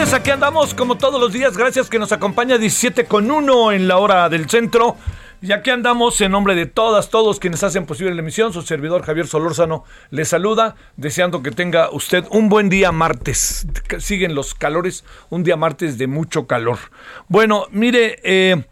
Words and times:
Tardes, 0.00 0.14
aquí 0.14 0.30
andamos 0.30 0.72
como 0.72 0.96
todos 0.96 1.20
los 1.20 1.30
días, 1.32 1.56
gracias 1.58 1.90
que 1.90 1.98
nos 1.98 2.10
acompaña 2.12 2.56
17 2.56 3.04
con 3.04 3.30
1 3.30 3.72
en 3.72 3.86
la 3.86 3.98
hora 3.98 4.28
del 4.30 4.48
centro. 4.48 4.96
Y 5.42 5.52
aquí 5.52 5.68
andamos 5.70 6.18
en 6.22 6.32
nombre 6.32 6.54
de 6.54 6.64
todas, 6.66 7.10
todos 7.10 7.38
quienes 7.38 7.62
hacen 7.62 7.84
posible 7.84 8.14
la 8.14 8.20
emisión. 8.22 8.50
Su 8.52 8.62
servidor 8.62 9.02
Javier 9.02 9.26
Solórzano 9.26 9.84
le 10.10 10.24
saluda, 10.24 10.76
deseando 10.96 11.42
que 11.42 11.50
tenga 11.50 11.90
usted 11.90 12.24
un 12.30 12.48
buen 12.48 12.70
día 12.70 12.92
martes. 12.92 13.66
Siguen 13.98 14.34
los 14.34 14.54
calores, 14.54 15.04
un 15.28 15.42
día 15.44 15.56
martes 15.56 15.98
de 15.98 16.06
mucho 16.06 16.46
calor. 16.46 16.78
Bueno, 17.28 17.66
mire, 17.70 18.20
eh, 18.22 18.64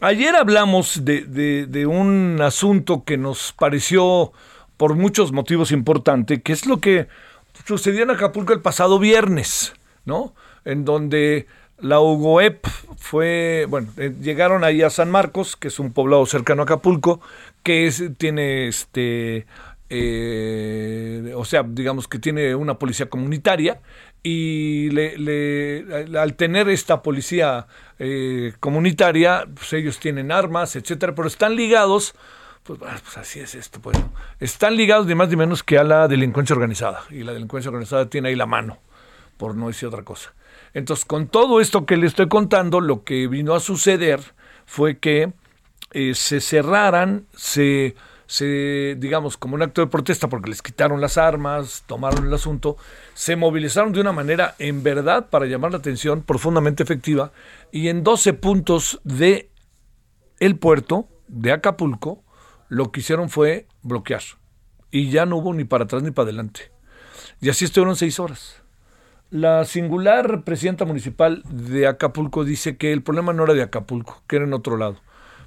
ayer 0.00 0.34
hablamos 0.34 1.04
de, 1.04 1.20
de- 1.22 1.66
de 1.66 1.86
un 1.86 2.40
asunto 2.42 3.04
que 3.04 3.16
nos 3.16 3.52
pareció 3.52 4.32
por 4.76 4.94
muchos 4.96 5.30
motivos 5.30 5.70
importante, 5.70 6.42
que 6.42 6.52
es 6.52 6.66
lo 6.66 6.80
que 6.80 7.06
sucedió 7.64 8.02
en 8.02 8.10
Acapulco 8.10 8.52
el 8.52 8.60
pasado 8.60 8.98
viernes, 8.98 9.72
¿no? 10.04 10.34
En 10.64 10.84
donde 10.84 11.46
la 11.78 12.00
UGOEP 12.00 12.66
fue, 12.96 13.66
bueno, 13.68 13.88
eh, 13.96 14.14
llegaron 14.20 14.64
ahí 14.64 14.82
a 14.82 14.90
San 14.90 15.10
Marcos, 15.10 15.56
que 15.56 15.68
es 15.68 15.78
un 15.78 15.92
poblado 15.92 16.24
cercano 16.26 16.62
a 16.62 16.64
Acapulco, 16.64 17.20
que 17.62 17.86
es, 17.86 18.02
tiene 18.18 18.68
este, 18.68 19.46
eh, 19.90 21.32
o 21.36 21.44
sea, 21.44 21.64
digamos 21.66 22.08
que 22.08 22.18
tiene 22.18 22.54
una 22.54 22.78
policía 22.78 23.06
comunitaria 23.08 23.80
y 24.22 24.90
le, 24.90 25.18
le- 25.18 26.18
al- 26.18 26.34
tener 26.34 26.68
esta 26.68 27.02
policía 27.02 27.66
eh, 27.98 28.54
comunitaria, 28.60 29.46
pues 29.54 29.72
ellos 29.74 29.98
tienen 29.98 30.32
armas, 30.32 30.76
etcétera, 30.76 31.14
pero 31.14 31.28
están 31.28 31.56
ligados 31.56 32.14
pues, 32.62 32.78
pues 32.78 33.18
así 33.18 33.40
es 33.40 33.54
esto, 33.54 33.78
pues. 33.80 33.98
Están 34.40 34.76
ligados 34.76 35.06
ni 35.06 35.14
más 35.14 35.28
ni 35.28 35.36
menos 35.36 35.62
que 35.62 35.76
a 35.76 35.84
la 35.84 36.08
delincuencia 36.08 36.54
organizada. 36.54 37.02
Y 37.10 37.22
la 37.22 37.34
delincuencia 37.34 37.68
organizada 37.68 38.08
tiene 38.08 38.30
ahí 38.30 38.36
la 38.36 38.46
mano, 38.46 38.78
por 39.36 39.54
no 39.54 39.66
decir 39.68 39.86
otra 39.88 40.02
cosa. 40.02 40.32
Entonces, 40.74 41.04
con 41.04 41.28
todo 41.28 41.60
esto 41.60 41.86
que 41.86 41.96
le 41.96 42.06
estoy 42.06 42.28
contando, 42.28 42.80
lo 42.80 43.04
que 43.04 43.28
vino 43.28 43.54
a 43.54 43.60
suceder 43.60 44.20
fue 44.66 44.98
que 44.98 45.32
eh, 45.92 46.14
se 46.14 46.40
cerraran, 46.40 47.26
se, 47.36 47.94
se, 48.26 48.96
digamos, 48.98 49.36
como 49.36 49.54
un 49.54 49.62
acto 49.62 49.80
de 49.80 49.86
protesta 49.86 50.28
porque 50.28 50.50
les 50.50 50.60
quitaron 50.60 51.00
las 51.00 51.16
armas, 51.16 51.84
tomaron 51.86 52.26
el 52.26 52.34
asunto, 52.34 52.76
se 53.14 53.36
movilizaron 53.36 53.92
de 53.92 54.00
una 54.00 54.12
manera 54.12 54.56
en 54.58 54.82
verdad 54.82 55.30
para 55.30 55.46
llamar 55.46 55.70
la 55.70 55.78
atención 55.78 56.22
profundamente 56.22 56.82
efectiva 56.82 57.30
y 57.70 57.88
en 57.88 58.02
12 58.02 58.32
puntos 58.34 59.00
de 59.04 59.50
el 60.40 60.58
puerto 60.58 61.08
de 61.28 61.52
Acapulco 61.52 62.24
lo 62.68 62.90
que 62.90 63.00
hicieron 63.00 63.30
fue 63.30 63.68
bloquear. 63.82 64.22
Y 64.90 65.10
ya 65.10 65.26
no 65.26 65.36
hubo 65.36 65.54
ni 65.54 65.64
para 65.64 65.84
atrás 65.84 66.02
ni 66.02 66.10
para 66.10 66.24
adelante. 66.24 66.72
Y 67.40 67.48
así 67.50 67.64
estuvieron 67.64 67.94
seis 67.94 68.18
horas. 68.18 68.63
La 69.34 69.64
singular 69.64 70.44
presidenta 70.44 70.84
municipal 70.84 71.42
de 71.50 71.88
Acapulco 71.88 72.44
dice 72.44 72.76
que 72.76 72.92
el 72.92 73.02
problema 73.02 73.32
no 73.32 73.42
era 73.42 73.54
de 73.54 73.62
Acapulco, 73.62 74.22
que 74.28 74.36
era 74.36 74.44
en 74.44 74.52
otro 74.52 74.76
lado. 74.76 74.98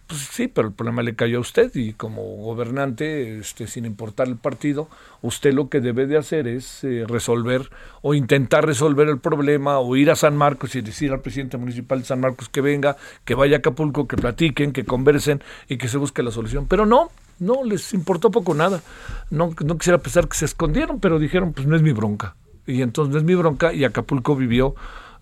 Pues 0.08 0.20
sí, 0.30 0.50
pero 0.50 0.68
el 0.68 0.74
problema 0.74 1.03
le 1.03 1.16
cayó 1.16 1.38
a 1.38 1.40
usted 1.40 1.74
y 1.74 1.94
como 1.94 2.22
gobernante, 2.22 3.40
este, 3.40 3.66
sin 3.66 3.86
importar 3.86 4.28
el 4.28 4.36
partido, 4.36 4.90
usted 5.22 5.53
lo 5.53 5.70
que 5.70 5.80
debe 5.80 6.06
de 6.06 6.18
hacer 6.18 6.50
es 6.50 6.84
eh, 6.84 7.06
resolver 7.08 7.70
o 8.02 8.14
intentar 8.14 8.66
resolver 8.66 9.08
el 9.08 9.20
problema 9.20 9.80
o 9.80 9.96
ir 9.96 10.12
a 10.12 10.18
San 10.18 10.36
Marcos 10.36 10.76
y 10.76 10.81
decir 10.81 11.14
al 11.14 11.22
presidente 11.22 11.56
municipal 11.56 12.00
de 12.00 12.06
San 12.08 12.20
Marcos 12.20 12.50
que 12.50 12.59
venga, 12.59 12.97
que 13.24 13.36
vaya 13.36 13.56
a 13.56 13.59
Acapulco, 13.59 14.06
que 14.06 14.18
platiquen, 14.18 14.74
que 14.74 14.84
conversen 14.84 15.42
y 15.70 15.78
que 15.78 15.88
se 15.88 15.97
busque 15.97 16.24
la 16.24 16.31
solución. 16.31 16.68
Pero 16.68 16.86
no, 16.86 17.09
no, 17.40 17.64
les 17.64 17.94
importó 17.94 18.31
poco 18.31 18.53
nada. 18.53 18.81
No, 19.31 19.56
no 19.64 19.78
quisiera 19.78 20.00
pensar 20.00 20.28
que 20.28 20.36
se 20.36 20.44
escondieron, 20.44 21.00
pero 21.00 21.20
dijeron, 21.20 21.53
pues 21.53 21.66
no 21.68 21.78
es 21.78 21.81
mi 21.81 21.94
bronca. 21.94 22.36
Y 22.67 22.81
entonces 22.81 23.13
no 23.13 23.17
es 23.17 23.23
mi 23.23 23.33
bronca 23.33 23.73
y 23.73 23.85
Acapulco 23.85 24.35
vivió 24.35 24.75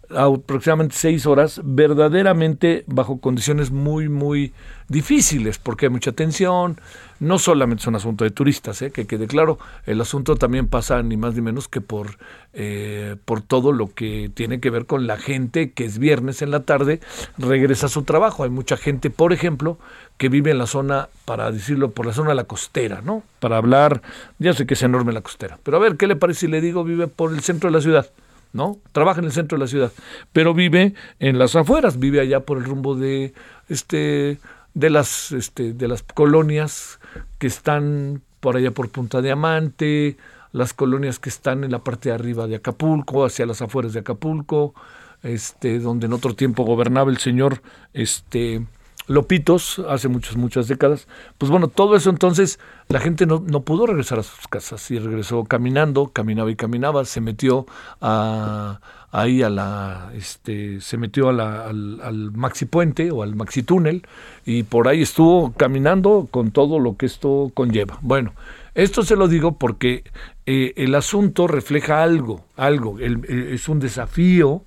aproximadamente 0.09 0.95
seis 0.95 1.25
horas 1.25 1.61
verdaderamente 1.63 2.83
bajo 2.87 3.19
condiciones 3.19 3.71
muy 3.71 4.09
muy 4.09 4.53
difíciles 4.87 5.57
porque 5.57 5.87
hay 5.87 5.89
mucha 5.91 6.11
tensión. 6.11 6.79
No 7.19 7.39
solamente 7.39 7.81
es 7.81 7.87
un 7.87 7.95
asunto 7.95 8.25
de 8.25 8.31
turistas 8.31 8.81
¿eh? 8.81 8.91
que 8.91 9.07
quede 9.07 9.27
claro 9.27 9.57
el 9.85 10.01
asunto 10.01 10.35
también 10.35 10.67
pasa 10.67 11.01
ni 11.01 11.15
más 11.15 11.33
ni 11.33 11.41
menos 11.41 11.69
que 11.69 11.79
por 11.79 12.17
eh, 12.53 13.15
por 13.23 13.41
todo 13.41 13.71
lo 13.71 13.93
que 13.93 14.29
tiene 14.33 14.59
que 14.59 14.69
ver 14.69 14.85
con 14.85 15.07
la 15.07 15.17
gente 15.17 15.71
que 15.71 15.85
es 15.85 15.97
viernes 15.97 16.41
en 16.41 16.51
la 16.51 16.63
tarde 16.63 16.99
regresa 17.37 17.85
a 17.85 17.89
su 17.89 18.03
trabajo. 18.03 18.43
Hay 18.43 18.49
mucha 18.49 18.75
gente 18.75 19.09
por 19.09 19.31
ejemplo 19.31 19.77
que 20.17 20.29
vive 20.29 20.51
en 20.51 20.57
la 20.57 20.67
zona 20.67 21.09
para 21.23 21.51
decirlo 21.51 21.91
por 21.91 22.05
la 22.05 22.13
zona 22.13 22.29
de 22.29 22.35
la 22.35 22.43
costera 22.43 23.01
no 23.01 23.23
para 23.39 23.57
hablar 23.57 24.01
ya 24.39 24.53
sé 24.53 24.65
que 24.65 24.75
es 24.75 24.83
enorme 24.83 25.13
la 25.13 25.21
costera 25.21 25.57
pero 25.63 25.77
a 25.77 25.79
ver 25.79 25.97
qué 25.97 26.07
le 26.07 26.15
parece 26.15 26.41
si 26.41 26.47
le 26.47 26.61
digo 26.61 26.83
vive 26.83 27.07
por 27.07 27.33
el 27.33 27.41
centro 27.41 27.69
de 27.69 27.75
la 27.75 27.81
ciudad 27.81 28.09
¿no? 28.55 28.77
Trabaja 28.93 29.19
en 29.19 29.25
el 29.25 29.33
centro 29.33 29.57
de 29.57 29.65
la 29.65 29.67
ciudad, 29.67 29.91
pero 30.31 30.53
vive 30.53 30.93
en 31.19 31.37
las 31.37 31.57
afueras, 31.57 31.99
vive 31.99 32.21
allá 32.21 32.39
por 32.39 32.57
el 32.57 32.63
rumbo 32.63 32.95
de 32.95 33.33
este 33.67 34.39
de 34.73 34.89
las 34.89 35.33
este 35.33 35.73
de 35.73 35.87
las 35.89 36.03
colonias 36.03 36.99
que 37.37 37.47
están 37.47 38.21
por 38.39 38.55
allá 38.55 38.71
por 38.71 38.89
Punta 38.89 39.21
Diamante, 39.21 40.15
las 40.53 40.73
colonias 40.73 41.19
que 41.19 41.27
están 41.27 41.65
en 41.65 41.71
la 41.71 41.79
parte 41.79 42.09
de 42.09 42.15
arriba 42.15 42.47
de 42.47 42.55
Acapulco, 42.55 43.25
hacia 43.25 43.45
las 43.45 43.61
afueras 43.61 43.91
de 43.91 43.99
Acapulco, 43.99 44.73
este 45.21 45.79
donde 45.79 46.05
en 46.05 46.13
otro 46.13 46.33
tiempo 46.33 46.63
gobernaba 46.63 47.11
el 47.11 47.17
señor 47.17 47.61
este 47.93 48.65
Lopitos 49.07 49.79
hace 49.87 50.07
muchas, 50.07 50.35
muchas 50.35 50.67
décadas. 50.67 51.07
Pues 51.37 51.51
bueno, 51.51 51.67
todo 51.67 51.95
eso 51.95 52.09
entonces 52.09 52.59
la 52.89 52.99
gente 52.99 53.25
no, 53.25 53.43
no 53.45 53.61
pudo 53.61 53.85
regresar 53.85 54.19
a 54.19 54.23
sus 54.23 54.47
casas 54.47 54.89
y 54.91 54.99
regresó 54.99 55.43
caminando, 55.43 56.07
caminaba 56.07 56.49
y 56.49 56.55
caminaba, 56.55 57.05
se 57.05 57.21
metió 57.21 57.65
a, 58.01 58.79
ahí 59.11 59.43
a 59.43 59.49
la, 59.49 60.11
este, 60.15 60.81
se 60.81 60.97
metió 60.97 61.29
a 61.29 61.33
la, 61.33 61.67
al, 61.67 62.01
al 62.01 62.31
maxi 62.31 62.65
puente 62.65 63.11
o 63.11 63.21
al 63.23 63.35
maxi 63.35 63.63
túnel 63.63 64.05
y 64.45 64.63
por 64.63 64.87
ahí 64.87 65.01
estuvo 65.03 65.53
caminando 65.53 66.27
con 66.31 66.51
todo 66.51 66.79
lo 66.79 66.97
que 66.97 67.05
esto 67.05 67.51
conlleva. 67.53 67.99
Bueno, 68.01 68.33
esto 68.73 69.03
se 69.03 69.15
lo 69.15 69.27
digo 69.27 69.57
porque 69.57 70.03
eh, 70.45 70.73
el 70.77 70.95
asunto 70.95 71.47
refleja 71.47 72.03
algo, 72.03 72.43
algo, 72.57 72.99
el- 72.99 73.23
eh, 73.29 73.51
es 73.53 73.69
un 73.69 73.79
desafío 73.79 74.63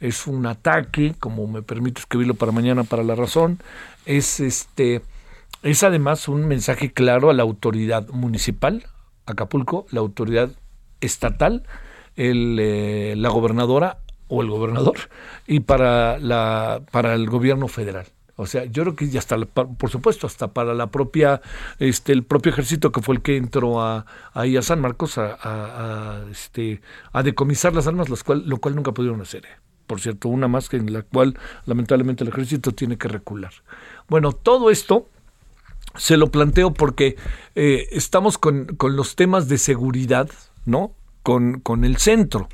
es 0.00 0.26
un 0.26 0.46
ataque, 0.46 1.14
como 1.18 1.46
me 1.46 1.62
permite 1.62 2.00
escribirlo 2.00 2.34
para 2.34 2.52
mañana 2.52 2.84
para 2.84 3.04
la 3.04 3.14
razón, 3.14 3.58
es 4.06 4.40
este 4.40 5.02
es 5.62 5.82
además 5.82 6.26
un 6.28 6.46
mensaje 6.48 6.92
claro 6.92 7.30
a 7.30 7.34
la 7.34 7.42
autoridad 7.42 8.08
municipal, 8.08 8.86
Acapulco, 9.26 9.86
la 9.90 10.00
autoridad 10.00 10.50
estatal, 11.00 11.64
el, 12.16 12.58
eh, 12.58 13.14
la 13.16 13.28
gobernadora 13.28 13.98
o 14.28 14.42
el 14.42 14.48
gobernador 14.48 14.96
y 15.46 15.60
para, 15.60 16.18
la, 16.18 16.82
para 16.90 17.14
el 17.14 17.28
gobierno 17.28 17.68
federal. 17.68 18.06
O 18.36 18.46
sea, 18.46 18.64
yo 18.64 18.84
creo 18.84 18.96
que 18.96 19.10
ya 19.10 19.18
está, 19.18 19.36
por 19.36 19.90
supuesto, 19.90 20.26
hasta 20.26 20.54
para 20.54 20.72
la 20.72 20.86
propia, 20.86 21.42
este, 21.78 22.12
el 22.12 22.24
propio 22.24 22.52
ejército 22.52 22.90
que 22.90 23.02
fue 23.02 23.16
el 23.16 23.22
que 23.22 23.36
entró 23.36 23.82
a, 23.82 24.06
ahí 24.32 24.56
a 24.56 24.62
San 24.62 24.80
Marcos 24.80 25.18
a, 25.18 26.24
este, 26.30 26.80
a 27.12 27.22
decomisar 27.22 27.74
las 27.74 27.86
armas, 27.86 28.08
cual, 28.22 28.44
lo 28.46 28.56
cual 28.56 28.76
nunca 28.76 28.92
pudieron 28.92 29.20
hacer. 29.20 29.46
Por 29.90 30.00
cierto, 30.00 30.28
una 30.28 30.46
más 30.46 30.68
que 30.68 30.76
en 30.76 30.92
la 30.92 31.02
cual 31.02 31.36
lamentablemente 31.66 32.22
el 32.22 32.30
ejército 32.30 32.70
tiene 32.70 32.96
que 32.96 33.08
recular. 33.08 33.50
Bueno, 34.08 34.30
todo 34.30 34.70
esto 34.70 35.08
se 35.96 36.16
lo 36.16 36.28
planteo 36.28 36.72
porque 36.72 37.16
eh, 37.56 37.88
estamos 37.90 38.38
con, 38.38 38.66
con 38.76 38.94
los 38.94 39.16
temas 39.16 39.48
de 39.48 39.58
seguridad, 39.58 40.30
¿no? 40.64 40.92
Con, 41.24 41.58
con 41.58 41.84
el 41.84 41.96
centro. 41.96 42.48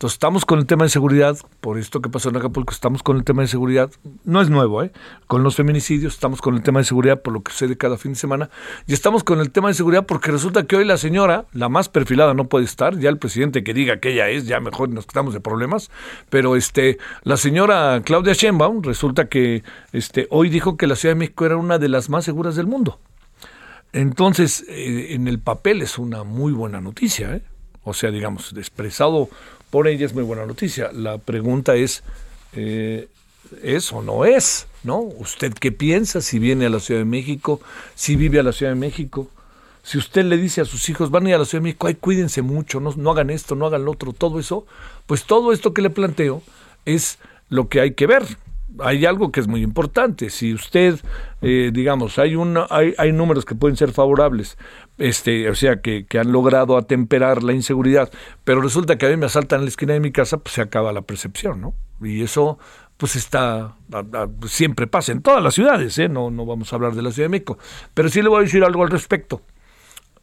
Entonces 0.00 0.14
estamos 0.14 0.46
con 0.46 0.58
el 0.58 0.64
tema 0.64 0.84
de 0.84 0.88
seguridad, 0.88 1.36
por 1.60 1.78
esto 1.78 2.00
que 2.00 2.08
pasó 2.08 2.30
en 2.30 2.36
Acapulco, 2.38 2.72
estamos 2.72 3.02
con 3.02 3.18
el 3.18 3.24
tema 3.24 3.42
de 3.42 3.48
seguridad, 3.48 3.90
no 4.24 4.40
es 4.40 4.48
nuevo, 4.48 4.82
¿eh? 4.82 4.92
con 5.26 5.42
los 5.42 5.56
feminicidios, 5.56 6.14
estamos 6.14 6.40
con 6.40 6.54
el 6.54 6.62
tema 6.62 6.78
de 6.80 6.86
seguridad 6.86 7.20
por 7.20 7.34
lo 7.34 7.42
que 7.42 7.52
sucede 7.52 7.76
cada 7.76 7.98
fin 7.98 8.12
de 8.12 8.18
semana, 8.18 8.48
y 8.86 8.94
estamos 8.94 9.24
con 9.24 9.40
el 9.40 9.50
tema 9.50 9.68
de 9.68 9.74
seguridad 9.74 10.06
porque 10.06 10.30
resulta 10.30 10.62
que 10.62 10.76
hoy 10.76 10.86
la 10.86 10.96
señora, 10.96 11.44
la 11.52 11.68
más 11.68 11.90
perfilada 11.90 12.32
no 12.32 12.48
puede 12.48 12.64
estar, 12.64 12.98
ya 12.98 13.10
el 13.10 13.18
presidente 13.18 13.62
que 13.62 13.74
diga 13.74 14.00
que 14.00 14.12
ella 14.12 14.30
es, 14.30 14.46
ya 14.46 14.58
mejor 14.58 14.88
nos 14.88 15.04
quedamos 15.04 15.34
de 15.34 15.40
problemas, 15.40 15.90
pero 16.30 16.56
este, 16.56 16.96
la 17.22 17.36
señora 17.36 18.00
Claudia 18.02 18.32
Sheinbaum 18.32 18.82
resulta 18.82 19.28
que 19.28 19.64
este, 19.92 20.28
hoy 20.30 20.48
dijo 20.48 20.78
que 20.78 20.86
la 20.86 20.96
Ciudad 20.96 21.14
de 21.14 21.18
México 21.18 21.44
era 21.44 21.58
una 21.58 21.76
de 21.76 21.90
las 21.90 22.08
más 22.08 22.24
seguras 22.24 22.56
del 22.56 22.66
mundo. 22.66 23.00
Entonces, 23.92 24.64
eh, 24.66 25.08
en 25.10 25.28
el 25.28 25.40
papel 25.40 25.82
es 25.82 25.98
una 25.98 26.24
muy 26.24 26.54
buena 26.54 26.80
noticia, 26.80 27.34
¿eh? 27.34 27.42
o 27.84 27.92
sea, 27.92 28.10
digamos, 28.10 28.54
expresado 28.56 29.28
por 29.70 29.88
ella 29.88 30.06
es 30.06 30.14
muy 30.14 30.24
buena 30.24 30.46
noticia. 30.46 30.90
La 30.92 31.18
pregunta 31.18 31.76
es, 31.76 32.02
eh, 32.52 33.08
¿es 33.62 33.92
o 33.92 34.02
no 34.02 34.24
es? 34.24 34.66
¿No? 34.82 34.98
¿Usted 34.98 35.52
qué 35.54 35.72
piensa 35.72 36.20
si 36.20 36.38
viene 36.38 36.66
a 36.66 36.70
la 36.70 36.80
Ciudad 36.80 37.00
de 37.00 37.06
México, 37.06 37.60
si 37.94 38.16
vive 38.16 38.40
a 38.40 38.42
la 38.42 38.52
Ciudad 38.52 38.72
de 38.72 38.78
México? 38.78 39.28
Si 39.82 39.96
usted 39.98 40.24
le 40.24 40.36
dice 40.36 40.60
a 40.60 40.64
sus 40.64 40.88
hijos, 40.88 41.10
van 41.10 41.26
a 41.26 41.30
ir 41.30 41.34
a 41.34 41.38
la 41.38 41.44
Ciudad 41.44 41.62
de 41.62 41.68
México, 41.68 41.86
ay, 41.86 41.94
cuídense 41.94 42.42
mucho, 42.42 42.80
no, 42.80 42.92
no 42.96 43.10
hagan 43.10 43.30
esto, 43.30 43.54
no 43.54 43.66
hagan 43.66 43.84
lo 43.84 43.92
otro, 43.92 44.12
todo 44.12 44.38
eso, 44.38 44.66
pues 45.06 45.24
todo 45.24 45.52
esto 45.52 45.72
que 45.72 45.82
le 45.82 45.90
planteo 45.90 46.42
es 46.84 47.18
lo 47.48 47.68
que 47.68 47.80
hay 47.80 47.94
que 47.94 48.06
ver 48.06 48.24
hay 48.78 49.04
algo 49.06 49.32
que 49.32 49.40
es 49.40 49.48
muy 49.48 49.62
importante. 49.62 50.30
Si 50.30 50.54
usted, 50.54 50.98
eh, 51.42 51.70
digamos, 51.72 52.18
hay, 52.18 52.36
un, 52.36 52.58
hay, 52.70 52.94
hay, 52.98 53.12
números 53.12 53.44
que 53.44 53.54
pueden 53.54 53.76
ser 53.76 53.92
favorables, 53.92 54.56
este, 54.98 55.48
o 55.50 55.54
sea, 55.54 55.80
que, 55.80 56.06
que, 56.06 56.18
han 56.18 56.32
logrado 56.32 56.76
atemperar 56.76 57.42
la 57.42 57.52
inseguridad, 57.52 58.10
pero 58.44 58.60
resulta 58.60 58.98
que 58.98 59.06
a 59.06 59.08
mí 59.08 59.16
me 59.16 59.26
asaltan 59.26 59.60
en 59.60 59.64
la 59.64 59.70
esquina 59.70 59.92
de 59.92 60.00
mi 60.00 60.12
casa, 60.12 60.38
pues 60.38 60.54
se 60.54 60.62
acaba 60.62 60.92
la 60.92 61.02
percepción, 61.02 61.60
¿no? 61.60 61.74
Y 62.00 62.22
eso, 62.22 62.58
pues 62.96 63.16
está, 63.16 63.76
siempre 64.46 64.86
pasa 64.86 65.12
en 65.12 65.22
todas 65.22 65.42
las 65.42 65.54
ciudades, 65.54 65.98
¿eh? 65.98 66.08
No, 66.08 66.30
no 66.30 66.46
vamos 66.46 66.72
a 66.72 66.76
hablar 66.76 66.94
de 66.94 67.02
la 67.02 67.12
Ciudad 67.12 67.26
de 67.26 67.30
México. 67.30 67.58
Pero 67.94 68.08
sí 68.08 68.22
le 68.22 68.28
voy 68.28 68.40
a 68.40 68.42
decir 68.42 68.64
algo 68.64 68.82
al 68.82 68.90
respecto. 68.90 69.42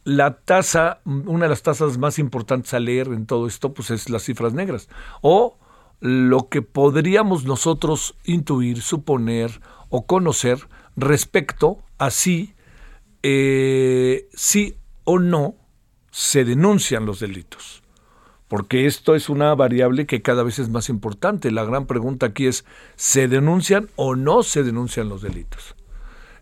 La 0.04 0.36
tasa, 0.36 1.00
una 1.04 1.44
de 1.44 1.50
las 1.50 1.62
tasas 1.62 1.98
más 1.98 2.18
importantes 2.18 2.72
a 2.74 2.80
leer 2.80 3.08
en 3.08 3.26
todo 3.26 3.46
esto, 3.46 3.74
pues 3.74 3.90
es 3.90 4.08
las 4.10 4.22
cifras 4.22 4.54
negras. 4.54 4.88
O 5.20 5.58
lo 6.00 6.48
que 6.48 6.62
podríamos 6.62 7.44
nosotros 7.44 8.14
intuir, 8.24 8.82
suponer 8.82 9.60
o 9.88 10.06
conocer 10.06 10.58
respecto 10.96 11.78
a 11.98 12.10
si 12.10 12.54
eh, 13.22 14.28
sí 14.32 14.76
o 15.04 15.18
no 15.18 15.56
se 16.10 16.44
denuncian 16.44 17.06
los 17.06 17.20
delitos. 17.20 17.82
Porque 18.46 18.86
esto 18.86 19.14
es 19.14 19.28
una 19.28 19.54
variable 19.54 20.06
que 20.06 20.22
cada 20.22 20.42
vez 20.42 20.58
es 20.58 20.70
más 20.70 20.88
importante. 20.88 21.50
La 21.50 21.64
gran 21.64 21.86
pregunta 21.86 22.26
aquí 22.26 22.46
es, 22.46 22.64
¿se 22.96 23.28
denuncian 23.28 23.88
o 23.96 24.16
no 24.16 24.42
se 24.42 24.62
denuncian 24.62 25.08
los 25.08 25.20
delitos? 25.20 25.76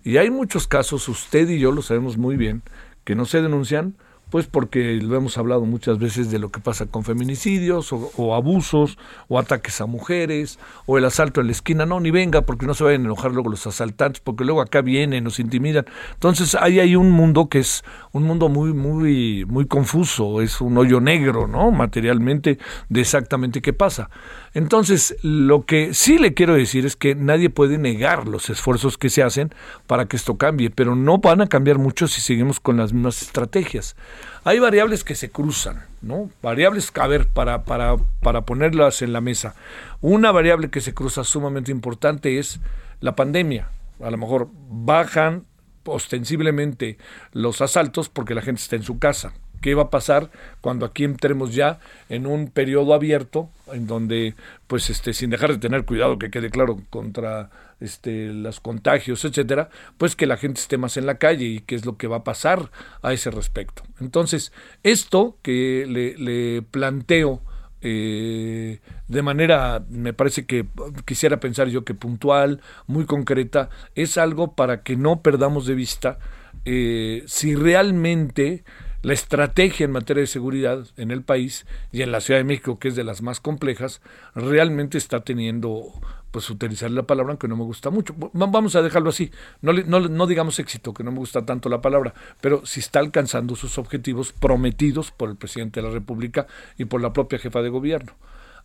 Y 0.05 0.19
hay 0.19 0.31
muchos 0.31 0.69
casos, 0.69 1.08
usted 1.08 1.49
y 1.49 1.58
yo 1.58 1.73
lo 1.73 1.82
sabemos 1.82 2.17
muy 2.17 2.37
bien, 2.37 2.62
que 3.05 3.17
no 3.17 3.25
se 3.25 3.43
denuncian 3.43 3.97
pues 4.31 4.46
porque 4.46 4.94
lo 4.94 5.17
hemos 5.17 5.38
hablado 5.38 5.64
muchas 5.64 5.99
veces 5.99 6.31
de 6.31 6.38
lo 6.38 6.50
que 6.50 6.61
pasa 6.61 6.87
con 6.87 7.05
feminicidios 7.05 7.93
o, 7.93 8.34
abusos 8.34 8.99
o 9.28 9.38
ataques 9.38 9.81
a 9.81 9.87
mujeres 9.87 10.58
o 10.87 10.99
el 10.99 11.05
asalto 11.05 11.40
en 11.40 11.46
la 11.46 11.52
esquina. 11.52 11.87
No, 11.87 12.00
ni 12.00 12.11
venga 12.11 12.43
porque 12.43 12.67
no 12.67 12.75
se 12.75 12.82
vayan 12.82 13.02
a 13.02 13.05
enojar 13.05 13.32
luego 13.32 13.50
los 13.50 13.67
asaltantes 13.67 14.20
porque 14.20 14.44
luego 14.44 14.61
acá 14.61 14.82
vienen, 14.82 15.25
nos 15.25 15.38
intimidan. 15.38 15.87
Entonces 16.14 16.56
ahí 16.56 16.81
hay 16.81 16.96
un 16.96 17.12
mundo 17.12 17.49
que 17.49 17.61
es 17.61 17.84
un 18.12 18.25
mundo 18.25 18.49
muy, 18.49 18.73
muy, 18.73 19.44
muy 19.46 19.67
confuso, 19.67 20.43
es 20.43 20.61
un 20.61 20.76
hoyo 20.76 21.00
negro, 21.00 21.46
¿no? 21.46 21.70
Materialmente 21.70 22.58
de 22.88 23.00
exactamente 23.00 23.62
qué 23.62 23.72
pasa. 23.72 24.11
Entonces, 24.55 25.17
lo 25.22 25.67
que 25.67 25.93
sí 25.93 26.19
le 26.19 26.32
quiero 26.32 26.55
decir 26.55 26.87
es 26.87 26.96
que 26.96 27.14
nadie 27.14 27.50
puede 27.50 27.76
negar 27.76 28.26
los 28.26 28.49
esfuerzos 28.49 28.96
que 28.96 29.11
se 29.11 29.22
hacen 29.22 29.55
para 29.87 30.06
que 30.06 30.17
esto 30.17 30.38
cambie, 30.38 30.70
pero 30.70 30.96
no 30.96 31.19
van 31.19 31.43
a 31.43 31.46
cambiar 31.46 31.79
mucho 31.79 32.08
si 32.08 32.22
seguimos 32.22 32.58
con 32.58 32.79
las 32.79 32.94
mismas 32.94 33.20
estrategias. 33.20 33.96
Hay 34.44 34.58
variables 34.58 35.04
que 35.04 35.14
se 35.14 35.30
cruzan, 35.30 35.84
¿no? 36.02 36.30
Variables, 36.42 36.92
a 36.94 37.06
ver, 37.06 37.26
para, 37.26 37.64
para, 37.64 37.96
para 38.20 38.42
ponerlas 38.42 39.02
en 39.02 39.12
la 39.12 39.20
mesa. 39.20 39.54
Una 40.00 40.32
variable 40.32 40.70
que 40.70 40.80
se 40.80 40.94
cruza 40.94 41.24
sumamente 41.24 41.70
importante 41.70 42.38
es 42.38 42.60
la 43.00 43.16
pandemia. 43.16 43.68
A 44.02 44.10
lo 44.10 44.18
mejor 44.18 44.48
bajan 44.52 45.44
ostensiblemente 45.84 46.98
los 47.32 47.60
asaltos 47.60 48.08
porque 48.08 48.34
la 48.34 48.42
gente 48.42 48.60
está 48.60 48.76
en 48.76 48.82
su 48.82 48.98
casa 48.98 49.32
qué 49.61 49.75
va 49.75 49.85
a 49.85 49.91
pasar 49.91 50.31
cuando 50.61 50.87
aquí 50.87 51.05
entremos 51.05 51.55
ya 51.55 51.79
en 52.08 52.26
un 52.26 52.49
periodo 52.49 52.94
abierto 52.94 53.50
en 53.73 53.87
donde 53.87 54.35
pues 54.67 54.91
este 54.91 55.12
sin 55.12 55.31
dejar 55.31 55.53
de 55.53 55.58
tener 55.58 55.85
cuidado 55.85 56.19
que 56.19 56.31
quede 56.31 56.50
claro 56.50 56.81
contra 56.91 57.50
este 57.81 58.32
los 58.32 58.61
contagios 58.61 59.25
etcétera 59.25 59.69
pues 59.99 60.17
que 60.17 60.26
la 60.26 60.37
gente 60.37 60.61
esté 60.61 60.79
más 60.79 60.97
en 60.97 61.06
la 61.06 61.19
calle 61.19 61.44
y 61.44 61.61
qué 61.61 61.75
es 61.75 61.85
lo 61.85 61.97
que 61.97 62.06
va 62.06 62.17
a 62.19 62.25
pasar 62.25 62.70
a 63.03 63.12
ese 63.12 63.31
respecto. 63.31 63.82
Entonces 64.00 64.53
esto 64.82 65.38
que 65.43 65.85
le, 65.87 66.62
planteo 66.62 67.43
eh, 67.82 68.81
de 69.06 69.23
manera, 69.23 69.85
me 69.88 70.12
parece 70.12 70.47
que 70.47 70.67
quisiera 71.05 71.38
pensar 71.38 71.69
yo 71.69 71.85
que 71.85 71.94
puntual, 71.94 72.61
muy 72.87 73.05
concreta, 73.05 73.69
es 73.94 74.19
algo 74.19 74.55
para 74.55 74.82
que 74.82 74.97
no 74.97 75.20
perdamos 75.20 75.67
de 75.67 75.75
vista 75.75 76.19
eh, 76.64 77.23
si 77.26 77.55
realmente 77.55 78.65
la 79.03 79.12
estrategia 79.12 79.84
en 79.84 79.93
materia 79.93 80.22
de 80.22 80.26
seguridad 80.26 80.86
en 80.96 81.10
el 81.10 81.22
país 81.22 81.67
y 81.93 82.03
en 82.03 82.12
la 82.12 82.20
Ciudad 82.20 82.41
de 82.41 82.44
México, 82.44 82.79
que 82.79 82.88
es 82.88 82.96
de 82.96 83.05
las 83.05 83.22
más 83.22 83.41
complejas, 83.41 84.00
realmente 84.34 84.98
está 84.98 85.20
teniendo, 85.20 85.93
pues 86.31 86.48
utilizar 86.50 86.91
la 86.91 87.05
palabra 87.05 87.32
aunque 87.32 87.48
no 87.48 87.56
me 87.56 87.65
gusta 87.65 87.91
mucho. 87.91 88.15
Vamos 88.32 88.74
a 88.76 88.82
dejarlo 88.82 89.10
así, 89.10 89.31
no, 89.60 89.72
no, 89.72 90.00
no 90.00 90.26
digamos 90.26 90.58
éxito, 90.58 90.94
que 90.94 91.05
no 91.05 91.12
me 91.12 91.19
gusta 91.19 91.44
tanto 91.44 91.69
la 91.69 91.81
palabra, 91.81 92.15
pero 92.41 92.65
si 92.67 92.81
está 92.81 92.98
alcanzando 92.98 93.55
sus 93.55 93.79
objetivos 93.79 94.32
prometidos 94.32 95.10
por 95.10 95.31
el 95.31 95.36
presidente 95.36 95.81
de 95.81 95.88
la 95.88 95.93
República 95.93 96.46
y 96.79 96.86
por 96.86 97.00
la 97.00 97.12
propia 97.12 97.38
jefa 97.38 97.62
de 97.62 97.69
gobierno. 97.69 98.15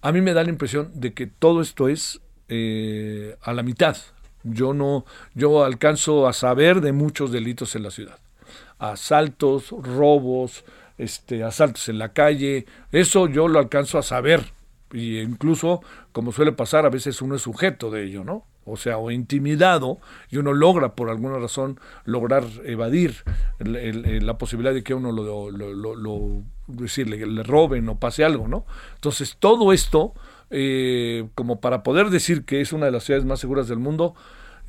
A 0.02 0.12
mí 0.12 0.22
me 0.22 0.34
da 0.34 0.44
la 0.44 0.50
impresión 0.50 0.92
de 0.96 1.14
que 1.14 1.28
todo 1.28 1.62
esto 1.62 1.88
es 1.88 2.22
eh, 2.50 3.36
a 3.42 3.54
la 3.54 3.62
mitad. 3.62 3.96
Yo 4.44 4.74
no, 4.74 5.06
yo 5.36 5.64
alcanzo 5.64 6.28
a 6.28 6.34
saber 6.34 6.82
de 6.82 6.94
muchos 6.94 7.32
delitos 7.32 7.76
en 7.76 7.84
la 7.84 7.92
ciudad 7.92 8.21
asaltos, 8.82 9.70
robos, 9.70 10.66
este, 10.98 11.44
asaltos 11.44 11.88
en 11.88 12.00
la 12.00 12.14
calle, 12.14 12.66
eso 12.92 13.28
yo 13.28 13.48
lo 13.48 13.60
alcanzo 13.60 13.98
a 14.00 14.04
saber. 14.04 14.54
Y 14.92 15.20
incluso, 15.20 15.82
como 16.12 16.32
suele 16.32 16.52
pasar, 16.52 16.86
a 16.86 16.90
veces 16.90 17.22
uno 17.22 17.36
es 17.36 17.44
sujeto 17.44 17.92
de 17.92 18.04
ello, 18.04 18.24
¿no? 18.24 18.46
O 18.66 18.78
sea, 18.78 18.98
o 18.98 19.10
intimidado, 19.10 20.00
y 20.30 20.38
uno 20.38 20.54
logra, 20.54 20.96
por 20.96 21.10
alguna 21.10 21.38
razón, 21.38 21.80
lograr 22.06 22.44
evadir 22.64 23.24
la 23.60 24.38
posibilidad 24.38 24.74
de 24.74 24.84
que 24.84 24.94
uno 24.94 25.12
lo, 25.12 25.50
lo, 25.52 25.96
lo, 25.96 26.44
decirle, 26.68 27.26
le 27.26 27.44
roben 27.44 27.88
o 27.90 28.00
pase 28.00 28.24
algo, 28.24 28.48
¿no? 28.48 28.66
Entonces, 28.96 29.38
todo 29.40 29.74
esto, 29.74 30.14
eh, 30.50 31.28
como 31.36 31.60
para 31.60 31.84
poder 31.84 32.10
decir 32.10 32.46
que 32.46 32.62
es 32.62 32.74
una 32.74 32.88
de 32.88 32.92
las 32.92 33.04
ciudades 33.04 33.26
más 33.26 33.40
seguras 33.40 33.68
del 33.68 33.80
mundo, 33.80 34.16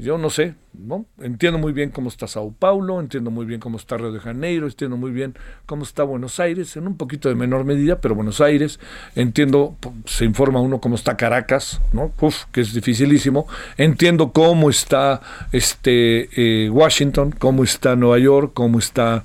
yo 0.02 0.18
no 0.18 0.30
sé, 0.30 0.54
¿no? 0.72 1.06
Entiendo 1.20 1.58
muy 1.58 1.72
bien 1.72 1.90
cómo 1.90 2.08
está 2.08 2.26
Sao 2.26 2.52
Paulo, 2.58 3.00
entiendo 3.00 3.30
muy 3.30 3.46
bien 3.46 3.60
cómo 3.60 3.76
está 3.76 3.96
Río 3.96 4.10
de 4.10 4.18
Janeiro, 4.18 4.66
entiendo 4.66 4.96
muy 4.96 5.12
bien 5.12 5.34
cómo 5.64 5.84
está 5.84 6.02
Buenos 6.02 6.40
Aires, 6.40 6.76
en 6.76 6.88
un 6.88 6.96
poquito 6.96 7.28
de 7.28 7.36
menor 7.36 7.64
medida, 7.64 8.00
pero 8.00 8.16
Buenos 8.16 8.40
Aires, 8.40 8.80
entiendo, 9.14 9.76
se 10.04 10.24
informa 10.24 10.60
uno 10.60 10.80
cómo 10.80 10.96
está 10.96 11.16
Caracas, 11.16 11.80
¿no? 11.92 12.12
Uf, 12.20 12.46
que 12.50 12.62
es 12.62 12.74
dificilísimo. 12.74 13.46
Entiendo 13.76 14.32
cómo 14.32 14.70
está 14.70 15.20
este 15.52 16.28
eh, 16.36 16.68
Washington, 16.68 17.32
cómo 17.38 17.62
está 17.62 17.94
Nueva 17.94 18.18
York, 18.18 18.50
cómo 18.54 18.80
está 18.80 19.22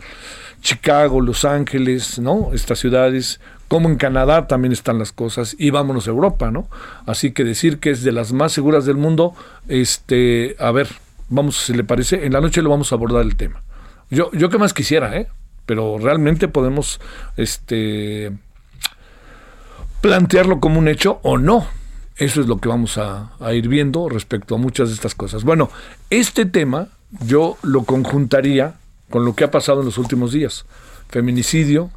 Chicago, 0.61 1.21
Los 1.21 1.43
Ángeles, 1.43 2.19
¿no? 2.19 2.51
Estas 2.53 2.79
ciudades, 2.79 3.39
como 3.67 3.89
en 3.89 3.97
Canadá 3.97 4.47
también 4.47 4.71
están 4.71 4.99
las 4.99 5.11
cosas, 5.11 5.55
y 5.57 5.69
vámonos 5.69 6.07
a 6.07 6.11
Europa, 6.11 6.51
¿no? 6.51 6.67
Así 7.05 7.31
que 7.31 7.43
decir 7.43 7.79
que 7.79 7.91
es 7.91 8.03
de 8.03 8.11
las 8.11 8.33
más 8.33 8.51
seguras 8.51 8.85
del 8.85 8.97
mundo, 8.97 9.33
este, 9.67 10.55
a 10.59 10.71
ver, 10.71 10.87
vamos, 11.29 11.57
si 11.57 11.73
le 11.73 11.83
parece, 11.83 12.25
en 12.25 12.33
la 12.33 12.41
noche 12.41 12.61
lo 12.61 12.69
vamos 12.69 12.91
a 12.91 12.95
abordar 12.95 13.23
el 13.23 13.35
tema. 13.35 13.61
Yo, 14.09 14.31
yo 14.31 14.49
que 14.49 14.57
más 14.57 14.73
quisiera, 14.73 15.15
¿eh? 15.17 15.27
Pero 15.65 15.97
realmente 15.97 16.47
podemos, 16.47 17.01
este, 17.35 18.31
plantearlo 20.01 20.59
como 20.59 20.79
un 20.79 20.87
hecho 20.87 21.19
o 21.23 21.37
no. 21.37 21.67
Eso 22.15 22.41
es 22.41 22.47
lo 22.47 22.59
que 22.59 22.69
vamos 22.69 22.97
a, 22.97 23.31
a 23.39 23.53
ir 23.53 23.67
viendo 23.67 24.09
respecto 24.09 24.55
a 24.55 24.57
muchas 24.57 24.89
de 24.89 24.95
estas 24.95 25.13
cosas. 25.13 25.43
Bueno, 25.43 25.69
este 26.09 26.45
tema 26.45 26.87
yo 27.25 27.57
lo 27.61 27.83
conjuntaría 27.83 28.75
con 29.09 29.25
lo 29.25 29.35
que 29.35 29.43
ha 29.43 29.51
pasado 29.51 29.81
en 29.81 29.85
los 29.85 29.97
últimos 29.97 30.31
días. 30.31 30.65
Feminicidio, 31.09 31.91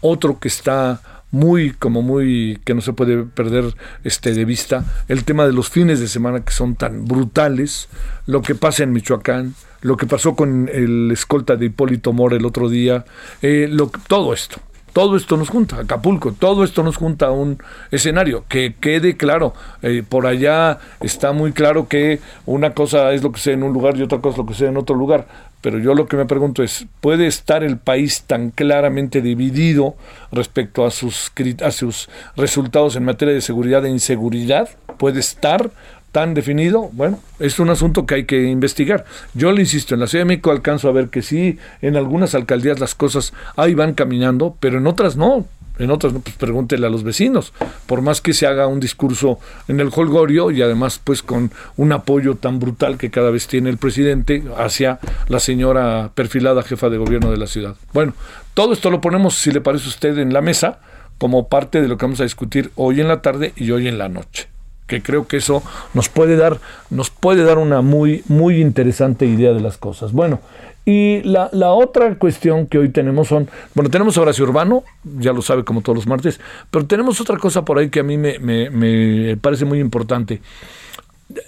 otro 0.00 0.38
que 0.38 0.48
está 0.48 1.00
muy 1.30 1.72
como 1.72 2.00
muy 2.00 2.58
que 2.64 2.74
no 2.74 2.80
se 2.80 2.92
puede 2.92 3.24
perder 3.24 3.74
este 4.04 4.32
de 4.32 4.44
vista 4.44 4.84
el 5.08 5.24
tema 5.24 5.46
de 5.46 5.52
los 5.52 5.68
fines 5.68 6.00
de 6.00 6.08
semana 6.08 6.42
que 6.42 6.52
son 6.52 6.74
tan 6.74 7.04
brutales 7.04 7.88
lo 8.26 8.40
que 8.40 8.54
pasa 8.54 8.84
en 8.84 8.92
Michoacán 8.92 9.54
lo 9.82 9.96
que 9.96 10.06
pasó 10.06 10.34
con 10.34 10.70
el 10.72 11.10
escolta 11.12 11.56
de 11.56 11.66
Hipólito 11.66 12.12
Mora 12.12 12.36
el 12.36 12.46
otro 12.46 12.70
día 12.70 13.04
eh, 13.42 13.68
lo, 13.70 13.90
todo 14.06 14.32
esto 14.32 14.58
todo 14.98 15.16
esto 15.16 15.36
nos 15.36 15.48
junta, 15.48 15.76
Acapulco, 15.76 16.32
todo 16.32 16.64
esto 16.64 16.82
nos 16.82 16.96
junta 16.96 17.26
a 17.26 17.30
un 17.30 17.62
escenario. 17.92 18.44
Que 18.48 18.74
quede 18.80 19.16
claro, 19.16 19.54
eh, 19.80 20.02
por 20.02 20.26
allá 20.26 20.80
está 21.00 21.30
muy 21.30 21.52
claro 21.52 21.86
que 21.86 22.18
una 22.46 22.74
cosa 22.74 23.12
es 23.12 23.22
lo 23.22 23.30
que 23.30 23.38
sea 23.38 23.52
en 23.52 23.62
un 23.62 23.72
lugar 23.72 23.96
y 23.96 24.02
otra 24.02 24.18
cosa 24.18 24.32
es 24.32 24.38
lo 24.38 24.46
que 24.46 24.54
sea 24.54 24.70
en 24.70 24.76
otro 24.76 24.96
lugar. 24.96 25.28
Pero 25.60 25.78
yo 25.78 25.94
lo 25.94 26.08
que 26.08 26.16
me 26.16 26.26
pregunto 26.26 26.64
es, 26.64 26.86
¿puede 27.00 27.28
estar 27.28 27.62
el 27.62 27.78
país 27.78 28.22
tan 28.22 28.50
claramente 28.50 29.22
dividido 29.22 29.94
respecto 30.32 30.84
a 30.84 30.90
sus, 30.90 31.30
a 31.62 31.70
sus 31.70 32.08
resultados 32.36 32.96
en 32.96 33.04
materia 33.04 33.34
de 33.34 33.40
seguridad 33.40 33.86
e 33.86 33.90
inseguridad? 33.90 34.68
¿Puede 34.96 35.20
estar 35.20 35.70
tan 36.18 36.34
definido, 36.34 36.90
bueno, 36.94 37.20
es 37.38 37.60
un 37.60 37.70
asunto 37.70 38.04
que 38.04 38.16
hay 38.16 38.24
que 38.24 38.48
investigar. 38.48 39.04
Yo 39.34 39.52
le 39.52 39.60
insisto, 39.60 39.94
en 39.94 40.00
la 40.00 40.08
Ciudad 40.08 40.24
de 40.24 40.26
México 40.30 40.50
alcanzo 40.50 40.88
a 40.88 40.92
ver 40.92 41.10
que 41.10 41.22
sí, 41.22 41.60
en 41.80 41.94
algunas 41.94 42.34
alcaldías 42.34 42.80
las 42.80 42.96
cosas 42.96 43.32
ahí 43.54 43.74
van 43.74 43.94
caminando, 43.94 44.56
pero 44.58 44.78
en 44.78 44.88
otras 44.88 45.16
no. 45.16 45.46
En 45.78 45.92
otras, 45.92 46.12
pues 46.12 46.34
pregúntele 46.34 46.88
a 46.88 46.90
los 46.90 47.04
vecinos, 47.04 47.52
por 47.86 48.02
más 48.02 48.20
que 48.20 48.32
se 48.32 48.48
haga 48.48 48.66
un 48.66 48.80
discurso 48.80 49.38
en 49.68 49.78
el 49.78 49.90
holgorio 49.94 50.50
y 50.50 50.60
además 50.60 51.00
pues 51.04 51.22
con 51.22 51.52
un 51.76 51.92
apoyo 51.92 52.34
tan 52.34 52.58
brutal 52.58 52.98
que 52.98 53.12
cada 53.12 53.30
vez 53.30 53.46
tiene 53.46 53.70
el 53.70 53.78
presidente 53.78 54.42
hacia 54.56 54.98
la 55.28 55.38
señora 55.38 56.10
perfilada 56.16 56.64
jefa 56.64 56.88
de 56.88 56.98
gobierno 56.98 57.30
de 57.30 57.36
la 57.36 57.46
ciudad. 57.46 57.76
Bueno, 57.92 58.12
todo 58.54 58.72
esto 58.72 58.90
lo 58.90 59.00
ponemos, 59.00 59.36
si 59.36 59.52
le 59.52 59.60
parece 59.60 59.84
a 59.84 59.90
usted, 59.90 60.18
en 60.18 60.32
la 60.32 60.40
mesa 60.40 60.80
como 61.16 61.46
parte 61.46 61.80
de 61.80 61.86
lo 61.86 61.96
que 61.96 62.06
vamos 62.06 62.18
a 62.18 62.24
discutir 62.24 62.72
hoy 62.74 63.00
en 63.00 63.06
la 63.06 63.22
tarde 63.22 63.52
y 63.54 63.70
hoy 63.70 63.86
en 63.86 63.98
la 63.98 64.08
noche 64.08 64.48
que 64.88 65.02
creo 65.02 65.28
que 65.28 65.36
eso 65.36 65.62
nos 65.94 66.08
puede 66.08 66.36
dar, 66.36 66.58
nos 66.90 67.10
puede 67.10 67.44
dar 67.44 67.58
una 67.58 67.82
muy, 67.82 68.24
muy 68.26 68.60
interesante 68.60 69.26
idea 69.26 69.52
de 69.52 69.60
las 69.60 69.76
cosas. 69.76 70.12
Bueno, 70.12 70.40
y 70.84 71.20
la, 71.22 71.50
la, 71.52 71.72
otra 71.72 72.14
cuestión 72.16 72.66
que 72.66 72.78
hoy 72.78 72.88
tenemos 72.88 73.28
son, 73.28 73.48
bueno, 73.74 73.90
tenemos 73.90 74.16
Horacio 74.16 74.44
Urbano, 74.44 74.84
ya 75.04 75.34
lo 75.34 75.42
sabe 75.42 75.62
como 75.62 75.82
todos 75.82 75.96
los 75.96 76.06
martes, 76.06 76.40
pero 76.70 76.86
tenemos 76.86 77.20
otra 77.20 77.36
cosa 77.36 77.62
por 77.64 77.78
ahí 77.78 77.90
que 77.90 78.00
a 78.00 78.02
mí 78.02 78.16
me, 78.16 78.38
me, 78.38 78.70
me 78.70 79.36
parece 79.36 79.66
muy 79.66 79.80
importante. 79.80 80.40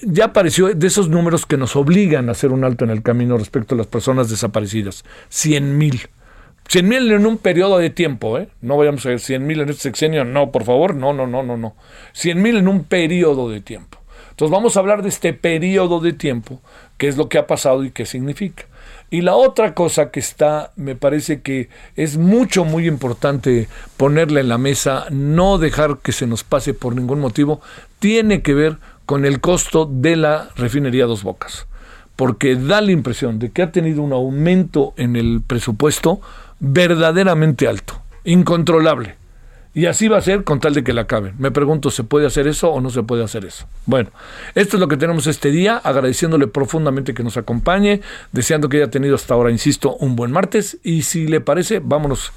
Ya 0.03 0.27
apareció 0.27 0.75
de 0.75 0.87
esos 0.87 1.09
números 1.09 1.47
que 1.47 1.57
nos 1.57 1.75
obligan 1.75 2.29
a 2.29 2.33
hacer 2.33 2.53
un 2.53 2.65
alto 2.65 2.85
en 2.85 2.91
el 2.91 3.03
camino 3.03 3.39
respecto 3.39 3.75
a 3.75 3.79
las 3.79 3.87
personas 3.87 4.29
desaparecidas, 4.29 5.05
100 5.31 5.79
mil. 5.79 6.03
100 6.71 6.87
mil 6.87 7.11
en 7.11 7.27
un 7.27 7.37
periodo 7.37 7.79
de 7.79 7.91
tiempo, 7.91 8.39
¿eh? 8.39 8.49
No 8.61 8.77
vayamos 8.77 9.05
a 9.05 9.09
ver 9.09 9.19
100 9.19 9.45
mil 9.45 9.61
en 9.61 9.71
este 9.71 9.83
sexenio, 9.83 10.25
no, 10.25 10.53
por 10.53 10.63
favor, 10.63 10.95
no, 10.95 11.13
no, 11.13 11.27
no, 11.27 11.43
no, 11.43 11.57
no. 11.57 11.75
100 12.13 12.41
mil 12.41 12.57
en 12.59 12.69
un 12.69 12.85
periodo 12.85 13.51
de 13.51 13.61
tiempo. 13.61 13.99
Entonces 14.31 14.53
vamos 14.53 14.77
a 14.77 14.81
hablar 14.81 15.03
de 15.03 15.09
este 15.09 15.33
periodo 15.33 15.99
de 15.99 16.13
tiempo, 16.13 16.61
qué 16.97 17.09
es 17.09 17.17
lo 17.17 17.29
que 17.29 17.39
ha 17.39 17.49
pasado 17.49 17.83
y 17.83 17.91
qué 17.91 18.07
significa. 18.07 18.67
Y 19.11 19.23
la 19.23 19.35
otra 19.35 19.75
cosa 19.75 20.13
que 20.13 20.21
está, 20.21 20.71
me 20.77 20.95
parece 20.95 21.41
que 21.43 21.71
es 21.97 22.17
mucho, 22.19 22.65
muy 22.65 22.87
importante 22.87 23.67
ponerla 23.97 24.39
en 24.39 24.49
la 24.49 24.59
mesa, 24.59 25.07
no 25.11 25.59
dejar 25.59 25.99
que 25.99 26.13
se 26.13 26.29
nos 26.29 26.45
pase 26.45 26.73
por 26.73 26.95
ningún 26.95 27.19
motivo, 27.19 27.61
tiene 27.99 28.43
que 28.43 28.55
ver 28.55 28.77
con 29.07 29.25
el 29.25 29.41
costo 29.41 29.91
de 29.93 30.15
la 30.15 30.51
refinería 30.55 31.07
Dos 31.07 31.25
Bocas. 31.25 31.67
Porque 32.15 32.55
da 32.55 32.81
la 32.81 32.93
impresión 32.93 33.41
de 33.41 33.51
que 33.51 33.63
ha 33.63 33.73
tenido 33.73 34.03
un 34.03 34.13
aumento 34.13 34.95
en 34.97 35.17
el 35.17 35.43
presupuesto 35.45 36.21
verdaderamente 36.61 37.67
alto, 37.67 38.01
incontrolable. 38.25 39.17
Y 39.73 39.87
así 39.87 40.09
va 40.09 40.19
a 40.19 40.21
ser 40.21 40.43
con 40.43 40.59
tal 40.59 40.75
de 40.75 40.83
que 40.83 40.93
la 40.93 41.03
acaben. 41.03 41.35
Me 41.39 41.53
pregunto, 41.53 41.93
¿se 41.93 42.03
puede 42.03 42.27
hacer 42.27 42.49
eso 42.49 42.71
o 42.71 42.81
no 42.81 42.91
se 42.91 43.05
puede 43.05 43.23
hacer 43.23 43.45
eso? 43.45 43.69
Bueno, 43.87 44.11
esto 44.57 44.77
es 44.77 44.81
lo 44.81 44.89
que 44.89 44.97
tenemos 44.97 45.29
este 45.29 45.53
día, 45.53 45.77
agradeciéndole 45.77 46.49
profundamente 46.49 47.15
que 47.15 47.23
nos 47.23 47.37
acompañe, 47.37 48.01
deseando 48.33 48.69
que 48.69 48.79
haya 48.79 48.91
tenido 48.91 49.15
hasta 49.15 49.35
ahora, 49.35 49.53
insisto, 49.53 49.95
un 49.97 50.17
buen 50.17 50.33
martes. 50.33 50.79
Y 50.83 51.03
si 51.03 51.29
le 51.29 51.41
parece, 51.41 51.79
vámonos, 51.79 52.33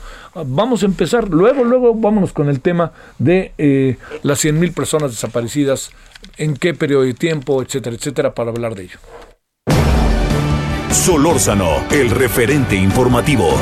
vamos 0.46 0.84
a 0.84 0.86
empezar. 0.86 1.30
Luego, 1.30 1.64
luego 1.64 1.96
vámonos 1.96 2.34
con 2.34 2.50
el 2.50 2.62
tema 2.62 2.92
de 3.18 3.54
eh, 3.58 3.98
las 4.22 4.40
100 4.40 4.60
mil 4.60 4.72
personas 4.72 5.10
desaparecidas, 5.10 5.92
en 6.38 6.56
qué 6.56 6.76
periodo 6.76 7.02
de 7.02 7.16
tiempo, 7.16 7.64
etcétera, 7.64 7.96
etcétera, 7.96 8.36
para 8.36 8.52
hablar 8.52 8.76
de 8.76 8.84
ello. 8.84 9.00
Solórzano, 10.92 11.84
el 11.90 12.12
referente 12.12 12.76
informativo. 12.76 13.58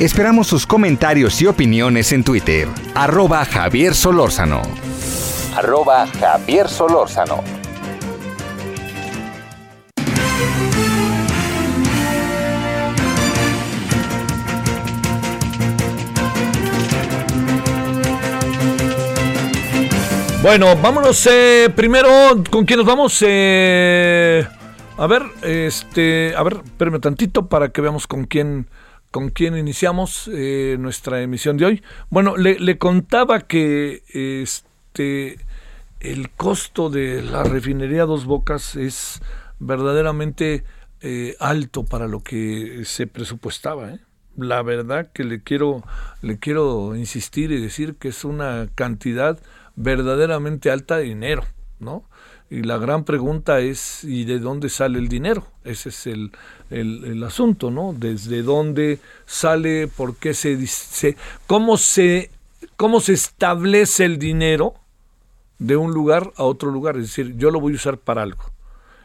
Esperamos 0.00 0.46
sus 0.46 0.64
comentarios 0.64 1.42
y 1.42 1.46
opiniones 1.46 2.12
en 2.12 2.22
Twitter. 2.22 2.68
Arroba 2.94 3.44
Javier 3.44 3.96
Solórzano. 3.96 4.62
Arroba 5.56 6.06
Javier 6.06 6.68
Solórzano. 6.68 7.42
Bueno, 20.40 20.76
vámonos 20.76 21.28
eh, 21.30 21.68
primero, 21.74 22.08
¿con 22.48 22.64
quién 22.64 22.78
nos 22.78 22.86
vamos? 22.86 23.22
Eh, 23.26 24.46
a 24.98 25.06
ver, 25.06 25.22
este, 25.42 26.34
a 26.36 26.42
ver, 26.42 26.60
espérame 26.64 27.00
tantito 27.00 27.48
para 27.48 27.70
que 27.70 27.80
veamos 27.80 28.06
con 28.06 28.24
quién 28.24 28.66
con 29.10 29.30
quién 29.30 29.56
iniciamos 29.56 30.28
eh, 30.32 30.76
nuestra 30.78 31.22
emisión 31.22 31.56
de 31.56 31.64
hoy. 31.64 31.82
Bueno, 32.10 32.36
le, 32.36 32.78
contaba 32.78 33.40
que 33.40 34.02
este 34.12 35.38
el 36.00 36.30
costo 36.30 36.90
de 36.90 37.22
la 37.22 37.42
refinería 37.42 38.04
Dos 38.04 38.26
Bocas 38.26 38.76
es 38.76 39.22
verdaderamente 39.58 40.64
eh, 41.00 41.36
alto 41.40 41.84
para 41.84 42.06
lo 42.06 42.22
que 42.22 42.82
se 42.84 43.06
presupuestaba. 43.06 43.92
¿eh? 43.94 44.00
La 44.36 44.62
verdad 44.62 45.10
que 45.12 45.24
le 45.24 45.42
quiero 45.42 45.82
le 46.20 46.38
quiero 46.38 46.94
insistir 46.96 47.50
y 47.50 47.60
decir 47.60 47.94
que 47.94 48.08
es 48.08 48.24
una 48.24 48.68
cantidad 48.74 49.38
verdaderamente 49.76 50.70
alta 50.70 50.98
de 50.98 51.04
dinero, 51.04 51.44
¿no? 51.78 52.04
Y 52.50 52.62
la 52.62 52.78
gran 52.78 53.04
pregunta 53.04 53.60
es, 53.60 54.04
¿y 54.04 54.24
de 54.24 54.38
dónde 54.38 54.70
sale 54.70 54.98
el 54.98 55.08
dinero? 55.08 55.46
Ese 55.64 55.90
es 55.90 56.06
el, 56.06 56.32
el, 56.70 57.22
asunto, 57.22 57.70
¿no? 57.70 57.94
¿Desde 57.94 58.42
dónde 58.42 59.00
sale? 59.26 59.86
¿Por 59.86 60.16
qué 60.16 60.32
se, 60.32 60.56
dice? 60.56 61.16
cómo, 61.46 61.76
se, 61.76 62.30
¿Cómo 62.76 63.00
se 63.00 63.12
establece 63.12 64.06
el 64.06 64.18
dinero 64.18 64.74
de 65.58 65.76
un 65.76 65.92
lugar 65.92 66.32
a 66.36 66.44
otro 66.44 66.70
lugar? 66.70 66.96
Es 66.96 67.02
decir, 67.02 67.36
yo 67.36 67.50
lo 67.50 67.60
voy 67.60 67.74
a 67.74 67.76
usar 67.76 67.98
para 67.98 68.22
algo. 68.22 68.44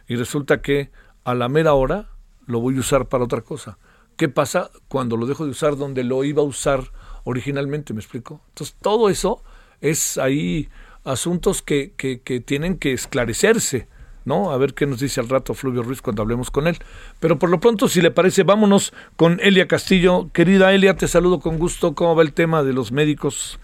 Y 0.08 0.16
resulta 0.16 0.62
que 0.62 0.90
a 1.26 1.34
la 1.34 1.50
mera 1.50 1.74
hora 1.74 2.10
lo 2.46 2.62
voy 2.62 2.78
a 2.78 2.80
usar 2.80 3.08
para 3.08 3.26
otra 3.26 3.42
cosa. 3.42 3.78
¿Qué 4.16 4.30
pasa 4.30 4.70
cuando 4.88 5.18
lo 5.18 5.26
dejo 5.26 5.44
de 5.44 5.52
usar 5.52 5.76
donde 5.76 6.06
lo 6.06 6.24
iba 6.24 6.42
a 6.42 6.46
usar 6.46 6.92
originalmente? 7.26 7.94
¿Me 7.94 8.00
explico? 8.00 8.40
Entonces, 8.50 8.78
todo 8.82 9.10
eso 9.10 9.44
es 9.82 10.18
ahí 10.18 10.70
asuntos 11.04 11.62
que, 11.62 11.94
que, 11.98 12.22
que 12.22 12.40
tienen 12.40 12.78
que 12.78 12.94
esclarecerse. 12.94 13.88
¿no? 14.26 14.52
A 14.52 14.58
ver 14.58 14.74
qué 14.74 14.86
nos 14.86 15.00
dice 15.00 15.20
al 15.20 15.30
rato 15.30 15.54
Fluvio 15.54 15.84
Ruiz 15.84 16.02
cuando 16.02 16.22
hablemos 16.22 16.52
con 16.52 16.68
él. 16.68 16.78
Pero 17.20 17.40
por 17.40 17.50
lo 17.50 17.60
pronto, 17.60 17.88
si 17.88 18.02
le 18.02 18.12
parece, 18.12 18.44
vámonos 18.44 18.94
con 19.16 19.40
Elia 19.42 19.68
Castillo. 19.68 20.30
Querida 20.34 20.74
Elia, 20.74 20.96
te 20.96 21.08
saludo 21.08 21.40
con 21.40 21.60
gusto. 21.60 21.96
¿Cómo 21.96 22.16
va 22.16 22.24
el 22.24 22.34
tema 22.34 22.64
de 22.64 22.74
los 22.74 22.92
médicos? 22.92 23.60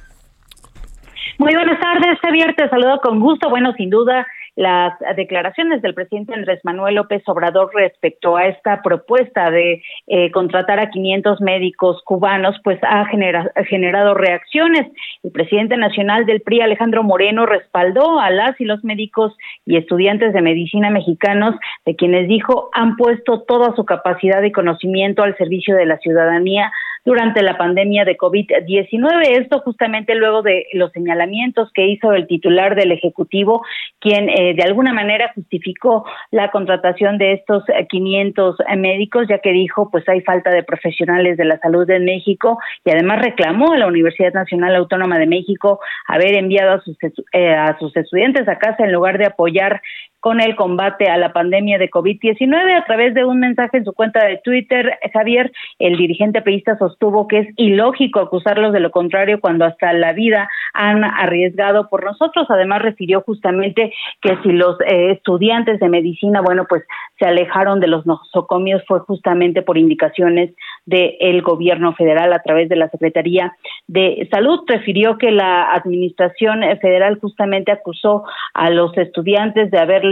Muy 1.37 1.53
buenas 1.53 1.79
tardes, 1.79 2.19
Javier. 2.21 2.53
Te 2.55 2.67
saludo 2.69 2.99
con 3.01 3.19
gusto. 3.19 3.49
Bueno, 3.49 3.71
sin 3.77 3.89
duda, 3.89 4.27
las 4.59 4.91
declaraciones 5.15 5.81
del 5.81 5.93
presidente 5.93 6.33
Andrés 6.33 6.59
Manuel 6.65 6.95
López 6.95 7.23
Obrador 7.27 7.71
respecto 7.73 8.35
a 8.35 8.47
esta 8.47 8.81
propuesta 8.81 9.49
de 9.51 9.81
eh, 10.07 10.31
contratar 10.31 10.81
a 10.81 10.89
500 10.89 11.39
médicos 11.39 12.01
cubanos, 12.03 12.57
pues 12.61 12.77
ha, 12.83 13.05
generado 13.05 14.15
reacciones. 14.15 14.85
El 15.23 15.31
presidente 15.31 15.77
nacional 15.77 16.25
del 16.25 16.41
PRI, 16.41 16.59
Alejandro 16.59 17.03
Moreno, 17.03 17.45
respaldó 17.45 18.19
a 18.19 18.31
las 18.31 18.59
y 18.59 18.65
los 18.65 18.83
médicos 18.83 19.33
y 19.65 19.77
estudiantes 19.77 20.33
de 20.33 20.41
medicina 20.41 20.89
mexicanos, 20.89 21.55
de 21.85 21.95
quienes 21.95 22.27
dijo 22.27 22.69
han 22.73 22.97
puesto 22.97 23.43
toda 23.43 23.73
su 23.77 23.85
capacidad 23.85 24.43
y 24.43 24.51
conocimiento 24.51 25.23
al 25.23 25.37
servicio 25.37 25.73
de 25.77 25.85
la 25.85 25.99
ciudadanía 25.99 26.69
durante 27.09 27.41
la 27.41 27.57
pandemia 27.57 28.05
de 28.05 28.15
COVID-19. 28.15 29.41
Esto 29.41 29.61
justamente 29.61 30.13
luego 30.13 30.43
de 30.43 30.67
los 30.73 30.91
señalamientos 30.91 31.71
que 31.73 31.87
hizo 31.87 32.13
el 32.13 32.27
titular 32.27 32.75
del 32.75 32.91
Ejecutivo, 32.91 33.65
quien 33.97 34.29
eh, 34.29 34.53
de 34.53 34.61
alguna 34.61 34.93
manera 34.93 35.31
justificó 35.33 36.05
la 36.29 36.51
contratación 36.51 37.17
de 37.17 37.33
estos 37.33 37.63
500 37.89 38.57
médicos, 38.77 39.25
ya 39.27 39.39
que 39.39 39.51
dijo, 39.51 39.89
pues 39.89 40.07
hay 40.07 40.21
falta 40.21 40.51
de 40.51 40.61
profesionales 40.61 41.35
de 41.37 41.45
la 41.45 41.57
salud 41.57 41.89
en 41.89 42.05
México 42.05 42.59
y 42.85 42.91
además 42.91 43.23
reclamó 43.23 43.71
a 43.73 43.77
la 43.79 43.87
Universidad 43.87 44.33
Nacional 44.33 44.75
Autónoma 44.75 45.17
de 45.17 45.25
México 45.25 45.79
haber 46.07 46.35
enviado 46.35 46.73
a 46.73 46.81
sus, 46.81 46.95
eh, 47.33 47.55
a 47.55 47.75
sus 47.79 47.97
estudiantes 47.97 48.47
a 48.47 48.59
casa 48.59 48.83
en 48.83 48.91
lugar 48.91 49.17
de 49.17 49.25
apoyar 49.25 49.81
con 50.19 50.41
el 50.41 50.55
combate 50.55 51.09
a 51.09 51.17
la 51.17 51.33
pandemia 51.33 51.77
de 51.77 51.89
COVID-19. 51.89 52.77
A 52.77 52.85
través 52.85 53.13
de 53.13 53.25
un 53.25 53.39
mensaje 53.39 53.77
en 53.77 53.85
su 53.85 53.93
cuenta 53.93 54.25
de 54.25 54.41
Twitter, 54.43 54.97
Javier, 55.13 55.51
el 55.79 55.97
dirigente 55.97 56.41
peísta 56.41 56.77
sostuvo 56.77 57.27
que 57.27 57.39
es 57.39 57.47
ilógico 57.55 58.19
acusarlos 58.19 58.73
de 58.73 58.79
lo 58.79 58.91
contrario 58.91 59.39
cuando 59.39 59.65
hasta 59.65 59.93
la 59.93 60.13
vida 60.13 60.49
han 60.73 61.03
arriesgado 61.03 61.89
por 61.89 62.03
nosotros. 62.03 62.47
Además, 62.49 62.81
refirió 62.81 63.21
justamente 63.21 63.93
que 64.21 64.37
si 64.43 64.51
los 64.51 64.79
eh, 64.81 65.11
estudiantes 65.11 65.79
de 65.79 65.89
medicina, 65.89 66.41
bueno, 66.41 66.65
pues 66.67 66.83
se 67.17 67.25
alejaron 67.25 67.79
de 67.79 67.87
los 67.87 68.05
nosocomios 68.05 68.83
fue 68.87 68.99
justamente 69.01 69.61
por 69.61 69.77
indicaciones 69.77 70.51
del 70.89 71.41
gobierno 71.41 71.93
federal 71.93 72.33
a 72.33 72.41
través 72.41 72.69
de 72.69 72.75
la 72.75 72.89
Secretaría 72.89 73.53
de 73.87 74.27
Salud. 74.31 74.61
Refirió 74.67 75.17
que 75.17 75.31
la 75.31 75.71
administración 75.73 76.61
federal 76.81 77.19
justamente 77.19 77.71
acusó 77.71 78.23
a 78.53 78.69
los 78.69 78.97
estudiantes 78.97 79.71
de 79.71 79.79
haber 79.79 80.03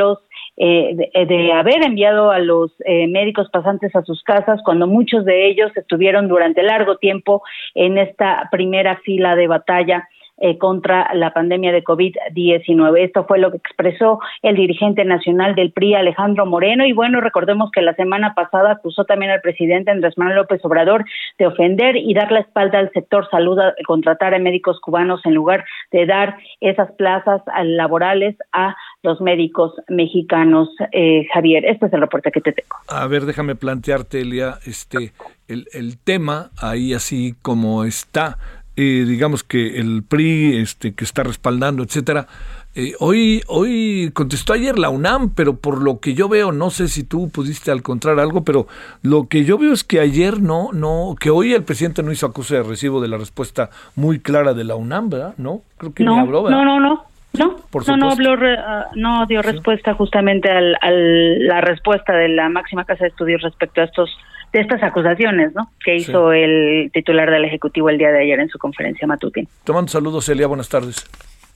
eh, 0.58 0.96
de, 0.96 1.52
haber 1.54 1.86
enviado 1.86 2.32
a 2.32 2.40
los 2.40 2.72
eh, 2.86 3.08
médicos 3.08 3.48
pasantes 3.52 3.96
a 3.96 4.04
sus 4.04 4.24
casas 4.24 4.60
cuando 4.64 4.88
muchos 4.88 5.24
de 5.24 5.48
ellos 5.48 5.72
estuvieron 5.76 6.28
durante 6.28 6.64
largo 6.64 6.98
tiempo 6.98 7.44
en 7.76 7.98
esta 7.98 8.48
primera 8.52 8.98
fila 9.04 9.36
de 9.36 9.48
batalla 9.48 10.08
eh, 10.40 10.58
contra 10.58 11.14
la 11.16 11.34
pandemia 11.34 11.72
de 11.72 11.84
COVID-19. 11.84 13.00
Esto 13.00 13.26
fue 13.26 13.40
lo 13.40 13.52
que 13.52 13.58
expresó 13.58 14.20
el 14.44 14.56
dirigente 14.56 15.04
nacional 15.04 15.56
del 15.56 15.72
PRI, 15.72 15.96
Alejandro 15.96 16.46
Moreno. 16.46 16.86
Y 16.86 16.94
bueno, 16.94 17.22
recordemos 17.22 17.72
que 17.72 17.82
la 17.82 17.96
semana 17.96 18.34
pasada 18.36 18.74
acusó 18.74 19.06
también 19.06 19.32
al 19.32 19.42
presidente 19.42 19.92
Andrés 19.92 20.18
Manuel 20.18 20.38
López 20.38 20.64
Obrador 20.64 21.06
de 21.40 21.48
ofender 21.48 21.96
y 21.96 22.14
dar 22.14 22.32
la 22.32 22.42
espalda 22.42 22.80
al 22.80 22.92
sector 22.92 23.28
salud, 23.32 23.58
a 23.60 23.74
contratar 23.86 24.34
a 24.34 24.40
médicos 24.40 24.80
cubanos 24.80 25.22
en 25.26 25.34
lugar 25.34 25.66
de 25.92 26.06
dar 26.06 26.38
esas 26.62 26.92
plazas 26.94 27.42
laborales 27.64 28.36
a 28.52 28.76
los 29.04 29.20
médicos 29.22 29.74
mexicanos. 29.88 30.70
Eh, 30.92 31.26
Javier, 31.34 31.66
este 31.66 31.88
es 31.88 31.94
el 31.94 32.02
reporte 32.02 32.32
que 32.32 32.42
te 32.42 32.52
tengo. 32.52 32.76
A 32.90 33.08
ver, 33.08 33.24
déjame 33.26 33.56
plantearte, 33.56 34.22
Elia, 34.22 34.60
este, 34.66 35.14
el, 35.48 35.66
el 35.74 35.98
tema 35.98 36.52
ahí 36.62 36.94
así 36.94 37.34
como 37.42 37.84
está 37.84 38.38
eh, 38.78 39.06
digamos 39.08 39.44
que 39.44 39.80
el 39.80 40.04
PRI 40.04 40.58
este, 40.58 40.94
que 40.94 41.04
está 41.04 41.24
respaldando, 41.24 41.84
etcétera. 41.84 42.28
Eh, 42.76 42.94
hoy, 43.00 43.42
hoy 43.48 44.12
contestó 44.14 44.54
ayer 44.54 44.78
la 44.78 44.92
UNAM, 44.92 45.34
pero 45.34 45.56
por 45.58 45.82
lo 45.82 46.00
que 46.00 46.14
yo 46.14 46.30
veo, 46.30 46.52
no 46.52 46.70
sé 46.70 46.88
si 46.88 47.04
tú 47.04 47.32
pudiste 47.32 47.72
encontrar 47.72 48.20
algo, 48.20 48.44
pero 48.44 48.68
lo 49.02 49.28
que 49.28 49.46
yo 49.46 49.58
veo 49.58 49.74
es 49.74 49.84
que 49.84 50.00
ayer 50.00 50.40
no, 50.40 50.70
no, 50.74 51.16
que 51.20 51.32
hoy 51.32 51.56
el 51.56 51.64
presidente 51.64 52.04
no 52.04 52.12
hizo 52.12 52.28
acuse 52.28 52.56
de 52.56 52.62
recibo 52.62 53.02
de 53.02 53.08
la 53.08 53.18
respuesta 53.18 53.72
muy 53.96 54.20
clara 54.20 54.54
de 54.54 54.64
la 54.64 54.76
UNAM, 54.76 55.10
¿verdad? 55.10 55.34
No, 55.38 55.64
creo 55.78 55.96
que 55.96 56.04
no, 56.04 56.20
habló, 56.20 56.48
No, 56.52 56.64
no, 56.64 56.80
no. 56.80 57.06
No, 57.34 57.56
no, 57.88 57.98
no, 57.98 58.12
habló, 58.12 58.36
ah, 58.60 58.88
no 58.96 59.26
dio 59.28 59.42
respuesta 59.42 59.94
justamente 59.94 60.50
a 60.50 60.62
la 60.62 61.62
respuesta 61.62 62.14
de 62.14 62.30
la 62.30 62.50
máxima 62.50 62.86
casa 62.86 63.04
de 63.04 63.10
estudios 63.10 63.42
respecto 63.42 63.82
a 63.82 63.84
estos 63.84 64.10
de 64.54 64.60
estas 64.60 64.82
acusaciones 64.84 65.54
¿no? 65.54 65.70
que 65.84 65.96
hizo 65.96 66.32
el 66.32 66.90
titular 66.94 67.30
del 67.30 67.46
Ejecutivo 67.46 67.90
el 67.90 67.98
día 67.98 68.12
de 68.12 68.24
ayer 68.24 68.40
en 68.40 68.50
su 68.50 68.58
conferencia 68.58 69.08
matutina. 69.08 69.48
Te 69.64 69.74
mando 69.74 69.92
saludos, 69.92 70.26
Celia. 70.26 70.48
Buenas 70.48 70.70
tardes. 70.70 71.06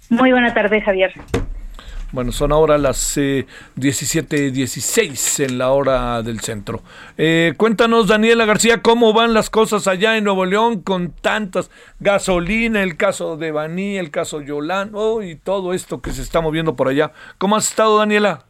Muy 0.10 0.32
buena 0.32 0.54
tarde, 0.54 0.82
Javier. 0.82 1.14
Bueno, 2.12 2.34
son 2.34 2.52
ahora 2.52 2.78
las 2.78 3.18
eh, 3.18 3.46
17:16 3.78 5.46
en 5.46 5.58
la 5.58 5.72
hora 5.72 6.22
del 6.22 6.42
centro. 6.42 6.82
Eh, 7.18 7.54
cuéntanos, 7.56 8.08
Daniela 8.08 8.44
García, 8.44 8.82
cómo 8.82 9.14
van 9.14 9.34
las 9.34 9.50
cosas 9.50 9.88
allá 9.88 10.18
en 10.18 10.26
Nuevo 10.26 10.46
León 10.46 10.82
con 10.82 11.12
tantas 11.14 11.72
gasolina, 12.02 12.84
el 12.84 12.98
caso 12.98 13.38
de 13.38 13.54
Baní, 13.54 13.98
el 13.98 14.12
caso 14.12 14.42
Yolán, 14.42 14.92
oh, 14.94 15.22
y 15.22 15.36
todo 15.38 15.72
esto 15.72 16.02
que 16.02 16.12
se 16.12 16.22
está 16.22 16.42
moviendo 16.42 16.76
por 16.76 16.90
allá. 16.90 17.14
¿Cómo 17.38 17.56
has 17.56 17.70
estado, 17.70 17.98
Daniela? 17.98 18.44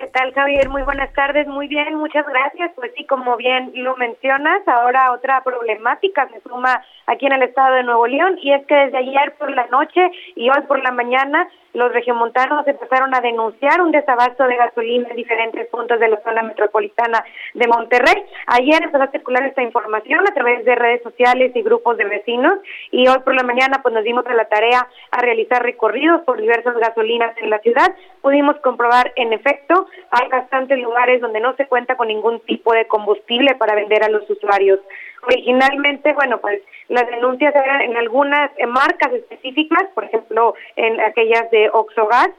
¿Qué 0.00 0.06
tal, 0.06 0.32
Javier? 0.32 0.68
Muy 0.68 0.82
buenas 0.82 1.12
tardes. 1.12 1.48
Muy 1.48 1.66
bien, 1.66 1.96
muchas 1.96 2.24
gracias. 2.24 2.70
Pues 2.76 2.92
sí, 2.96 3.04
como 3.04 3.36
bien 3.36 3.72
lo 3.74 3.96
mencionas, 3.96 4.62
ahora 4.68 5.10
otra 5.10 5.42
problemática 5.42 6.28
se 6.28 6.40
suma 6.48 6.80
aquí 7.08 7.26
en 7.26 7.32
el 7.32 7.42
estado 7.42 7.74
de 7.74 7.82
Nuevo 7.82 8.06
León 8.06 8.38
y 8.40 8.52
es 8.52 8.64
que 8.66 8.74
desde 8.74 8.98
ayer 8.98 9.34
por 9.38 9.50
la 9.50 9.66
noche 9.66 10.10
y 10.36 10.48
hoy 10.48 10.62
por 10.66 10.82
la 10.82 10.92
mañana 10.92 11.48
los 11.74 11.92
regiomontanos 11.92 12.66
empezaron 12.66 13.14
a 13.14 13.20
denunciar 13.20 13.80
un 13.80 13.92
desabasto 13.92 14.44
de 14.44 14.56
gasolina 14.56 15.08
en 15.10 15.16
diferentes 15.16 15.66
puntos 15.68 16.00
de 16.00 16.08
la 16.08 16.20
zona 16.22 16.42
metropolitana 16.42 17.24
de 17.54 17.68
Monterrey. 17.68 18.24
Ayer 18.46 18.82
empezó 18.82 19.04
a 19.04 19.10
circular 19.10 19.44
esta 19.44 19.62
información 19.62 20.26
a 20.26 20.34
través 20.34 20.64
de 20.64 20.74
redes 20.74 21.02
sociales 21.02 21.52
y 21.54 21.62
grupos 21.62 21.96
de 21.98 22.04
vecinos 22.04 22.54
y 22.90 23.06
hoy 23.06 23.18
por 23.20 23.34
la 23.34 23.42
mañana 23.42 23.80
pues 23.82 23.94
nos 23.94 24.04
dimos 24.04 24.26
a 24.26 24.34
la 24.34 24.46
tarea 24.46 24.88
a 25.10 25.20
realizar 25.20 25.62
recorridos 25.62 26.22
por 26.22 26.40
diversas 26.40 26.76
gasolinas 26.76 27.36
en 27.38 27.50
la 27.50 27.58
ciudad. 27.58 27.94
Pudimos 28.22 28.56
comprobar 28.60 29.12
en 29.16 29.32
efecto 29.32 29.86
hay 30.10 30.28
bastantes 30.28 30.78
lugares 30.78 31.20
donde 31.20 31.40
no 31.40 31.54
se 31.56 31.66
cuenta 31.66 31.96
con 31.96 32.08
ningún 32.08 32.40
tipo 32.40 32.72
de 32.72 32.86
combustible 32.86 33.54
para 33.56 33.74
vender 33.74 34.02
a 34.02 34.08
los 34.08 34.28
usuarios. 34.28 34.80
Originalmente, 35.28 36.14
bueno, 36.14 36.38
pues 36.38 36.62
las 36.88 37.06
denuncias 37.06 37.54
eran 37.54 37.82
en 37.82 37.96
algunas 37.98 38.50
marcas 38.66 39.12
específicas, 39.12 39.84
por 39.94 40.04
ejemplo, 40.04 40.54
en 40.76 40.98
aquellas 41.00 41.50
de 41.50 41.68
Oxogas, 41.70 42.30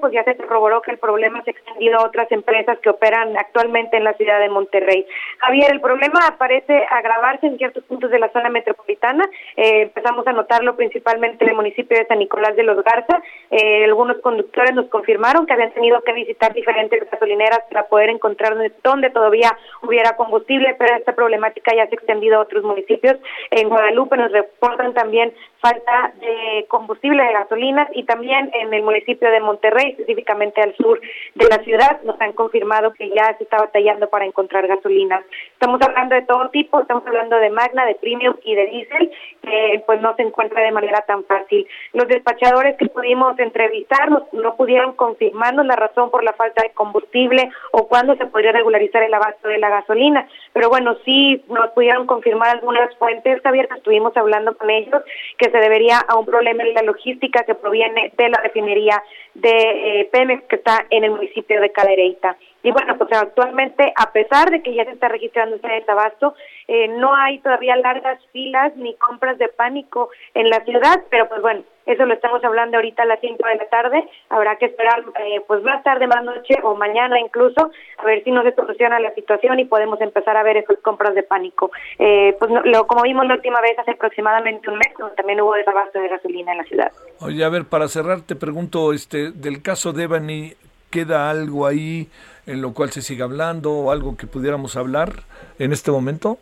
pues 0.00 0.12
ya 0.12 0.24
se 0.24 0.36
corroboró 0.36 0.82
que 0.82 0.90
el 0.90 0.98
problema 0.98 1.42
se 1.42 1.50
ha 1.50 1.52
extendido 1.52 1.98
a 1.98 2.06
otras 2.06 2.30
empresas 2.32 2.78
que 2.78 2.90
operan 2.90 3.36
actualmente 3.36 3.96
en 3.96 4.04
la 4.04 4.14
ciudad 4.14 4.40
de 4.40 4.48
Monterrey. 4.48 5.06
Javier, 5.38 5.70
el 5.70 5.80
problema 5.80 6.36
parece 6.38 6.86
agravarse 6.90 7.46
en 7.46 7.58
ciertos 7.58 7.84
puntos 7.84 8.10
de 8.10 8.18
la 8.18 8.30
zona 8.30 8.48
metropolitana. 8.48 9.24
Eh, 9.56 9.82
empezamos 9.82 10.26
a 10.26 10.32
notarlo 10.32 10.76
principalmente 10.76 11.44
en 11.44 11.50
el 11.50 11.56
municipio 11.56 11.98
de 11.98 12.06
San 12.06 12.18
Nicolás 12.18 12.56
de 12.56 12.62
los 12.62 12.82
Garza. 12.82 13.22
Eh, 13.50 13.84
algunos 13.84 14.18
conductores 14.18 14.74
nos 14.74 14.86
confirmaron 14.86 15.46
que 15.46 15.52
habían 15.52 15.72
tenido 15.72 16.00
que 16.02 16.12
visitar 16.12 16.52
diferentes 16.54 17.08
gasolineras 17.10 17.60
para 17.70 17.84
poder 17.84 18.10
encontrar 18.10 18.56
donde 18.82 19.10
todavía 19.10 19.56
hubiera 19.82 20.16
combustible, 20.16 20.74
pero 20.78 20.96
esta 20.96 21.14
problemática 21.14 21.74
ya 21.74 21.86
se 21.86 21.94
ha 21.94 21.98
extendido 21.98 22.38
a 22.38 22.42
otros 22.42 22.64
municipios. 22.64 23.16
En 23.50 23.68
Guadalupe 23.68 24.16
nos 24.16 24.32
reportan 24.32 24.94
también 24.94 25.32
falta 25.60 26.12
de 26.20 26.66
combustible 26.68 27.22
de 27.22 27.32
gasolinas 27.32 27.88
y 27.94 28.04
también 28.04 28.50
en 28.54 28.72
el 28.72 28.82
municipio 28.82 29.30
de 29.30 29.40
Monterrey, 29.40 29.90
específicamente 29.90 30.60
al 30.60 30.74
sur 30.76 31.00
de 31.34 31.48
la 31.48 31.58
ciudad, 31.64 32.00
nos 32.02 32.20
han 32.20 32.32
confirmado 32.32 32.92
que 32.92 33.08
ya 33.10 33.36
se 33.36 33.44
está 33.44 33.58
batallando 33.58 34.08
para 34.08 34.24
encontrar 34.24 34.66
gasolinas. 34.66 35.24
Estamos 35.52 35.80
hablando 35.82 36.14
de 36.14 36.22
todo 36.22 36.48
tipo, 36.50 36.80
estamos 36.80 37.06
hablando 37.06 37.36
de 37.36 37.50
Magna, 37.50 37.86
de 37.86 37.94
Premium 37.96 38.34
y 38.44 38.54
de 38.54 38.66
Diesel, 38.66 39.10
que 39.42 39.82
pues 39.86 40.00
no 40.00 40.14
se 40.16 40.22
encuentra 40.22 40.62
de 40.62 40.72
manera 40.72 41.00
tan 41.02 41.24
fácil. 41.24 41.66
Los 41.92 42.08
despachadores 42.08 42.76
que 42.76 42.86
pudimos 42.86 43.38
entrevistar 43.38 44.10
no 44.10 44.56
pudieron 44.56 44.94
confirmarnos 44.94 45.66
la 45.66 45.76
razón 45.76 46.10
por 46.10 46.24
la 46.24 46.32
falta 46.32 46.62
de 46.62 46.70
combustible 46.70 47.50
o 47.72 47.88
cuándo 47.88 48.16
se 48.16 48.26
podría 48.26 48.52
regularizar 48.52 49.02
el 49.02 49.14
abasto 49.14 49.48
de 49.48 49.58
la 49.58 49.68
gasolina, 49.68 50.28
pero 50.52 50.68
bueno, 50.68 50.96
sí 51.04 51.44
nos 51.48 51.70
pudieron 51.70 52.06
confirmar 52.06 52.50
algunas 52.50 52.94
fuentes 52.96 53.44
abiertas, 53.44 53.78
estuvimos 53.78 54.16
hablando 54.16 54.56
con 54.56 54.70
ellos 54.70 55.02
que 55.38 55.45
se 55.50 55.58
debería 55.58 55.98
a 55.98 56.16
un 56.16 56.26
problema 56.26 56.62
en 56.62 56.74
la 56.74 56.82
logística 56.82 57.44
que 57.44 57.54
proviene 57.54 58.12
de 58.16 58.28
la 58.28 58.38
refinería 58.42 59.02
de 59.34 60.00
eh, 60.00 60.08
Pemex 60.12 60.44
que 60.44 60.56
está 60.56 60.86
en 60.90 61.04
el 61.04 61.10
municipio 61.10 61.60
de 61.60 61.70
Cadereyta. 61.70 62.36
Y 62.66 62.72
bueno, 62.72 62.98
pues 62.98 63.12
actualmente, 63.12 63.92
a 63.94 64.10
pesar 64.10 64.50
de 64.50 64.60
que 64.60 64.74
ya 64.74 64.84
se 64.84 64.90
está 64.90 65.06
registrando 65.06 65.54
ese 65.54 65.68
desabasto, 65.68 66.34
eh, 66.66 66.88
no 66.88 67.14
hay 67.14 67.38
todavía 67.38 67.76
largas 67.76 68.18
filas 68.32 68.74
ni 68.74 68.96
compras 68.96 69.38
de 69.38 69.46
pánico 69.46 70.10
en 70.34 70.50
la 70.50 70.64
ciudad, 70.64 71.00
pero 71.08 71.28
pues 71.28 71.40
bueno, 71.42 71.62
eso 71.86 72.04
lo 72.04 72.14
estamos 72.14 72.42
hablando 72.42 72.76
ahorita 72.76 73.04
a 73.04 73.06
las 73.06 73.20
5 73.20 73.36
de 73.46 73.54
la 73.54 73.68
tarde. 73.68 74.08
Habrá 74.30 74.56
que 74.56 74.66
esperar 74.66 75.04
eh, 75.20 75.42
pues 75.46 75.62
más 75.62 75.84
tarde, 75.84 76.08
más 76.08 76.24
noche 76.24 76.56
o 76.64 76.74
mañana 76.74 77.20
incluso, 77.20 77.70
a 77.98 78.04
ver 78.04 78.24
si 78.24 78.32
no 78.32 78.42
se 78.42 78.52
soluciona 78.52 78.98
la 78.98 79.14
situación 79.14 79.60
y 79.60 79.64
podemos 79.66 80.00
empezar 80.00 80.36
a 80.36 80.42
ver 80.42 80.56
esas 80.56 80.78
compras 80.78 81.14
de 81.14 81.22
pánico. 81.22 81.70
Eh, 82.00 82.34
pues 82.40 82.50
lo, 82.64 82.88
como 82.88 83.04
vimos 83.04 83.28
la 83.28 83.34
última 83.34 83.60
vez 83.60 83.78
hace 83.78 83.92
aproximadamente 83.92 84.68
un 84.68 84.78
mes, 84.78 84.88
también 85.16 85.40
hubo 85.40 85.54
desabasto 85.54 86.00
de 86.00 86.08
gasolina 86.08 86.50
en 86.50 86.58
la 86.58 86.64
ciudad. 86.64 86.92
Oye, 87.20 87.44
a 87.44 87.48
ver, 87.48 87.66
para 87.66 87.86
cerrar 87.86 88.22
te 88.22 88.34
pregunto, 88.34 88.92
este, 88.92 89.30
del 89.30 89.62
caso 89.62 89.92
de 89.92 90.02
Ebony, 90.02 90.54
¿queda 90.90 91.30
algo 91.30 91.64
ahí 91.64 92.08
en 92.46 92.62
lo 92.62 92.72
cual 92.72 92.90
se 92.90 93.02
sigue 93.02 93.22
hablando 93.22 93.72
o 93.72 93.90
algo 93.90 94.16
que 94.16 94.26
pudiéramos 94.26 94.76
hablar 94.76 95.24
en 95.58 95.72
este 95.72 95.90
momento? 95.90 96.38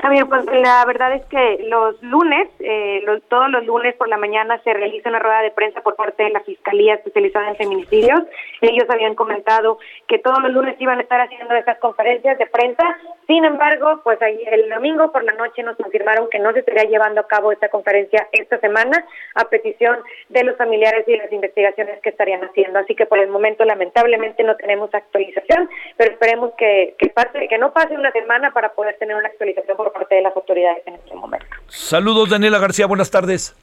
Javier, 0.00 0.26
pues 0.28 0.44
la 0.46 0.84
verdad 0.86 1.12
es 1.14 1.24
que 1.26 1.66
los 1.66 2.00
lunes, 2.04 2.48
eh, 2.60 3.02
todos 3.28 3.50
los 3.50 3.66
lunes 3.66 3.96
por 3.96 4.08
la 4.08 4.16
mañana 4.16 4.60
se 4.62 4.72
realiza 4.72 5.08
una 5.08 5.18
rueda 5.18 5.42
de 5.42 5.50
prensa 5.50 5.80
por 5.80 5.96
parte 5.96 6.22
de 6.22 6.30
la 6.30 6.40
Fiscalía 6.40 6.94
Especializada 6.94 7.48
en 7.48 7.56
Feminicidios. 7.56 8.22
Ellos 8.60 8.88
habían 8.88 9.16
comentado 9.16 9.78
que 10.06 10.20
todos 10.20 10.40
los 10.40 10.52
lunes 10.52 10.76
iban 10.78 11.00
a 11.00 11.02
estar 11.02 11.20
haciendo 11.20 11.52
estas 11.56 11.78
conferencias 11.78 12.38
de 12.38 12.46
prensa. 12.46 12.84
Sin 13.26 13.44
embargo, 13.44 14.00
pues 14.04 14.22
ahí 14.22 14.40
el 14.46 14.70
domingo 14.70 15.10
por 15.10 15.24
la 15.24 15.32
noche 15.32 15.64
nos 15.64 15.76
confirmaron 15.76 16.30
que 16.30 16.38
no 16.38 16.52
se 16.52 16.60
estaría 16.60 16.84
llevando 16.84 17.20
a 17.20 17.26
cabo 17.26 17.50
esta 17.50 17.68
conferencia 17.68 18.28
esta 18.30 18.60
semana 18.60 19.04
a 19.34 19.46
petición 19.46 19.98
de 20.28 20.44
los 20.44 20.56
familiares 20.56 21.08
y 21.08 21.16
las 21.16 21.32
investigaciones 21.32 22.00
que 22.02 22.10
estarían 22.10 22.44
haciendo. 22.44 22.78
Así 22.78 22.94
que 22.94 23.06
por 23.06 23.18
el 23.18 23.30
momento 23.30 23.64
lamentablemente 23.64 24.44
no 24.44 24.54
tenemos 24.54 24.94
actualización, 24.94 25.68
pero 25.96 26.12
esperemos 26.12 26.52
que, 26.56 26.94
que, 26.98 27.08
pase, 27.08 27.48
que 27.48 27.58
no 27.58 27.72
pase 27.72 27.94
una 27.94 28.12
semana 28.12 28.52
para 28.52 28.68
poder 28.74 28.96
tener 28.98 29.16
una 29.16 29.26
actualización 29.26 29.76
parte 29.92 30.16
de 30.16 30.22
las 30.22 30.34
autoridades 30.36 30.82
en 30.86 30.94
este 30.94 31.14
momento. 31.14 31.46
Saludos, 31.68 32.30
Daniela 32.30 32.58
García, 32.58 32.86
buenas 32.86 33.10
tardes. 33.10 33.54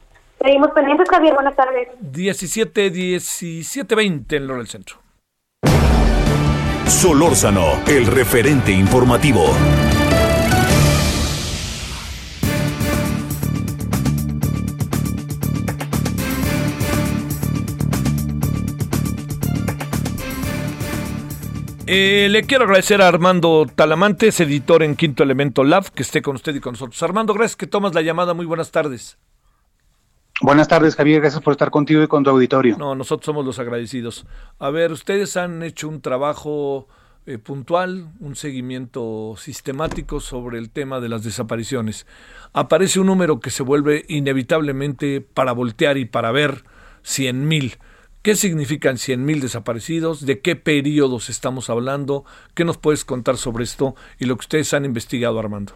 Seguimos 0.41 0.71
pendientes, 0.71 1.09
Javier, 1.09 1.33
buenas 1.33 1.55
tardes. 1.55 1.89
17, 1.99 2.89
17, 2.89 3.95
20 3.95 4.35
en 4.35 4.47
del 4.57 4.67
Centro. 4.67 4.97
Solórzano, 6.87 7.81
el 7.87 8.05
referente 8.05 8.71
informativo. 8.71 9.45
Eh, 21.87 22.29
le 22.31 22.43
quiero 22.43 22.63
agradecer 22.63 22.99
a 23.03 23.07
Armando 23.07 23.67
Talamantes, 23.75 24.39
editor 24.39 24.81
en 24.81 24.95
Quinto 24.95 25.21
Elemento 25.21 25.63
Lab, 25.63 25.91
que 25.91 26.01
esté 26.01 26.23
con 26.23 26.35
usted 26.35 26.55
y 26.55 26.59
con 26.59 26.73
nosotros. 26.73 27.01
Armando, 27.03 27.35
gracias 27.35 27.55
que 27.55 27.67
tomas 27.67 27.93
la 27.93 28.01
llamada. 28.01 28.33
Muy 28.33 28.47
buenas 28.47 28.71
tardes. 28.71 29.19
Buenas 30.41 30.67
tardes, 30.67 30.95
Javier. 30.95 31.21
Gracias 31.21 31.43
por 31.43 31.51
estar 31.51 31.69
contigo 31.69 32.01
y 32.01 32.07
con 32.07 32.23
tu 32.23 32.31
auditorio. 32.31 32.75
No, 32.77 32.95
nosotros 32.95 33.25
somos 33.25 33.45
los 33.45 33.59
agradecidos. 33.59 34.25
A 34.57 34.71
ver, 34.71 34.91
ustedes 34.91 35.37
han 35.37 35.61
hecho 35.61 35.87
un 35.87 36.01
trabajo 36.01 36.87
eh, 37.27 37.37
puntual, 37.37 38.09
un 38.19 38.35
seguimiento 38.35 39.35
sistemático 39.37 40.19
sobre 40.19 40.57
el 40.57 40.71
tema 40.71 40.99
de 40.99 41.09
las 41.09 41.23
desapariciones. 41.23 42.07
Aparece 42.51 42.99
un 42.99 43.05
número 43.05 43.39
que 43.39 43.51
se 43.51 43.61
vuelve 43.61 44.05
inevitablemente 44.07 45.21
para 45.21 45.51
voltear 45.51 45.97
y 45.97 46.05
para 46.05 46.31
ver 46.31 46.63
100 47.03 47.47
mil. 47.47 47.77
¿Qué 48.25 48.33
significan 48.33 48.95
100.000 48.95 49.39
desaparecidos? 49.39 50.25
¿De 50.25 50.39
qué 50.39 50.55
periodos 50.55 51.29
estamos 51.29 51.69
hablando? 51.69 52.25
¿Qué 52.55 52.65
nos 52.65 52.79
puedes 52.79 53.05
contar 53.05 53.37
sobre 53.37 53.65
esto 53.65 53.93
y 54.17 54.25
lo 54.25 54.35
que 54.35 54.45
ustedes 54.45 54.73
han 54.73 54.83
investigado, 54.83 55.37
Armando? 55.37 55.73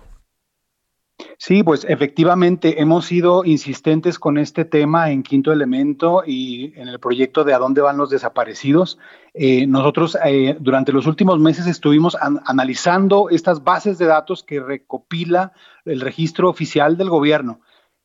Sí, 1.37 1.61
pues 1.61 1.85
efectivamente 1.87 2.81
hemos 2.81 3.05
sido 3.05 3.45
insistentes 3.45 4.17
con 4.17 4.39
este 4.39 4.65
tema 4.65 5.11
en 5.11 5.21
Quinto 5.21 5.51
Elemento 5.51 6.23
y 6.25 6.73
en 6.75 6.87
el 6.87 6.99
proyecto 6.99 7.43
de 7.43 7.53
a 7.53 7.59
dónde 7.59 7.81
van 7.81 7.97
los 7.97 8.09
desaparecidos. 8.09 8.97
Eh, 9.35 9.67
nosotros 9.67 10.17
eh, 10.25 10.57
durante 10.59 10.91
los 10.91 11.05
últimos 11.05 11.39
meses 11.39 11.67
estuvimos 11.67 12.17
analizando 12.45 13.29
estas 13.29 13.63
bases 13.63 13.99
de 13.99 14.07
datos 14.07 14.41
que 14.41 14.59
recopila 14.59 15.53
el 15.85 16.01
registro 16.01 16.49
oficial 16.49 16.97
del 16.97 17.11
gobierno. 17.11 17.61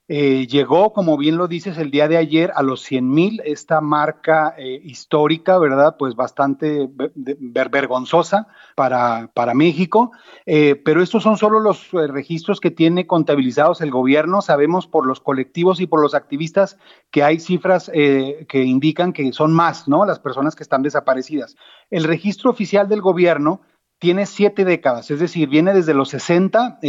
Eh, 0.07 0.47
llegó, 0.47 0.93
como 0.93 1.17
bien 1.17 1.39
lo 1.39 1.49
dices, 1.49 1.79
el 1.79 1.91
día 1.91 2.09
de 2.09 2.19
ayer 2.19 2.53
a 2.57 2.63
los 2.63 2.83
100 2.83 3.09
mil, 3.09 3.41
esta 3.47 3.81
marca 3.81 4.55
eh, 4.59 4.79
histórica, 4.85 5.59
¿verdad? 5.59 5.97
Pues 5.99 6.15
bastante 6.15 6.91
vergonzosa 7.15 8.47
para, 8.75 9.31
para 9.33 9.55
México, 9.55 10.13
eh, 10.45 10.77
pero 10.85 11.03
estos 11.03 11.23
son 11.23 11.39
solo 11.39 11.59
los 11.59 11.91
registros 11.93 12.61
que 12.61 12.71
tiene 12.71 13.07
contabilizados 13.07 13.81
el 13.81 13.91
gobierno. 13.91 14.43
Sabemos 14.43 14.87
por 14.87 15.07
los 15.07 15.21
colectivos 15.21 15.81
y 15.81 15.87
por 15.87 16.03
los 16.03 16.15
activistas 16.15 16.77
que 17.11 17.23
hay 17.23 17.41
cifras 17.41 17.91
que 17.91 18.63
indican 18.63 19.15
que 19.15 19.33
son 19.33 19.55
más, 19.55 19.89
¿no? 19.89 20.05
Las 20.05 20.19
personas 20.19 20.55
que 20.55 20.65
están 20.65 20.83
desaparecidas. 20.83 21.57
El 21.91 22.05
registro 22.05 22.51
oficial 22.51 22.89
del 22.89 23.01
gobierno 23.01 23.63
tiene 23.99 24.27
siete 24.27 24.67
décadas, 24.67 25.11
es 25.11 25.21
decir, 25.21 25.49
viene 25.49 25.73
desde 25.73 25.95
los 25.95 26.11
60, 26.11 26.81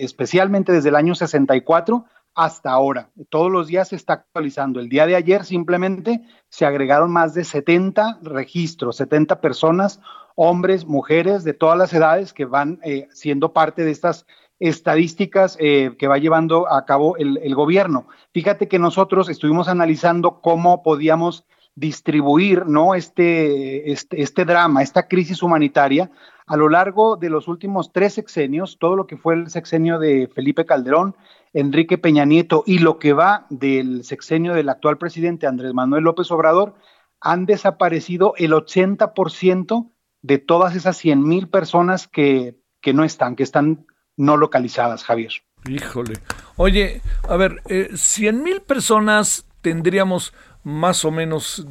especialmente 0.00 0.72
desde 0.72 0.88
el 0.88 0.96
año 0.96 1.14
64 1.14 2.06
hasta 2.38 2.70
ahora. 2.70 3.10
Todos 3.30 3.50
los 3.50 3.66
días 3.66 3.88
se 3.88 3.96
está 3.96 4.12
actualizando. 4.12 4.78
El 4.78 4.88
día 4.88 5.06
de 5.06 5.16
ayer 5.16 5.44
simplemente 5.44 6.22
se 6.48 6.66
agregaron 6.66 7.10
más 7.10 7.34
de 7.34 7.42
70 7.42 8.20
registros, 8.22 8.96
70 8.98 9.40
personas, 9.40 10.00
hombres, 10.36 10.86
mujeres 10.86 11.42
de 11.42 11.52
todas 11.52 11.76
las 11.76 11.92
edades 11.92 12.32
que 12.32 12.44
van 12.44 12.78
eh, 12.84 13.08
siendo 13.10 13.52
parte 13.52 13.84
de 13.84 13.90
estas 13.90 14.24
estadísticas 14.60 15.56
eh, 15.58 15.96
que 15.98 16.06
va 16.06 16.18
llevando 16.18 16.72
a 16.72 16.84
cabo 16.84 17.16
el, 17.16 17.54
gobierno. 17.56 18.06
Fíjate 18.32 18.68
que 18.68 18.78
nosotros 18.78 19.28
estuvimos 19.28 19.66
analizando 19.66 20.40
cómo 20.40 20.84
podíamos 20.84 21.44
distribuir 21.74 22.66
¿no? 22.66 22.94
este, 22.94 23.90
este, 23.90 24.22
este 24.22 24.44
drama, 24.44 24.84
esta 24.84 25.08
crisis 25.08 25.42
humanitaria 25.42 26.08
a 26.48 26.56
lo 26.56 26.68
largo 26.68 27.16
de 27.16 27.30
los 27.30 27.46
últimos 27.46 27.92
tres 27.92 28.14
sexenios, 28.14 28.78
todo 28.78 28.96
lo 28.96 29.06
que 29.06 29.18
fue 29.18 29.34
el 29.34 29.50
sexenio 29.50 29.98
de 29.98 30.28
Felipe 30.34 30.64
Calderón, 30.64 31.14
Enrique 31.52 31.98
Peña 31.98 32.24
Nieto 32.24 32.62
y 32.66 32.78
lo 32.78 32.98
que 32.98 33.12
va 33.12 33.46
del 33.50 34.04
sexenio 34.04 34.54
del 34.54 34.68
actual 34.68 34.98
presidente 34.98 35.46
Andrés 35.46 35.74
Manuel 35.74 36.04
López 36.04 36.30
Obrador, 36.30 36.74
han 37.20 37.46
desaparecido 37.46 38.34
el 38.36 38.52
80% 38.52 39.90
de 40.22 40.38
todas 40.38 40.76
esas 40.76 40.96
100 40.96 41.22
mil 41.22 41.48
personas 41.48 42.08
que, 42.08 42.60
que 42.80 42.92
no 42.92 43.04
están, 43.04 43.36
que 43.36 43.42
están 43.42 43.86
no 44.16 44.36
localizadas, 44.36 45.04
Javier. 45.04 45.32
Híjole. 45.68 46.14
Oye, 46.56 47.02
a 47.28 47.36
ver, 47.36 47.62
eh, 47.68 47.90
100 47.94 48.42
mil 48.42 48.60
personas 48.60 49.46
tendríamos 49.60 50.32
más 50.64 51.04
o 51.04 51.10
menos, 51.10 51.66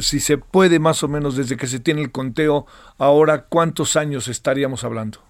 si 0.00 0.20
se 0.20 0.38
puede 0.38 0.78
más 0.78 1.02
o 1.02 1.08
menos 1.08 1.36
desde 1.36 1.56
que 1.56 1.66
se 1.66 1.80
tiene 1.80 2.00
el 2.00 2.10
conteo, 2.10 2.66
ahora 2.96 3.46
cuántos 3.46 3.96
años 3.96 4.28
estaríamos 4.28 4.84
hablando? 4.84 5.20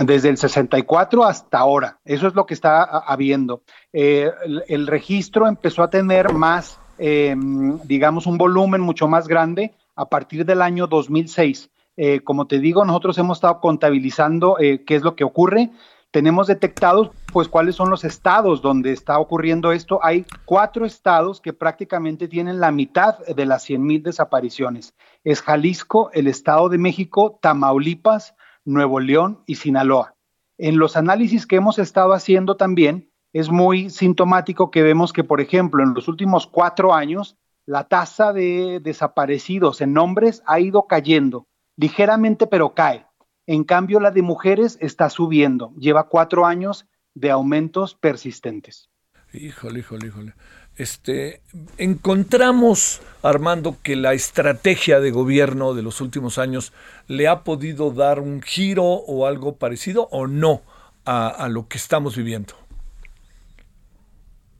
Desde 0.00 0.30
el 0.30 0.38
64 0.38 1.24
hasta 1.24 1.58
ahora, 1.58 1.98
eso 2.04 2.26
es 2.26 2.34
lo 2.34 2.46
que 2.46 2.54
está 2.54 2.82
habiendo. 2.82 3.62
Eh, 3.92 4.30
el, 4.68 4.86
registro 4.86 5.46
empezó 5.46 5.82
a 5.82 5.90
tener 5.90 6.32
más, 6.32 6.80
em, 6.96 7.78
digamos, 7.84 8.26
un 8.26 8.38
volumen 8.38 8.80
mucho 8.80 9.08
más 9.08 9.28
grande 9.28 9.74
a 9.94 10.06
partir 10.06 10.46
del 10.46 10.62
año 10.62 10.86
2006. 10.86 11.70
Eh, 11.98 12.20
como 12.20 12.46
te 12.46 12.60
digo, 12.60 12.84
nosotros 12.86 13.18
hemos 13.18 13.38
estado 13.38 13.60
contabilizando 13.60 14.58
eh, 14.58 14.84
qué 14.86 14.96
es 14.96 15.02
lo 15.02 15.14
que 15.14 15.24
ocurre 15.24 15.70
tenemos 16.10 16.48
detectados 16.48 17.10
pues 17.32 17.46
cuáles 17.46 17.76
son 17.76 17.90
los 17.90 18.02
estados 18.02 18.62
donde 18.62 18.92
está 18.92 19.20
ocurriendo 19.20 19.70
esto. 19.70 20.00
Hay 20.02 20.26
cuatro 20.44 20.84
estados 20.84 21.40
que 21.40 21.52
prácticamente 21.52 22.26
tienen 22.26 22.58
la 22.58 22.72
mitad 22.72 23.18
de 23.18 23.46
las 23.46 23.62
100 23.62 23.82
mil 23.82 24.02
desapariciones. 24.02 24.94
Es 25.22 25.40
Jalisco, 25.40 26.10
el 26.12 26.26
Estado 26.26 26.68
de 26.68 26.78
México, 26.78 27.38
Tamaulipas, 27.40 28.34
Nuevo 28.64 29.00
León 29.00 29.42
y 29.46 29.56
Sinaloa. 29.56 30.14
En 30.58 30.78
los 30.78 30.96
análisis 30.96 31.46
que 31.46 31.56
hemos 31.56 31.78
estado 31.78 32.12
haciendo 32.12 32.56
también, 32.56 33.10
es 33.32 33.50
muy 33.50 33.90
sintomático 33.90 34.70
que 34.70 34.82
vemos 34.82 35.12
que, 35.12 35.24
por 35.24 35.40
ejemplo, 35.40 35.82
en 35.82 35.94
los 35.94 36.08
últimos 36.08 36.46
cuatro 36.46 36.94
años, 36.94 37.36
la 37.64 37.84
tasa 37.84 38.32
de 38.32 38.80
desaparecidos 38.82 39.80
en 39.80 39.96
hombres 39.96 40.42
ha 40.46 40.60
ido 40.60 40.86
cayendo 40.86 41.46
ligeramente, 41.76 42.46
pero 42.46 42.74
cae. 42.74 43.06
En 43.46 43.64
cambio, 43.64 44.00
la 44.00 44.10
de 44.10 44.22
mujeres 44.22 44.76
está 44.80 45.08
subiendo. 45.08 45.72
Lleva 45.76 46.08
cuatro 46.08 46.44
años 46.44 46.86
de 47.14 47.30
aumentos 47.30 47.94
persistentes. 47.94 48.90
Híjole, 49.32 49.80
híjole, 49.80 50.08
híjole. 50.08 50.34
Este, 50.76 51.42
encontramos, 51.76 53.02
Armando, 53.22 53.76
que 53.82 53.96
la 53.96 54.14
estrategia 54.14 55.00
de 55.00 55.10
gobierno 55.10 55.74
de 55.74 55.82
los 55.82 56.00
últimos 56.00 56.38
años 56.38 56.72
le 57.06 57.28
ha 57.28 57.44
podido 57.44 57.90
dar 57.90 58.20
un 58.20 58.40
giro 58.40 58.84
o 58.84 59.26
algo 59.26 59.56
parecido 59.56 60.08
o 60.10 60.26
no 60.26 60.62
a, 61.04 61.48
lo 61.48 61.66
que 61.66 61.76
estamos 61.76 62.16
viviendo. 62.16 62.54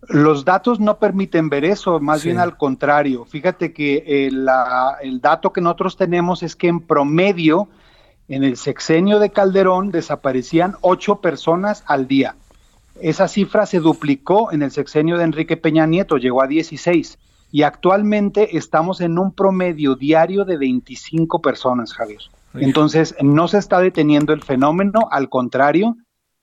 Los 0.08 0.44
datos 0.44 0.80
no 0.80 0.98
permiten 0.98 1.48
ver 1.48 1.64
eso, 1.64 2.00
más 2.00 2.24
bien 2.24 2.38
al 2.38 2.56
contrario. 2.56 3.24
Fíjate 3.24 3.72
que 3.72 4.26
el, 4.26 4.48
el 5.02 5.20
dato 5.20 5.52
que 5.52 5.60
nosotros 5.60 5.96
tenemos 5.96 6.42
es 6.42 6.56
que 6.56 6.68
en 6.68 6.80
promedio 6.80 7.68
en 8.30 8.44
el 8.44 8.56
sexenio 8.56 9.18
de 9.18 9.30
Calderón 9.30 9.90
desaparecían 9.90 10.76
ocho 10.80 11.20
personas 11.20 11.82
al 11.86 12.06
día. 12.06 12.36
Esa 13.00 13.28
cifra 13.28 13.66
se 13.66 13.80
duplicó 13.80 14.52
en 14.52 14.62
el 14.62 14.70
sexenio 14.70 15.18
de 15.18 15.24
Enrique 15.24 15.56
Peña 15.56 15.86
Nieto, 15.86 16.16
llegó 16.16 16.42
a 16.42 16.46
16. 16.46 17.18
Y 17.52 17.62
actualmente 17.62 18.56
estamos 18.56 19.00
en 19.00 19.18
un 19.18 19.34
promedio 19.34 19.96
diario 19.96 20.44
de 20.44 20.56
25 20.56 21.40
personas, 21.40 21.92
Javier. 21.92 22.20
Entonces, 22.54 23.14
no 23.20 23.48
se 23.48 23.58
está 23.58 23.80
deteniendo 23.80 24.32
el 24.32 24.42
fenómeno, 24.42 25.08
al 25.10 25.28
contrario, 25.28 25.96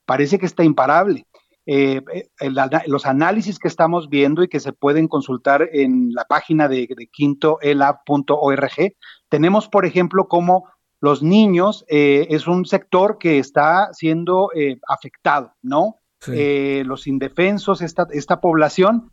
parece 0.06 0.38
que 0.38 0.46
está 0.46 0.64
imparable. 0.64 1.26
Eh, 1.66 2.02
eh, 2.14 2.50
los 2.88 3.06
análisis 3.06 3.60
que 3.60 3.68
estamos 3.68 4.10
viendo 4.10 4.44
y 4.44 4.48
que 4.48 4.60
se 4.60 4.74
pueden 4.74 5.08
consultar 5.08 5.70
en 5.72 6.14
la 6.14 6.26
página 6.26 6.68
de, 6.68 6.88
de 6.96 7.08
quintoelab.org, 7.12 8.96
tenemos, 9.30 9.68
por 9.68 9.86
ejemplo, 9.86 10.28
cómo 10.28 10.66
los 11.00 11.22
niños 11.22 11.86
eh, 11.88 12.28
es 12.30 12.48
un 12.48 12.66
sector 12.66 13.18
que 13.18 13.40
está 13.40 13.94
siendo 13.94 14.50
eh, 14.56 14.80
afectado, 14.88 15.54
¿no? 15.62 15.98
Eh, 16.28 16.84
los 16.86 17.08
indefensos, 17.08 17.82
esta, 17.82 18.08
esta 18.12 18.42
población, 18.42 19.12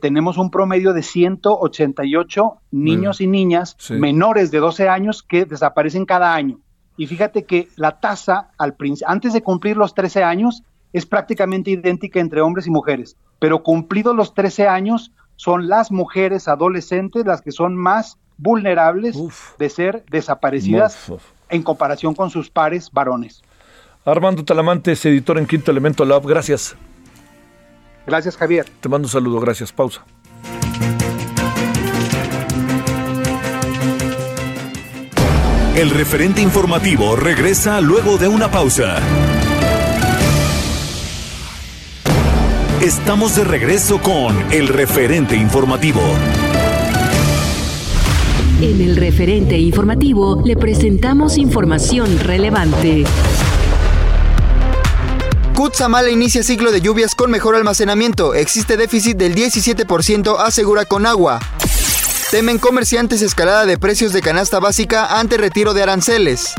tenemos 0.00 0.36
un 0.36 0.50
promedio 0.50 0.92
de 0.92 1.04
188 1.04 2.56
niños 2.72 3.20
y 3.20 3.28
niñas 3.28 3.76
menores 3.90 4.50
de 4.50 4.58
12 4.58 4.88
años 4.88 5.22
que 5.22 5.44
desaparecen 5.44 6.06
cada 6.06 6.34
año. 6.34 6.58
Y 6.96 7.06
fíjate 7.06 7.44
que 7.44 7.68
la 7.76 8.00
tasa 8.00 8.50
al 8.58 8.74
antes 9.06 9.32
de 9.32 9.42
cumplir 9.42 9.76
los 9.76 9.94
13 9.94 10.24
años 10.24 10.64
es 10.92 11.06
prácticamente 11.06 11.70
idéntica 11.70 12.20
entre 12.20 12.40
hombres 12.40 12.66
y 12.66 12.70
mujeres, 12.70 13.16
pero 13.38 13.62
cumplidos 13.62 14.16
los 14.16 14.34
13 14.34 14.66
años 14.66 15.12
son 15.36 15.68
las 15.68 15.92
mujeres 15.92 16.48
adolescentes 16.48 17.26
las 17.26 17.42
que 17.42 17.52
son 17.52 17.76
más 17.76 18.18
vulnerables 18.38 19.16
de 19.58 19.68
ser 19.68 20.04
desaparecidas 20.10 21.12
en 21.48 21.62
comparación 21.62 22.14
con 22.14 22.30
sus 22.30 22.50
pares 22.50 22.90
varones. 22.90 23.42
Armando 24.06 24.44
Talamantes, 24.44 25.04
editor 25.04 25.36
en 25.36 25.46
Quinto 25.46 25.72
Elemento 25.72 26.04
Lab, 26.04 26.24
gracias. 26.26 26.76
Gracias, 28.06 28.36
Javier. 28.36 28.64
Te 28.80 28.88
mando 28.88 29.06
un 29.06 29.10
saludo, 29.10 29.40
gracias. 29.40 29.72
Pausa. 29.72 30.04
El 35.74 35.90
referente 35.90 36.40
informativo 36.40 37.16
regresa 37.16 37.80
luego 37.80 38.16
de 38.16 38.28
una 38.28 38.48
pausa. 38.48 38.96
Estamos 42.80 43.34
de 43.34 43.44
regreso 43.44 44.00
con 44.00 44.36
el 44.52 44.68
referente 44.68 45.36
informativo. 45.36 46.00
En 48.62 48.80
el 48.80 48.96
referente 48.96 49.58
informativo 49.58 50.40
le 50.44 50.56
presentamos 50.56 51.36
información 51.36 52.20
relevante. 52.20 53.04
Cutzamala 55.56 56.10
inicia 56.10 56.42
ciclo 56.42 56.70
de 56.70 56.82
lluvias 56.82 57.14
con 57.14 57.30
mejor 57.30 57.56
almacenamiento. 57.56 58.34
Existe 58.34 58.76
déficit 58.76 59.16
del 59.16 59.34
17%, 59.34 60.36
asegura 60.38 60.84
con 60.84 61.06
agua. 61.06 61.40
Temen 62.30 62.58
comerciantes 62.58 63.22
escalada 63.22 63.64
de 63.64 63.78
precios 63.78 64.12
de 64.12 64.20
canasta 64.20 64.60
básica 64.60 65.18
ante 65.18 65.38
retiro 65.38 65.72
de 65.72 65.82
aranceles. 65.82 66.52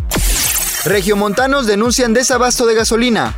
Regiomontanos 0.83 1.67
denuncian 1.67 2.15
desabasto 2.15 2.65
de 2.65 2.73
gasolina. 2.73 3.35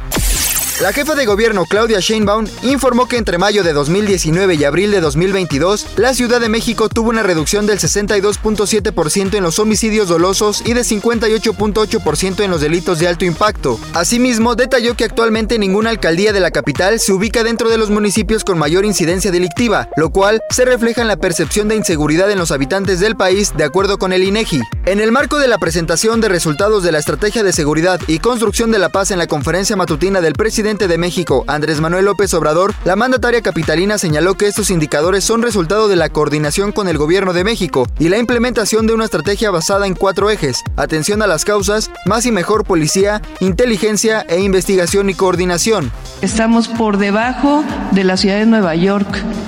La 0.81 0.93
jefa 0.93 1.13
de 1.13 1.25
gobierno 1.25 1.65
Claudia 1.65 1.99
Sheinbaum 1.99 2.45
informó 2.63 3.05
que 3.05 3.17
entre 3.17 3.37
mayo 3.37 3.63
de 3.63 3.73
2019 3.73 4.55
y 4.55 4.63
abril 4.63 4.91
de 4.91 5.01
2022, 5.01 5.87
la 5.97 6.13
Ciudad 6.13 6.39
de 6.39 6.47
México 6.47 6.87
tuvo 6.87 7.09
una 7.09 7.21
reducción 7.21 7.67
del 7.67 7.79
62.7% 7.79 9.33
en 9.35 9.43
los 9.43 9.59
homicidios 9.59 10.07
dolosos 10.07 10.63
y 10.65 10.71
de 10.71 10.83
58.8% 10.83 12.45
en 12.45 12.49
los 12.49 12.61
delitos 12.61 12.97
de 12.97 13.09
alto 13.09 13.25
impacto. 13.25 13.77
Asimismo, 13.93 14.55
detalló 14.55 14.95
que 14.95 15.03
actualmente 15.03 15.59
ninguna 15.59 15.89
alcaldía 15.89 16.31
de 16.31 16.39
la 16.39 16.49
capital 16.49 17.01
se 17.01 17.11
ubica 17.11 17.43
dentro 17.43 17.69
de 17.69 17.77
los 17.77 17.89
municipios 17.89 18.45
con 18.45 18.57
mayor 18.57 18.85
incidencia 18.85 19.31
delictiva, 19.31 19.89
lo 19.97 20.11
cual 20.11 20.39
se 20.49 20.63
refleja 20.63 21.01
en 21.01 21.09
la 21.09 21.17
percepción 21.17 21.67
de 21.67 21.75
inseguridad 21.75 22.31
en 22.31 22.39
los 22.39 22.51
habitantes 22.51 23.01
del 23.01 23.17
país, 23.17 23.51
de 23.57 23.65
acuerdo 23.65 23.97
con 23.97 24.13
el 24.13 24.23
INEGI. 24.23 24.61
En 24.85 25.01
el 25.01 25.11
marco 25.11 25.39
de 25.39 25.49
la 25.49 25.57
presentación 25.57 26.21
de 26.21 26.29
resultados 26.29 26.83
de 26.83 26.93
la 26.93 26.99
Estrategia 26.99 27.43
de 27.43 27.51
Seguridad 27.51 27.99
y 28.07 28.19
Construcción 28.19 28.71
de 28.71 28.79
la 28.79 28.87
Paz 28.87 29.11
en 29.11 29.17
la 29.19 29.27
conferencia 29.27 29.75
matutina 29.75 30.21
del 30.21 30.33
presidente 30.33 30.68
de 30.69 30.99
México, 30.99 31.43
Andrés 31.47 31.81
Manuel 31.81 32.05
López 32.05 32.31
Obrador, 32.35 32.75
la 32.85 32.95
mandataria 32.95 33.41
capitalina 33.41 33.97
señaló 33.97 34.35
que 34.35 34.45
estos 34.45 34.69
indicadores 34.69 35.23
son 35.23 35.41
resultado 35.41 35.87
de 35.87 35.95
la 35.95 36.09
coordinación 36.09 36.71
con 36.71 36.87
el 36.87 36.99
gobierno 36.99 37.33
de 37.33 37.43
México 37.43 37.87
y 37.97 38.09
la 38.09 38.19
implementación 38.19 38.85
de 38.85 38.93
una 38.93 39.05
estrategia 39.05 39.49
basada 39.49 39.87
en 39.87 39.95
cuatro 39.95 40.29
ejes, 40.29 40.63
atención 40.75 41.23
a 41.23 41.27
las 41.27 41.43
causas, 41.43 41.89
más 42.05 42.27
y 42.27 42.31
mejor 42.31 42.65
policía, 42.65 43.19
inteligencia 43.39 44.21
e 44.29 44.41
investigación 44.41 45.09
y 45.09 45.15
coordinación. 45.15 45.91
Estamos 46.21 46.67
por 46.67 46.97
debajo 46.97 47.63
de 47.89 48.03
la 48.03 48.15
ciudad 48.15 48.37
de 48.37 48.45
Nueva 48.45 48.75
York 48.75 49.07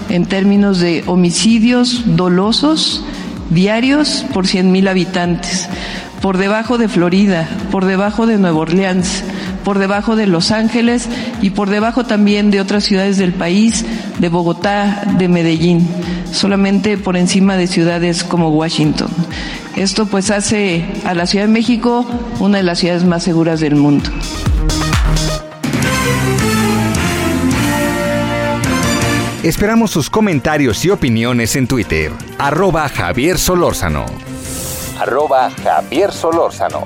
en 0.09 0.25
términos 0.25 0.79
de 0.79 1.03
homicidios 1.05 2.01
dolosos 2.17 3.05
diarios 3.51 4.25
por 4.33 4.47
100.000 4.47 4.89
habitantes, 4.89 5.69
por 6.19 6.39
debajo 6.39 6.79
de 6.79 6.87
Florida, 6.87 7.47
por 7.69 7.85
debajo 7.85 8.25
de 8.25 8.39
Nueva 8.39 8.57
Orleans 8.57 9.23
por 9.63 9.79
debajo 9.79 10.15
de 10.15 10.27
Los 10.27 10.51
Ángeles 10.51 11.07
y 11.41 11.51
por 11.51 11.69
debajo 11.69 12.05
también 12.05 12.51
de 12.51 12.61
otras 12.61 12.83
ciudades 12.83 13.17
del 13.17 13.33
país, 13.33 13.85
de 14.19 14.29
Bogotá, 14.29 15.03
de 15.17 15.27
Medellín, 15.27 15.87
solamente 16.31 16.97
por 16.97 17.17
encima 17.17 17.57
de 17.57 17.67
ciudades 17.67 18.23
como 18.23 18.49
Washington. 18.49 19.09
Esto 19.75 20.05
pues 20.05 20.31
hace 20.31 20.85
a 21.05 21.13
la 21.13 21.25
Ciudad 21.25 21.45
de 21.45 21.51
México 21.51 22.05
una 22.39 22.57
de 22.57 22.63
las 22.63 22.79
ciudades 22.79 23.03
más 23.03 23.23
seguras 23.23 23.59
del 23.59 23.75
mundo. 23.75 24.09
Esperamos 29.43 29.89
sus 29.89 30.11
comentarios 30.11 30.85
y 30.85 30.91
opiniones 30.91 31.55
en 31.55 31.67
Twitter. 31.67 32.11
Arroba 32.37 32.87
Javier 32.89 33.39
Solórzano. 33.39 34.05
Arroba 34.99 35.49
Javier 35.63 36.11
Solórzano. 36.11 36.85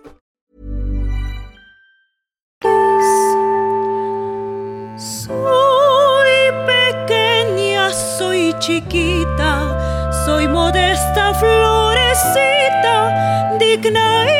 necesita 12.21 13.57
digna 13.57 14.30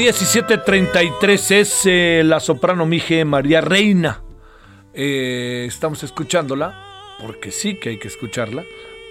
17.33 0.00 1.50
es 1.50 1.82
eh, 1.84 2.22
la 2.24 2.40
soprano 2.40 2.86
Mije 2.86 3.22
María 3.26 3.60
Reina. 3.60 4.22
Eh, 4.94 5.66
estamos 5.68 6.02
escuchándola, 6.02 6.74
porque 7.20 7.50
sí 7.50 7.78
que 7.78 7.90
hay 7.90 7.98
que 7.98 8.08
escucharla. 8.08 8.64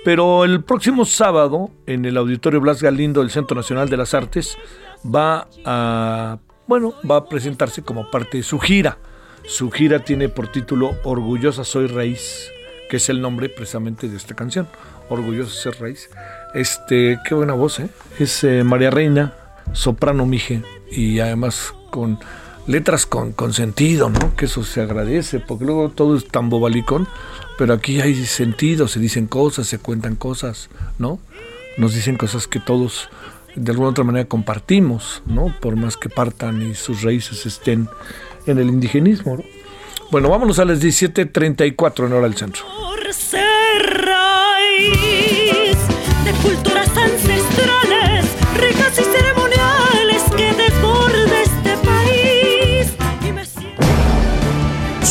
Pero 0.03 0.45
el 0.45 0.63
próximo 0.63 1.05
sábado, 1.05 1.69
en 1.85 2.05
el 2.05 2.17
Auditorio 2.17 2.59
Blas 2.59 2.81
Galindo 2.81 3.21
del 3.21 3.29
Centro 3.29 3.55
Nacional 3.55 3.87
de 3.87 3.97
las 3.97 4.15
Artes, 4.15 4.57
va 5.05 5.47
a, 5.63 6.39
bueno, 6.65 6.95
va 7.09 7.17
a 7.17 7.25
presentarse 7.29 7.83
como 7.83 8.09
parte 8.09 8.37
de 8.37 8.43
su 8.43 8.57
gira. 8.57 8.97
Su 9.45 9.69
gira 9.69 9.99
tiene 9.99 10.27
por 10.27 10.51
título 10.51 10.97
Orgullosa 11.03 11.65
Soy 11.65 11.85
Raíz, 11.85 12.51
que 12.89 12.97
es 12.97 13.09
el 13.09 13.21
nombre 13.21 13.49
precisamente 13.49 14.09
de 14.09 14.17
esta 14.17 14.33
canción. 14.33 14.67
Orgullosa 15.07 15.51
Soy 15.51 15.73
Raíz. 15.73 16.09
Este, 16.55 17.19
qué 17.27 17.35
buena 17.35 17.53
voz, 17.53 17.79
¿eh? 17.79 17.89
Es 18.17 18.43
eh, 18.43 18.63
María 18.63 18.89
Reina, 18.89 19.35
soprano 19.73 20.25
Mije, 20.25 20.61
y 20.91 21.19
además 21.19 21.73
con 21.89 22.19
letras 22.67 23.07
con, 23.07 23.33
sentido, 23.53 24.09
¿no? 24.09 24.35
Que 24.35 24.45
eso 24.45 24.63
se 24.63 24.81
agradece, 24.81 25.39
porque 25.39 25.65
luego 25.65 25.89
todo 25.89 26.15
es 26.15 26.27
tan 26.27 26.49
bobalicón, 26.49 27.07
pero 27.57 27.73
aquí 27.73 27.99
hay 27.99 28.25
sentido, 28.25 28.87
se 28.87 28.99
dicen 28.99 29.25
cosas, 29.25 29.67
se 29.67 29.79
cuentan 29.79 30.15
cosas, 30.15 30.69
¿no? 30.99 31.19
Nos 31.77 31.95
dicen 31.95 32.15
cosas 32.15 32.47
que 32.47 32.59
todos 32.59 33.09
de 33.55 33.71
alguna 33.71 33.89
otra 33.89 34.03
manera 34.03 34.25
compartimos, 34.27 35.23
¿no? 35.25 35.53
Por 35.59 35.75
más 35.75 35.97
que 35.97 36.09
partan 36.09 36.61
y 36.61 36.75
sus 36.75 37.01
raíces 37.01 37.45
estén 37.47 37.89
en 38.45 38.59
el 38.59 38.69
indigenismo, 38.69 39.37
¿no? 39.37 39.43
Bueno, 40.11 40.29
vámonos 40.29 40.59
a 40.59 40.65
las 40.65 40.79
17.34 40.79 42.05
en 42.05 42.13
hora 42.13 42.27
del 42.27 42.35
centro. 42.35 42.63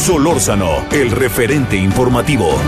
Solórzano, 0.08 0.86
el 0.90 1.10
referente 1.10 1.76
informativo. 1.76 2.58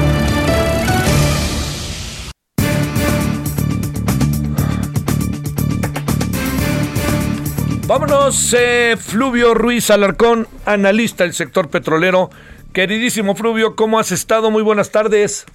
Vámonos, 7.86 8.54
eh, 8.58 8.94
Fluvio 9.00 9.54
Ruiz 9.54 9.88
Alarcón, 9.88 10.48
analista 10.66 11.24
del 11.24 11.32
sector 11.32 11.70
petrolero. 11.70 12.28
Queridísimo 12.74 13.34
Fluvio, 13.34 13.74
¿cómo 13.74 13.98
has 13.98 14.12
estado? 14.12 14.50
Muy 14.50 14.62
buenas 14.62 14.90
tardes. 14.90 15.46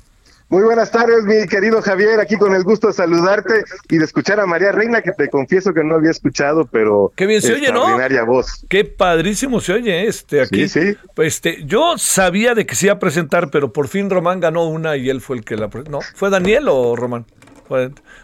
Muy 0.47 0.61
buenas 0.63 0.91
tardes, 0.91 1.23
mi 1.23 1.47
querido 1.47 1.81
Javier, 1.81 2.19
aquí 2.19 2.37
con 2.37 2.53
el 2.53 2.63
gusto 2.63 2.87
de 2.87 2.93
saludarte 2.93 3.63
y 3.89 3.97
de 3.97 4.05
escuchar 4.05 4.39
a 4.39 4.45
María 4.45 4.71
Reina, 4.71 5.01
que 5.01 5.11
te 5.11 5.27
confieso 5.27 5.73
que 5.73 5.83
no 5.83 5.95
había 5.95 6.11
escuchado, 6.11 6.65
pero 6.65 7.11
Qué 7.15 7.25
bien 7.25 7.41
se 7.41 7.53
oye, 7.53 7.71
¿no? 7.71 7.97
voz. 8.27 8.63
Qué 8.69 8.85
padrísimo 8.85 9.59
se 9.59 9.73
oye 9.73 10.07
este 10.07 10.41
aquí. 10.41 10.69
Sí, 10.69 10.93
sí. 10.93 10.97
Este, 11.17 11.63
yo 11.65 11.97
sabía 11.97 12.53
de 12.53 12.67
que 12.67 12.75
se 12.75 12.85
iba 12.85 12.93
a 12.95 12.99
presentar, 12.99 13.49
pero 13.49 13.73
por 13.73 13.87
fin 13.87 14.09
Román 14.09 14.39
ganó 14.39 14.65
una 14.67 14.97
y 14.97 15.09
él 15.09 15.19
fue 15.19 15.37
el 15.37 15.43
que 15.43 15.55
la 15.57 15.67
No, 15.89 15.99
¿fue 16.13 16.29
Daniel 16.29 16.67
o 16.69 16.95
Román? 16.95 17.25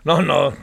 No, 0.03 0.21
no. 0.21 0.53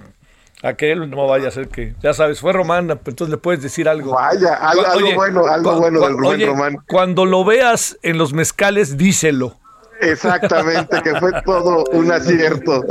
Aquel 0.62 1.10
no 1.10 1.26
vaya 1.26 1.48
a 1.48 1.50
ser 1.50 1.68
que, 1.68 1.94
ya 2.02 2.12
sabes, 2.14 2.40
fue 2.40 2.52
Román, 2.52 2.88
entonces 2.90 3.28
le 3.28 3.36
puedes 3.36 3.62
decir 3.62 3.88
algo. 3.88 4.12
Vaya, 4.12 4.54
algo- 4.54 4.86
algo 4.86 5.14
bueno, 5.14 5.46
algo 5.46 5.78
bueno 5.80 6.00
del 6.00 6.12
Rubén 6.16 6.30
oye, 6.34 6.46
Román. 6.46 6.76
Cuando 6.86 7.26
lo 7.26 7.44
veas 7.44 7.98
en 8.02 8.16
los 8.16 8.32
mezcales, 8.32 8.96
díselo. 8.96 9.56
Exactamente, 10.00 11.02
que 11.02 11.14
fue 11.16 11.32
todo 11.44 11.84
un 11.92 12.10
acierto. 12.12 12.82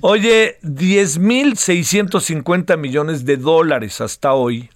Oye, 0.00 0.58
10.650 0.62 2.76
millones 2.76 3.24
de 3.24 3.36
dólares 3.36 4.00
hasta 4.00 4.32
hoy 4.32 4.68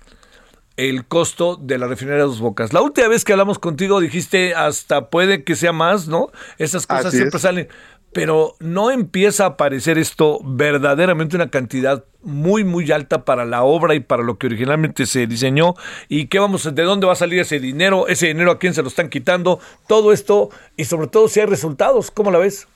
el 0.78 1.06
costo 1.06 1.56
de 1.56 1.76
la 1.76 1.88
refinería 1.88 2.22
de 2.22 2.28
Dos 2.28 2.40
Bocas. 2.40 2.72
La 2.72 2.80
última 2.80 3.08
vez 3.08 3.24
que 3.24 3.32
hablamos 3.32 3.58
contigo 3.58 4.00
dijiste 4.00 4.54
hasta 4.54 5.10
puede 5.10 5.42
que 5.42 5.56
sea 5.56 5.72
más, 5.72 6.06
¿no? 6.06 6.30
Esas 6.56 6.86
cosas 6.86 7.06
Así 7.06 7.16
siempre 7.16 7.38
es. 7.38 7.42
salen. 7.42 7.68
Pero 8.12 8.56
no 8.60 8.90
empieza 8.90 9.44
a 9.44 9.48
aparecer 9.48 9.98
esto 9.98 10.40
verdaderamente 10.42 11.36
una 11.36 11.50
cantidad 11.50 12.04
muy, 12.22 12.64
muy 12.64 12.90
alta 12.90 13.24
para 13.24 13.44
la 13.44 13.62
obra 13.62 13.94
y 13.94 14.00
para 14.00 14.22
lo 14.22 14.38
que 14.38 14.46
originalmente 14.46 15.06
se 15.06 15.26
diseñó. 15.26 15.74
¿Y 16.08 16.26
qué 16.26 16.38
vamos, 16.38 16.74
de 16.74 16.82
dónde 16.82 17.06
va 17.06 17.12
a 17.12 17.16
salir 17.16 17.40
ese 17.40 17.60
dinero? 17.60 18.08
¿Ese 18.08 18.28
dinero 18.28 18.50
a 18.50 18.58
quién 18.58 18.74
se 18.74 18.82
lo 18.82 18.88
están 18.88 19.08
quitando? 19.08 19.60
Todo 19.86 20.12
esto 20.12 20.50
y 20.76 20.84
sobre 20.84 21.08
todo 21.08 21.28
si 21.28 21.40
hay 21.40 21.46
resultados. 21.46 22.10
¿Cómo 22.10 22.30
la 22.30 22.38
ves? 22.38 22.66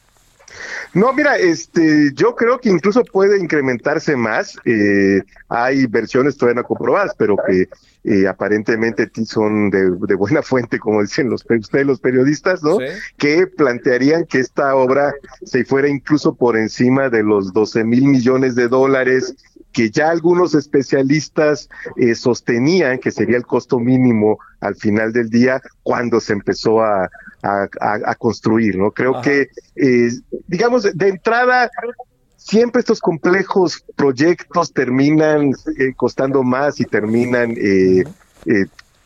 No, 0.95 1.13
mira, 1.13 1.37
este, 1.37 2.13
yo 2.15 2.35
creo 2.35 2.61
que 2.61 2.69
incluso 2.69 3.03
puede 3.05 3.39
incrementarse 3.39 4.17
más. 4.17 4.57
Eh, 4.65 5.23
hay 5.49 5.87
versiones 5.87 6.37
todavía 6.37 6.63
no 6.63 6.69
comprobadas, 6.69 7.15
pero 7.17 7.37
que 7.47 7.69
eh, 8.05 8.27
aparentemente 8.27 9.11
son 9.25 9.71
de, 9.71 9.93
de 9.93 10.15
buena 10.15 10.43
fuente, 10.43 10.79
como 10.79 11.03
dicen 11.03 11.31
los, 11.31 11.45
ustedes 11.49 11.87
los 11.87 12.01
periodistas, 12.01 12.63
¿no? 12.63 12.79
Sí. 12.79 12.85
Que 13.17 13.47
plantearían 13.47 14.27
que 14.27 14.41
esta 14.41 14.75
obra 14.75 15.15
se 15.45 15.65
fuera 15.65 15.89
incluso 15.89 16.35
por 16.35 16.57
encima 16.57 17.09
de 17.09 17.23
los 17.23 17.53
12 17.53 17.85
mil 17.85 18.05
millones 18.05 18.55
de 18.55 18.69
dólares 18.69 19.35
que 19.73 19.91
ya 19.91 20.11
algunos 20.11 20.55
especialistas 20.55 21.69
eh, 21.97 22.15
sostenían 22.15 22.99
que 22.99 23.11
sería 23.11 23.37
el 23.37 23.47
costo 23.47 23.79
mínimo 23.79 24.39
al 24.61 24.77
final 24.77 25.13
del 25.13 25.31
día 25.31 25.61
cuando 25.83 26.21
se 26.21 26.35
empezó 26.35 26.83
a, 26.83 27.11
a, 27.43 28.15
construir, 28.17 28.77
¿no? 28.77 28.93
Creo 28.93 29.17
Ajá. 29.17 29.23
que, 29.23 29.49
eh, 29.77 30.11
digamos, 30.47 30.85
de 30.95 31.09
entrada, 31.09 31.71
siempre 32.37 32.81
estos 32.81 33.01
complejos 33.01 33.85
proyectos 33.97 34.73
terminan 34.73 35.53
eh, 35.79 35.93
costando 35.97 36.43
más 36.43 36.81
y 36.81 36.85
terminan 36.85 37.55
eh, 37.57 38.05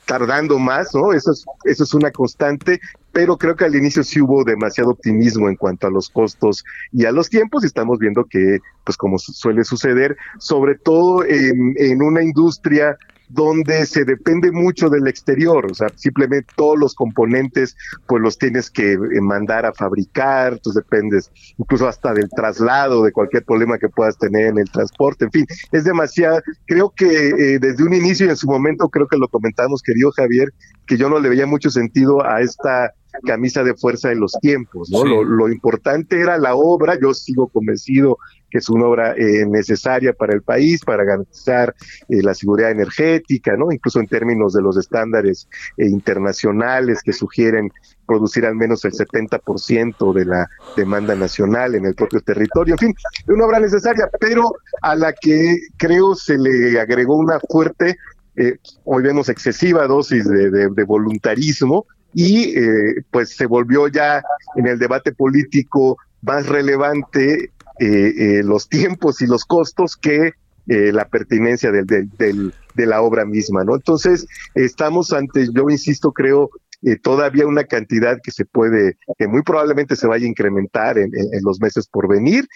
tardando 0.06 0.58
más, 0.58 0.90
¿no? 0.94 1.12
Eso 1.12 1.32
es, 1.32 1.44
eso 1.64 1.84
es 1.84 1.94
una 1.94 2.10
constante, 2.12 2.80
pero 3.12 3.36
creo 3.38 3.56
que 3.56 3.64
al 3.64 3.74
inicio 3.74 4.04
sí 4.04 4.20
hubo 4.20 4.44
demasiado 4.44 4.90
optimismo 4.90 5.48
en 5.48 5.56
cuanto 5.56 5.86
a 5.86 5.90
los 5.90 6.10
costos 6.10 6.62
y 6.92 7.04
a 7.06 7.12
los 7.12 7.28
tiempos, 7.28 7.64
y 7.64 7.66
estamos 7.66 7.98
viendo 7.98 8.24
que, 8.24 8.58
pues 8.84 8.96
como 8.96 9.18
su- 9.18 9.32
suele 9.32 9.64
suceder, 9.64 10.16
sobre 10.38 10.76
todo 10.76 11.24
en, 11.24 11.74
en 11.76 12.02
una 12.02 12.22
industria 12.22 12.96
donde 13.28 13.86
se 13.86 14.04
depende 14.04 14.52
mucho 14.52 14.88
del 14.88 15.06
exterior, 15.06 15.66
o 15.70 15.74
sea, 15.74 15.88
simplemente 15.96 16.52
todos 16.56 16.78
los 16.78 16.94
componentes, 16.94 17.76
pues 18.06 18.22
los 18.22 18.38
tienes 18.38 18.70
que 18.70 18.92
eh, 18.92 18.98
mandar 19.20 19.66
a 19.66 19.72
fabricar, 19.72 20.54
entonces 20.54 20.82
dependes 20.84 21.30
incluso 21.58 21.88
hasta 21.88 22.12
del 22.12 22.28
traslado, 22.30 23.02
de 23.02 23.12
cualquier 23.12 23.44
problema 23.44 23.78
que 23.78 23.88
puedas 23.88 24.18
tener 24.18 24.46
en 24.46 24.58
el 24.58 24.70
transporte, 24.70 25.26
en 25.26 25.32
fin, 25.32 25.46
es 25.72 25.84
demasiado, 25.84 26.40
creo 26.66 26.92
que 26.94 27.28
eh, 27.28 27.58
desde 27.58 27.84
un 27.84 27.94
inicio 27.94 28.26
y 28.26 28.30
en 28.30 28.36
su 28.36 28.46
momento, 28.46 28.88
creo 28.88 29.06
que 29.08 29.18
lo 29.18 29.28
comentamos, 29.28 29.82
querido 29.82 30.10
Javier, 30.12 30.52
que 30.86 30.96
yo 30.96 31.08
no 31.08 31.18
le 31.18 31.28
veía 31.28 31.46
mucho 31.46 31.70
sentido 31.70 32.24
a 32.24 32.40
esta 32.40 32.92
camisa 33.24 33.62
de 33.64 33.74
fuerza 33.74 34.08
de 34.08 34.16
los 34.16 34.32
tiempos, 34.40 34.90
¿no? 34.90 35.02
Sí. 35.02 35.08
Lo, 35.08 35.24
lo 35.24 35.48
importante 35.48 36.20
era 36.20 36.38
la 36.38 36.54
obra, 36.54 36.98
yo 37.00 37.14
sigo 37.14 37.48
convencido 37.48 38.18
que 38.48 38.58
es 38.58 38.68
una 38.68 38.86
obra 38.86 39.12
eh, 39.16 39.44
necesaria 39.44 40.12
para 40.12 40.32
el 40.32 40.40
país, 40.42 40.80
para 40.84 41.02
garantizar 41.04 41.74
eh, 42.08 42.22
la 42.22 42.32
seguridad 42.32 42.70
energética, 42.70 43.56
¿no? 43.56 43.72
Incluso 43.72 43.98
en 43.98 44.06
términos 44.06 44.52
de 44.52 44.62
los 44.62 44.76
estándares 44.76 45.48
eh, 45.76 45.86
internacionales 45.88 47.00
que 47.04 47.12
sugieren 47.12 47.70
producir 48.06 48.46
al 48.46 48.54
menos 48.54 48.84
el 48.84 48.92
70% 48.92 50.12
de 50.14 50.24
la 50.26 50.48
demanda 50.76 51.14
nacional 51.16 51.74
en 51.74 51.86
el 51.86 51.94
propio 51.96 52.20
territorio. 52.20 52.74
En 52.74 52.78
fin, 52.78 52.94
es 53.18 53.28
una 53.28 53.46
obra 53.46 53.58
necesaria, 53.58 54.08
pero 54.20 54.52
a 54.82 54.94
la 54.94 55.12
que 55.12 55.58
creo 55.76 56.14
se 56.14 56.38
le 56.38 56.78
agregó 56.78 57.16
una 57.16 57.40
fuerte, 57.40 57.96
eh, 58.36 58.58
hoy 58.84 59.02
vemos 59.02 59.28
excesiva 59.28 59.86
dosis 59.88 60.24
de, 60.28 60.50
de- 60.50 60.68
de 60.70 60.84
voluntarismo 60.84 61.86
y 62.18 62.58
eh, 62.58 62.94
pues 63.10 63.36
se 63.36 63.44
volvió 63.44 63.88
ya 63.88 64.22
en 64.56 64.66
el 64.66 64.78
debate 64.78 65.12
político 65.12 65.98
más 66.22 66.46
relevante 66.48 67.50
eh, 67.78 68.14
eh, 68.16 68.42
los 68.42 68.70
tiempos 68.70 69.20
y 69.20 69.26
los 69.26 69.44
costos 69.44 69.98
que 69.98 70.32
eh, 70.66 70.92
la 70.92 71.06
pertinencia 71.06 71.70
del, 71.70 71.84
del- 71.86 72.54
de 72.74 72.86
la 72.86 73.02
obra 73.02 73.24
misma, 73.26 73.64
¿no? 73.64 73.74
Entonces, 73.74 74.26
estamos 74.54 75.12
ante, 75.12 75.46
yo 75.54 75.68
insisto, 75.68 76.12
creo, 76.12 76.48
eh, 76.82 76.96
todavía 76.96 77.46
una 77.46 77.64
cantidad 77.64 78.18
que 78.22 78.30
se 78.30 78.46
puede, 78.46 78.96
que 79.18 79.28
muy 79.28 79.42
probablemente 79.42 79.94
se 79.94 80.06
vaya 80.06 80.24
a 80.24 80.28
incrementar 80.28 80.96
en, 80.98 81.10
en- 81.14 81.34
en 81.34 81.42
los 81.42 81.60
meses 81.60 81.86
por 81.86 82.08
venir. 82.08 82.46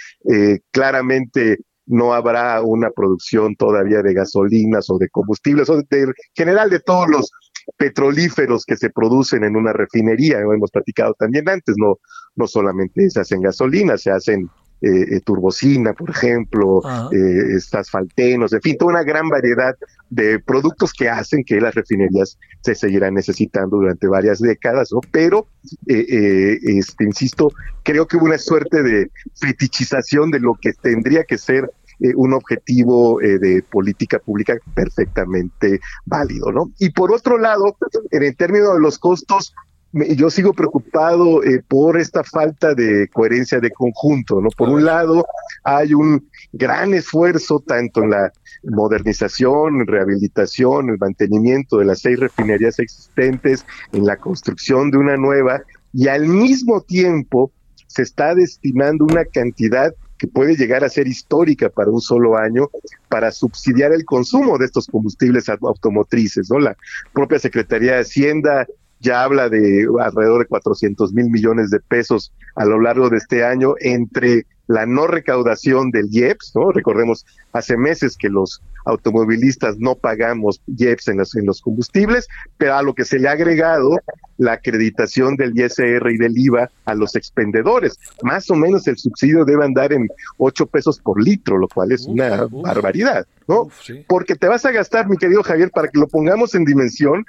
Claramente 0.72 1.58
no 1.86 2.14
habrá 2.14 2.62
una 2.62 2.90
producción 2.90 3.56
todavía 3.56 4.00
de 4.02 4.14
gasolinas 4.14 4.88
o 4.90 4.98
de 4.98 5.08
combustibles, 5.08 5.68
o 5.68 5.76
de, 5.76 5.86
en 5.90 6.12
general 6.34 6.70
de 6.70 6.80
todos 6.80 7.08
los 7.08 7.30
petrolíferos 7.76 8.64
que 8.64 8.76
se 8.76 8.90
producen 8.90 9.44
en 9.44 9.56
una 9.56 9.72
refinería, 9.72 10.40
lo 10.40 10.52
hemos 10.52 10.70
platicado 10.70 11.14
también 11.18 11.48
antes, 11.48 11.74
no, 11.78 11.98
no 12.36 12.46
solamente 12.46 13.08
se 13.10 13.20
hacen 13.20 13.40
gasolinas, 13.40 14.02
se 14.02 14.10
hacen 14.10 14.48
eh, 14.82 15.16
eh, 15.16 15.20
turbocina, 15.20 15.92
por 15.92 16.10
ejemplo, 16.10 16.80
eh, 17.12 17.58
asfaltenos, 17.72 18.52
en 18.52 18.62
fin, 18.62 18.76
toda 18.78 18.92
una 18.92 19.02
gran 19.02 19.28
variedad 19.28 19.74
de 20.10 20.40
productos 20.40 20.92
que 20.92 21.08
hacen 21.08 21.44
que 21.44 21.60
las 21.60 21.74
refinerías 21.74 22.38
se 22.62 22.74
seguirán 22.74 23.14
necesitando 23.14 23.76
durante 23.76 24.08
varias 24.08 24.40
décadas, 24.40 24.88
¿no? 24.92 25.00
Pero, 25.12 25.46
eh, 25.86 26.04
eh, 26.08 26.58
este, 26.64 27.04
insisto, 27.04 27.52
creo 27.84 28.06
que 28.06 28.16
hubo 28.16 28.26
una 28.26 28.38
suerte 28.38 28.82
de 28.82 29.10
fetichización 29.40 30.30
de 30.30 30.40
lo 30.40 30.54
que 30.60 30.72
tendría 30.72 31.24
que 31.24 31.38
ser 31.38 31.70
eh, 32.00 32.12
un 32.16 32.32
objetivo 32.32 33.20
eh, 33.20 33.38
de 33.38 33.62
política 33.62 34.18
pública 34.18 34.56
perfectamente 34.74 35.80
válido, 36.06 36.52
¿no? 36.52 36.70
Y 36.78 36.90
por 36.90 37.12
otro 37.12 37.38
lado, 37.38 37.76
en 38.10 38.22
el 38.22 38.36
término 38.36 38.74
de 38.74 38.80
los 38.80 38.98
costos, 38.98 39.54
yo 39.92 40.30
sigo 40.30 40.52
preocupado 40.52 41.42
eh, 41.42 41.62
por 41.66 41.98
esta 41.98 42.22
falta 42.22 42.74
de 42.74 43.08
coherencia 43.08 43.58
de 43.58 43.70
conjunto, 43.70 44.40
¿no? 44.40 44.48
Por 44.56 44.68
un 44.68 44.84
lado, 44.84 45.24
hay 45.64 45.94
un 45.94 46.28
gran 46.52 46.94
esfuerzo 46.94 47.62
tanto 47.66 48.02
en 48.02 48.10
la 48.10 48.32
modernización, 48.62 49.86
rehabilitación, 49.86 50.90
el 50.90 50.98
mantenimiento 50.98 51.78
de 51.78 51.86
las 51.86 52.00
seis 52.00 52.20
refinerías 52.20 52.78
existentes, 52.78 53.66
en 53.92 54.06
la 54.06 54.16
construcción 54.16 54.90
de 54.90 54.98
una 54.98 55.16
nueva, 55.16 55.62
y 55.92 56.06
al 56.06 56.26
mismo 56.26 56.82
tiempo 56.82 57.50
se 57.88 58.02
está 58.02 58.34
destinando 58.34 59.04
una 59.04 59.24
cantidad 59.24 59.92
que 60.20 60.28
puede 60.28 60.54
llegar 60.54 60.84
a 60.84 60.90
ser 60.90 61.08
histórica 61.08 61.70
para 61.70 61.90
un 61.90 62.02
solo 62.02 62.36
año 62.36 62.68
para 63.08 63.32
subsidiar 63.32 63.92
el 63.92 64.04
consumo 64.04 64.58
de 64.58 64.66
estos 64.66 64.86
combustibles 64.86 65.48
automotrices, 65.48 66.50
¿no? 66.50 66.58
La 66.58 66.76
propia 67.14 67.38
Secretaría 67.38 67.94
de 67.94 68.02
Hacienda 68.02 68.66
ya 69.00 69.22
habla 69.24 69.48
de 69.48 69.86
alrededor 69.98 70.42
de 70.42 70.48
400 70.48 71.14
mil 71.14 71.30
millones 71.30 71.70
de 71.70 71.80
pesos 71.80 72.34
a 72.54 72.66
lo 72.66 72.78
largo 72.78 73.08
de 73.08 73.16
este 73.16 73.44
año 73.44 73.76
entre 73.80 74.44
la 74.70 74.86
no 74.86 75.08
recaudación 75.08 75.90
del 75.90 76.06
IEPS, 76.12 76.52
¿no? 76.54 76.70
Recordemos, 76.70 77.26
hace 77.52 77.76
meses 77.76 78.16
que 78.16 78.28
los 78.28 78.62
automovilistas 78.84 79.78
no 79.78 79.96
pagamos 79.96 80.62
IEPS 80.68 81.08
en 81.08 81.18
los, 81.18 81.34
en 81.34 81.46
los 81.46 81.60
combustibles, 81.60 82.28
pero 82.56 82.76
a 82.76 82.82
lo 82.82 82.94
que 82.94 83.04
se 83.04 83.18
le 83.18 83.28
ha 83.28 83.32
agregado 83.32 83.98
la 84.38 84.52
acreditación 84.52 85.34
del 85.34 85.58
ISR 85.58 86.12
y 86.12 86.18
del 86.18 86.38
IVA 86.38 86.70
a 86.84 86.94
los 86.94 87.16
expendedores. 87.16 87.98
Más 88.22 88.48
o 88.48 88.54
menos 88.54 88.86
el 88.86 88.96
subsidio 88.96 89.44
debe 89.44 89.64
andar 89.64 89.92
en 89.92 90.06
8 90.38 90.66
pesos 90.66 91.00
por 91.00 91.20
litro, 91.20 91.58
lo 91.58 91.66
cual 91.66 91.90
es 91.90 92.06
una 92.06 92.46
barbaridad, 92.48 93.26
¿no? 93.48 93.68
Porque 94.06 94.36
te 94.36 94.46
vas 94.46 94.64
a 94.66 94.70
gastar, 94.70 95.08
mi 95.08 95.16
querido 95.16 95.42
Javier, 95.42 95.72
para 95.72 95.88
que 95.88 95.98
lo 95.98 96.06
pongamos 96.06 96.54
en 96.54 96.64
dimensión, 96.64 97.24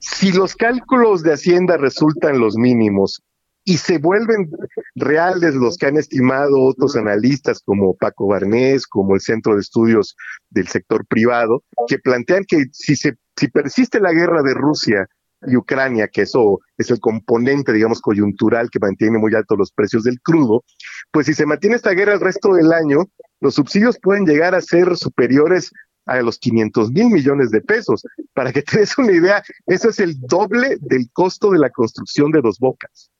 si 0.00 0.32
los 0.32 0.54
cálculos 0.54 1.22
de 1.22 1.32
Hacienda 1.32 1.78
resultan 1.78 2.38
los 2.38 2.56
mínimos 2.56 3.22
y 3.68 3.76
se 3.76 3.98
vuelven 3.98 4.50
reales 4.94 5.54
los 5.54 5.76
que 5.76 5.84
han 5.84 5.98
estimado 5.98 6.58
otros 6.62 6.96
analistas 6.96 7.60
como 7.62 7.94
Paco 7.94 8.26
Barnés, 8.26 8.86
como 8.86 9.14
el 9.14 9.20
Centro 9.20 9.52
de 9.52 9.60
Estudios 9.60 10.16
del 10.48 10.68
Sector 10.68 11.04
Privado, 11.06 11.62
que 11.86 11.98
plantean 11.98 12.44
que 12.48 12.64
si, 12.72 12.96
se, 12.96 13.18
si 13.36 13.48
persiste 13.48 14.00
la 14.00 14.14
guerra 14.14 14.42
de 14.42 14.54
Rusia 14.54 15.06
y 15.46 15.54
Ucrania, 15.56 16.08
que 16.08 16.22
eso 16.22 16.60
es 16.78 16.90
el 16.90 16.98
componente, 16.98 17.74
digamos, 17.74 18.00
coyuntural 18.00 18.70
que 18.70 18.78
mantiene 18.78 19.18
muy 19.18 19.34
altos 19.34 19.58
los 19.58 19.70
precios 19.70 20.02
del 20.04 20.18
crudo, 20.22 20.64
pues 21.10 21.26
si 21.26 21.34
se 21.34 21.44
mantiene 21.44 21.76
esta 21.76 21.90
guerra 21.90 22.14
el 22.14 22.20
resto 22.20 22.54
del 22.54 22.72
año, 22.72 23.04
los 23.40 23.56
subsidios 23.56 23.98
pueden 24.00 24.24
llegar 24.24 24.54
a 24.54 24.62
ser 24.62 24.96
superiores 24.96 25.72
a 26.06 26.22
los 26.22 26.38
500 26.38 26.90
mil 26.90 27.10
millones 27.10 27.50
de 27.50 27.60
pesos. 27.60 28.02
Para 28.32 28.50
que 28.50 28.62
te 28.62 28.78
des 28.78 28.96
una 28.96 29.12
idea, 29.12 29.42
eso 29.66 29.90
es 29.90 29.98
el 29.98 30.18
doble 30.18 30.78
del 30.80 31.10
costo 31.12 31.50
de 31.50 31.58
la 31.58 31.68
construcción 31.68 32.32
de 32.32 32.40
dos 32.40 32.58
bocas. 32.58 33.10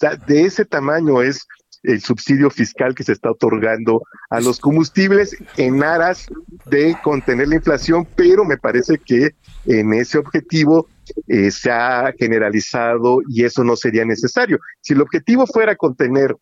De 0.00 0.42
ese 0.42 0.64
tamaño 0.64 1.22
es 1.22 1.46
el 1.82 2.00
subsidio 2.00 2.50
fiscal 2.50 2.94
que 2.94 3.04
se 3.04 3.12
está 3.12 3.30
otorgando 3.30 4.02
a 4.30 4.40
los 4.40 4.58
combustibles 4.58 5.36
en 5.56 5.82
aras 5.82 6.26
de 6.66 6.96
contener 7.02 7.48
la 7.48 7.56
inflación, 7.56 8.06
pero 8.16 8.44
me 8.44 8.58
parece 8.58 8.98
que 8.98 9.30
en 9.66 9.92
ese 9.94 10.18
objetivo 10.18 10.88
eh, 11.28 11.50
se 11.50 11.70
ha 11.70 12.12
generalizado 12.18 13.20
y 13.28 13.44
eso 13.44 13.62
no 13.62 13.76
sería 13.76 14.04
necesario. 14.04 14.58
Si 14.80 14.94
el 14.94 15.00
objetivo 15.00 15.46
fuera 15.46 15.76
contener 15.76 16.34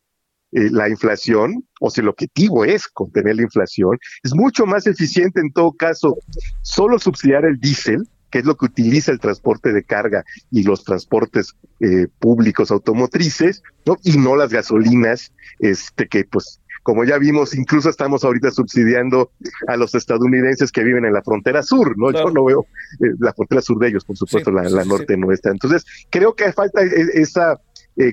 eh, 0.52 0.70
la 0.70 0.88
inflación, 0.88 1.66
o 1.80 1.90
si 1.90 2.00
el 2.00 2.08
objetivo 2.08 2.64
es 2.64 2.88
contener 2.88 3.36
la 3.36 3.42
inflación, 3.42 3.98
es 4.22 4.34
mucho 4.34 4.66
más 4.66 4.86
eficiente 4.86 5.40
en 5.40 5.52
todo 5.52 5.72
caso 5.72 6.16
solo 6.62 6.98
subsidiar 6.98 7.44
el 7.44 7.58
diésel, 7.58 8.08
que 8.34 8.40
es 8.40 8.46
lo 8.46 8.56
que 8.56 8.66
utiliza 8.66 9.12
el 9.12 9.20
transporte 9.20 9.72
de 9.72 9.84
carga 9.84 10.24
y 10.50 10.64
los 10.64 10.82
transportes 10.82 11.54
eh, 11.78 12.08
públicos 12.18 12.72
automotrices, 12.72 13.62
¿no? 13.86 13.96
y 14.02 14.18
no 14.18 14.34
las 14.34 14.50
gasolinas, 14.50 15.32
este 15.60 16.08
que 16.08 16.24
pues 16.24 16.60
como 16.82 17.04
ya 17.04 17.16
vimos, 17.16 17.54
incluso 17.54 17.88
estamos 17.88 18.24
ahorita 18.24 18.50
subsidiando 18.50 19.30
a 19.68 19.76
los 19.76 19.94
estadounidenses 19.94 20.72
que 20.72 20.82
viven 20.82 21.04
en 21.04 21.12
la 21.12 21.22
frontera 21.22 21.62
sur, 21.62 21.96
¿no? 21.96 22.10
Yo 22.10 22.28
no 22.32 22.44
veo 22.44 22.66
eh, 22.98 23.14
la 23.20 23.32
frontera 23.32 23.62
sur 23.62 23.78
de 23.78 23.86
ellos, 23.86 24.04
por 24.04 24.16
supuesto, 24.16 24.50
la, 24.50 24.84
norte 24.84 25.16
no 25.16 25.30
está. 25.30 25.50
Entonces, 25.50 25.86
creo 26.10 26.34
que 26.34 26.52
falta 26.52 26.82
e, 26.82 27.10
esa 27.14 27.60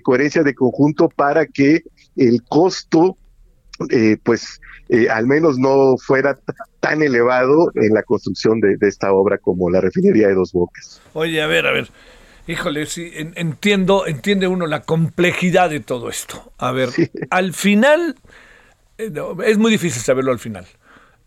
coherencia 0.03 0.43
de 0.43 0.53
conjunto 0.53 1.09
para 1.09 1.47
que 1.47 1.84
el 2.15 2.43
costo 2.43 3.17
eh, 3.89 4.17
pues 4.23 4.59
eh, 4.89 5.09
al 5.09 5.25
menos 5.25 5.57
no 5.57 5.95
fuera 5.97 6.38
tan 6.82 7.01
elevado 7.01 7.71
en 7.75 7.93
la 7.93 8.03
construcción 8.03 8.59
de, 8.59 8.75
esta 8.82 9.13
obra 9.13 9.38
como 9.38 9.69
la 9.69 9.79
refinería 9.79 10.27
de 10.27 10.34
Dos 10.34 10.51
Bocas. 10.51 11.01
Oye, 11.13 11.41
a 11.41 11.47
ver, 11.47 11.65
a 11.65 11.71
ver. 11.71 11.89
Híjole, 12.47 12.86
sí, 12.88 13.11
entiendo, 13.15 14.05
entiende 14.07 14.47
uno 14.47 14.67
la 14.67 14.82
complejidad 14.82 15.69
de 15.69 15.79
todo 15.79 16.09
esto. 16.09 16.51
A 16.57 16.71
ver, 16.71 16.89
al 17.29 17.53
final, 17.53 18.15
eh, 18.97 19.11
es 19.45 19.57
muy 19.57 19.71
difícil 19.71 20.01
saberlo 20.01 20.32
al 20.32 20.39
final. 20.39 20.65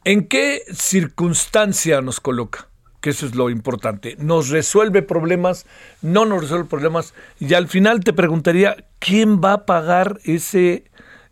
¿En 0.05 0.26
qué 0.26 0.62
circunstancia 0.72 2.02
nos 2.02 2.20
coloca? 2.20 2.68
que 3.00 3.11
eso 3.11 3.26
es 3.26 3.34
lo 3.34 3.50
importante. 3.50 4.16
¿Nos 4.18 4.48
resuelve 4.48 5.02
problemas? 5.02 5.66
¿No 6.00 6.24
nos 6.24 6.40
resuelve 6.40 6.64
problemas? 6.64 7.12
Y 7.38 7.52
al 7.52 7.68
final 7.68 8.00
te 8.00 8.14
preguntaría, 8.14 8.86
¿quién 8.98 9.42
va 9.42 9.52
a 9.52 9.66
pagar 9.66 10.20
ese, 10.24 10.84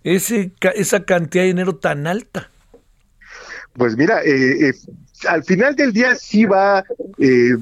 ese, 0.05 0.53
esa 0.74 1.05
cantidad 1.05 1.44
de 1.44 1.48
dinero 1.48 1.76
tan 1.76 2.07
alta? 2.07 2.50
Pues 3.74 3.96
mira, 3.96 4.22
eh, 4.22 4.68
eh, 4.68 4.72
al 5.28 5.44
final 5.44 5.74
del 5.76 5.92
día 5.92 6.14
sí 6.14 6.44
va 6.44 6.84
eh, 7.18 7.57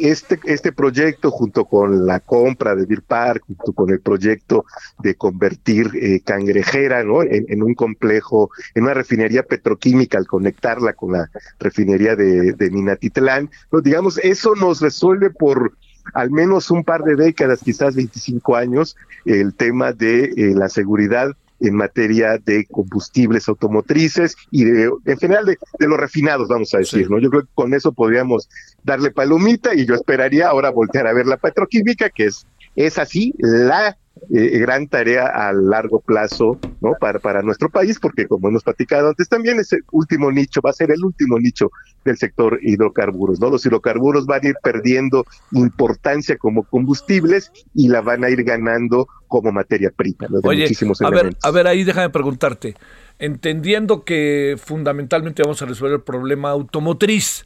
este, 0.00 0.40
este 0.44 0.72
proyecto 0.72 1.30
junto 1.30 1.64
con 1.64 2.06
la 2.06 2.20
compra 2.20 2.74
de 2.74 2.86
Deer 2.86 3.02
Park, 3.02 3.44
junto 3.46 3.72
con 3.72 3.90
el 3.90 4.00
proyecto 4.00 4.64
de 4.98 5.14
convertir 5.14 5.90
eh, 5.94 6.20
Cangrejera 6.24 7.04
¿no? 7.04 7.22
En, 7.22 7.62
un 7.62 7.74
complejo, 7.74 8.50
en 8.74 8.84
una 8.84 8.94
refinería 8.94 9.42
petroquímica 9.42 10.18
al 10.18 10.26
conectarla 10.26 10.94
con 10.94 11.12
la 11.12 11.30
refinería 11.58 12.16
de, 12.16 12.52
de 12.52 12.70
Minatitlán, 12.70 13.50
digamos, 13.82 14.18
eso 14.22 14.54
nos 14.54 14.80
resuelve 14.80 15.30
por 15.30 15.74
al 16.14 16.30
menos 16.30 16.70
un 16.70 16.84
par 16.84 17.02
de 17.04 17.14
décadas, 17.14 17.60
quizás 17.62 17.94
25 17.94 18.56
años, 18.56 18.96
el 19.24 19.54
tema 19.54 19.92
de 19.92 20.24
eh, 20.24 20.52
la 20.54 20.68
seguridad 20.68 21.36
en 21.62 21.76
materia 21.76 22.38
de 22.38 22.66
combustibles 22.66 23.48
automotrices 23.48 24.36
y 24.50 24.64
de, 24.64 24.90
en 25.04 25.18
general 25.18 25.46
de, 25.46 25.56
los 25.86 25.98
refinados, 25.98 26.48
vamos 26.48 26.74
a 26.74 26.78
decir, 26.78 27.10
¿no? 27.10 27.18
Yo 27.18 27.30
creo 27.30 27.42
que 27.42 27.50
con 27.54 27.72
eso 27.74 27.92
podríamos 27.92 28.48
darle 28.82 29.10
palomita 29.10 29.74
y 29.74 29.86
yo 29.86 29.94
esperaría 29.94 30.48
ahora 30.48 30.70
voltear 30.70 31.06
a 31.06 31.12
ver 31.12 31.26
la 31.26 31.36
petroquímica, 31.36 32.10
que 32.10 32.26
es, 32.26 32.46
es 32.76 32.98
así 32.98 33.34
la 33.38 33.96
eh, 34.30 34.58
gran 34.58 34.88
tarea 34.88 35.26
a 35.26 35.52
largo 35.52 36.00
plazo 36.00 36.58
no 36.80 36.92
para, 37.00 37.18
para 37.18 37.42
nuestro 37.42 37.70
país 37.70 37.98
porque 37.98 38.26
como 38.26 38.48
hemos 38.48 38.62
platicado 38.62 39.08
antes 39.08 39.28
también 39.28 39.58
es 39.58 39.72
el 39.72 39.82
último 39.90 40.30
nicho 40.30 40.60
va 40.60 40.70
a 40.70 40.74
ser 40.74 40.90
el 40.90 41.04
último 41.04 41.38
nicho 41.38 41.70
del 42.04 42.16
sector 42.16 42.58
hidrocarburos 42.62 43.40
no 43.40 43.50
los 43.50 43.64
hidrocarburos 43.66 44.26
van 44.26 44.44
a 44.44 44.48
ir 44.50 44.56
perdiendo 44.62 45.24
importancia 45.52 46.36
como 46.36 46.62
combustibles 46.64 47.50
y 47.74 47.88
la 47.88 48.00
van 48.00 48.24
a 48.24 48.30
ir 48.30 48.44
ganando 48.44 49.06
como 49.28 49.50
materia 49.50 49.90
prima 49.94 50.28
¿no? 50.28 50.40
Oye, 50.44 50.66
a 51.00 51.10
ver 51.10 51.36
a 51.42 51.50
ver 51.50 51.66
ahí 51.66 51.84
déjame 51.84 52.10
preguntarte. 52.10 52.74
Entendiendo 53.18 54.04
que 54.04 54.56
fundamentalmente 54.62 55.42
vamos 55.42 55.62
a 55.62 55.66
resolver 55.66 55.94
el 55.94 56.02
problema 56.02 56.50
automotriz 56.50 57.44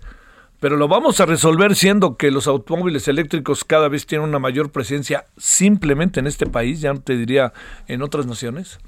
pero 0.66 0.76
lo 0.76 0.88
vamos 0.88 1.20
a 1.20 1.26
resolver 1.26 1.76
siendo 1.76 2.16
que 2.16 2.32
los 2.32 2.48
automóviles 2.48 3.06
eléctricos 3.06 3.62
cada 3.62 3.88
vez 3.88 4.04
tienen 4.04 4.28
una 4.28 4.40
mayor 4.40 4.72
presencia 4.72 5.26
simplemente 5.36 6.18
en 6.18 6.26
este 6.26 6.44
país, 6.46 6.80
ya 6.80 6.92
no 6.92 7.00
te 7.00 7.16
diría 7.16 7.52
en 7.86 8.02
otras 8.02 8.26
naciones. 8.26 8.80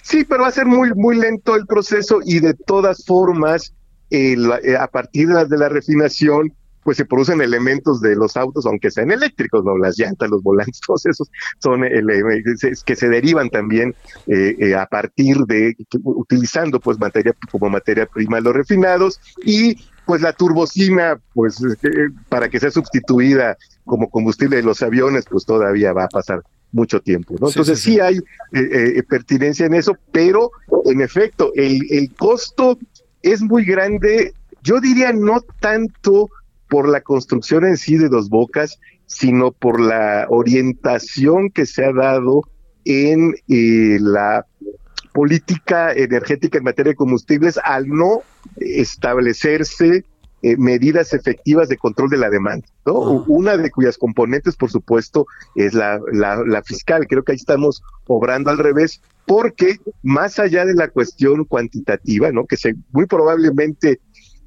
Sí, 0.00 0.24
pero 0.24 0.44
va 0.44 0.48
a 0.48 0.52
ser 0.52 0.64
muy, 0.64 0.94
muy 0.94 1.18
lento 1.18 1.56
el 1.56 1.66
proceso 1.66 2.20
y 2.24 2.40
de 2.40 2.54
todas 2.54 3.04
formas, 3.04 3.74
eh, 4.08 4.34
a 4.80 4.86
partir 4.86 5.28
de 5.28 5.34
la, 5.34 5.44
de 5.44 5.58
la 5.58 5.68
refinación, 5.68 6.54
pues 6.84 6.96
se 6.96 7.04
producen 7.04 7.42
elementos 7.42 8.00
de 8.00 8.16
los 8.16 8.34
autos, 8.38 8.64
aunque 8.64 8.90
sean 8.90 9.10
eléctricos, 9.10 9.62
¿no? 9.62 9.76
Las 9.76 9.98
llantas, 9.98 10.30
los 10.30 10.42
volantes, 10.42 10.80
todos 10.86 11.04
esos 11.04 11.30
son 11.58 11.84
elementos 11.84 12.82
que 12.82 12.96
se 12.96 13.10
derivan 13.10 13.50
también 13.50 13.94
eh, 14.26 14.56
eh, 14.58 14.74
a 14.74 14.86
partir 14.86 15.36
de, 15.48 15.76
utilizando 16.02 16.80
pues 16.80 16.98
materia 16.98 17.34
como 17.50 17.68
materia 17.68 18.06
prima 18.06 18.40
los 18.40 18.54
refinados 18.54 19.20
y 19.44 19.76
pues 20.06 20.22
la 20.22 20.32
turbocina, 20.32 21.18
pues 21.32 21.60
eh, 21.62 21.88
para 22.28 22.48
que 22.48 22.60
sea 22.60 22.70
sustituida 22.70 23.56
como 23.84 24.08
combustible 24.10 24.56
de 24.56 24.62
los 24.62 24.82
aviones, 24.82 25.24
pues 25.28 25.44
todavía 25.44 25.92
va 25.92 26.04
a 26.04 26.08
pasar 26.08 26.42
mucho 26.72 27.00
tiempo, 27.00 27.36
¿no? 27.40 27.48
Entonces 27.48 27.80
sí, 27.80 28.00
hay 28.00 28.16
eh, 28.16 28.18
eh, 28.52 29.02
pertinencia 29.08 29.66
en 29.66 29.74
eso, 29.74 29.96
pero 30.12 30.50
en 30.86 31.00
efecto, 31.00 31.52
el, 31.54 31.80
el 31.90 32.12
costo 32.14 32.78
es 33.22 33.42
muy 33.42 33.64
grande, 33.64 34.34
yo 34.62 34.80
diría 34.80 35.12
no 35.12 35.40
tanto 35.60 36.28
por 36.68 36.88
la 36.88 37.00
construcción 37.00 37.64
en 37.64 37.76
sí 37.76 37.96
de 37.96 38.08
dos 38.08 38.28
bocas, 38.28 38.80
sino 39.06 39.52
por 39.52 39.80
la 39.80 40.26
orientación 40.28 41.50
que 41.50 41.66
se 41.66 41.84
ha 41.84 41.92
dado 41.92 42.42
en 42.84 43.34
la 43.46 44.46
política 45.14 45.92
energética 45.92 46.58
en 46.58 46.64
materia 46.64 46.90
de 46.90 46.96
combustibles 46.96 47.58
al 47.62 47.88
no 47.88 48.22
establecerse 48.56 50.04
eh, 50.42 50.56
medidas 50.58 51.14
efectivas 51.14 51.68
de 51.68 51.78
control 51.78 52.10
de 52.10 52.18
la 52.18 52.28
demanda, 52.28 52.66
¿no? 52.84 52.94
Una 53.28 53.56
de 53.56 53.70
cuyas 53.70 53.96
componentes, 53.96 54.56
por 54.56 54.72
supuesto, 54.72 55.26
es 55.54 55.72
la, 55.72 56.00
la, 56.12 56.62
fiscal. 56.64 57.06
Creo 57.08 57.22
que 57.22 57.32
ahí 57.32 57.36
estamos 57.36 57.80
obrando 58.08 58.50
al 58.50 58.58
revés, 58.58 59.00
porque 59.24 59.78
más 60.02 60.40
allá 60.40 60.66
de 60.66 60.74
la 60.74 60.88
cuestión 60.88 61.44
cuantitativa, 61.44 62.32
¿no? 62.32 62.44
Que 62.44 62.56
se, 62.56 62.74
muy 62.90 63.06
probablemente 63.06 64.00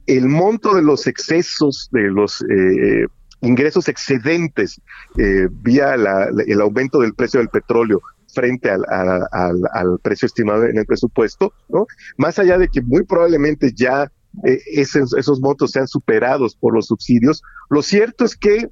el 0.05 0.27
monto 0.27 0.75
de 0.75 0.81
los 0.81 1.07
excesos, 1.07 1.87
de 1.93 2.11
los 2.11 2.43
eh, 2.43 3.07
ingresos 3.39 3.87
excedentes 3.87 4.81
eh, 5.17 5.47
vía 5.49 5.95
el 5.95 6.61
aumento 6.61 6.99
del 6.99 7.13
precio 7.13 7.39
del 7.39 7.49
petróleo 7.49 8.01
frente 8.37 8.69
al, 8.69 8.85
al, 9.31 9.99
precio 10.03 10.27
estimado 10.27 10.65
en 10.65 10.77
el 10.77 10.85
presupuesto, 10.85 11.53
¿no? 11.69 11.87
Más 12.17 12.37
allá 12.37 12.59
de 12.59 12.67
que 12.67 12.83
muy 12.83 13.03
probablemente 13.03 13.71
ya 13.73 14.11
eh, 14.43 14.59
esos, 14.75 15.15
esos 15.15 15.39
montos 15.41 15.71
sean 15.71 15.87
superados 15.87 16.55
por 16.55 16.75
los 16.75 16.85
subsidios, 16.85 17.41
lo 17.71 17.81
cierto 17.81 18.25
es 18.25 18.37
que 18.37 18.69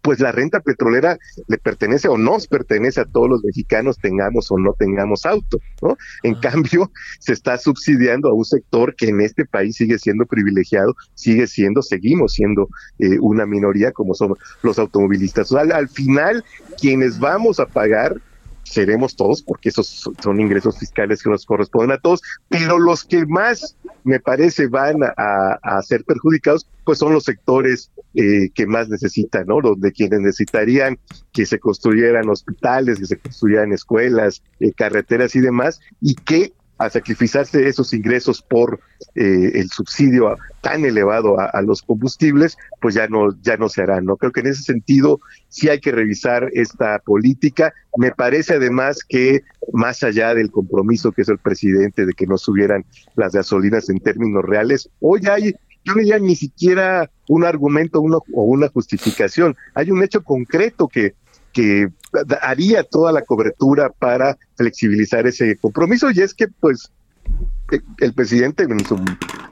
pues 0.00 0.18
la 0.18 0.32
renta 0.32 0.60
petrolera 0.60 1.18
le 1.46 1.58
pertenece 1.58 2.08
o 2.08 2.16
nos 2.16 2.48
pertenece 2.48 3.02
a 3.02 3.04
todos 3.04 3.28
los 3.28 3.44
mexicanos, 3.44 3.98
tengamos 3.98 4.50
o 4.50 4.58
no 4.58 4.72
tengamos 4.78 5.26
auto, 5.26 5.60
¿no? 5.82 5.98
En 6.22 6.36
ah. 6.36 6.40
cambio, 6.40 6.90
se 7.20 7.34
está 7.34 7.58
subsidiando 7.58 8.30
a 8.30 8.34
un 8.34 8.46
sector 8.46 8.96
que 8.96 9.08
en 9.08 9.20
este 9.20 9.44
país 9.44 9.76
sigue 9.76 9.98
siendo 9.98 10.24
privilegiado, 10.24 10.94
sigue 11.14 11.46
siendo, 11.46 11.82
seguimos 11.82 12.32
siendo 12.32 12.68
eh, 12.98 13.18
una 13.20 13.44
minoría 13.44 13.92
como 13.92 14.14
son 14.14 14.34
los 14.62 14.78
automovilistas. 14.78 15.52
O 15.52 15.60
sea, 15.60 15.76
al 15.76 15.88
final, 15.88 16.44
quienes 16.80 17.18
vamos 17.18 17.60
a 17.60 17.66
pagar 17.66 18.20
seremos 18.66 19.16
todos, 19.16 19.42
porque 19.42 19.68
esos 19.68 20.10
son 20.20 20.40
ingresos 20.40 20.78
fiscales 20.78 21.22
que 21.22 21.30
nos 21.30 21.46
corresponden 21.46 21.92
a 21.92 21.98
todos, 21.98 22.20
pero 22.48 22.78
los 22.78 23.04
que 23.04 23.24
más, 23.26 23.76
me 24.04 24.20
parece, 24.20 24.66
van 24.66 24.96
a, 25.02 25.82
ser 25.82 26.04
perjudicados, 26.04 26.68
pues 26.84 26.98
son 26.98 27.12
los 27.12 27.24
sectores 27.24 27.90
eh, 28.14 28.50
que 28.54 28.66
más 28.66 28.88
necesitan, 28.88 29.46
¿no? 29.46 29.60
Donde 29.60 29.92
quienes 29.92 30.20
necesitarían 30.20 30.98
que 31.32 31.46
se 31.46 31.58
construyeran 31.58 32.28
hospitales, 32.28 32.98
que 32.98 33.06
se 33.06 33.18
construyeran 33.18 33.72
escuelas, 33.72 34.42
eh, 34.60 34.72
carreteras 34.72 35.36
y 35.36 35.40
demás, 35.40 35.80
y 36.00 36.14
que 36.14 36.52
a 36.78 36.90
sacrificarse 36.90 37.68
esos 37.68 37.92
ingresos 37.94 38.42
por 38.42 38.80
eh, 39.14 39.52
el 39.54 39.68
subsidio 39.70 40.36
tan 40.60 40.84
elevado 40.84 41.36
a, 41.38 41.62
los 41.62 41.82
combustibles, 41.82 42.56
pues 42.80 42.94
ya 42.94 43.06
no, 43.08 43.30
ya 43.42 43.56
no 43.56 43.68
se 43.68 43.82
hará, 43.82 44.00
¿no? 44.00 44.16
Creo 44.16 44.32
que 44.32 44.40
en 44.40 44.48
ese 44.48 44.62
sentido 44.62 45.20
sí 45.48 45.68
hay 45.68 45.80
que 45.80 45.92
revisar 45.92 46.50
esta 46.52 46.98
política. 46.98 47.72
Me 47.96 48.10
parece 48.10 48.54
además 48.54 49.04
que 49.08 49.42
más 49.72 50.02
allá 50.02 50.34
del 50.34 50.50
compromiso 50.50 51.12
que 51.12 51.22
es 51.22 51.28
el 51.28 51.38
presidente 51.38 52.04
de 52.04 52.12
que 52.12 52.26
no 52.26 52.36
subieran 52.36 52.84
las 53.14 53.32
gasolinas 53.32 53.88
en 53.88 54.00
términos 54.00 54.44
reales, 54.44 54.90
hoy 55.00 55.22
hay 55.30 55.54
yo 55.86 55.94
no 55.94 56.00
diría 56.00 56.18
ni 56.18 56.34
siquiera 56.34 57.08
un 57.28 57.44
argumento 57.44 58.00
uno, 58.00 58.18
o 58.34 58.42
una 58.42 58.68
justificación. 58.68 59.56
Hay 59.74 59.92
un 59.92 60.02
hecho 60.02 60.24
concreto 60.24 60.88
que 60.88 61.14
que 61.56 61.88
haría 62.42 62.84
toda 62.84 63.12
la 63.12 63.22
cobertura 63.22 63.88
para 63.88 64.36
flexibilizar 64.56 65.26
ese 65.26 65.56
compromiso 65.56 66.10
y 66.10 66.20
es 66.20 66.34
que 66.34 66.48
pues 66.48 66.92
el 67.98 68.12
presidente 68.12 68.64
en 68.64 68.84
su 68.84 69.02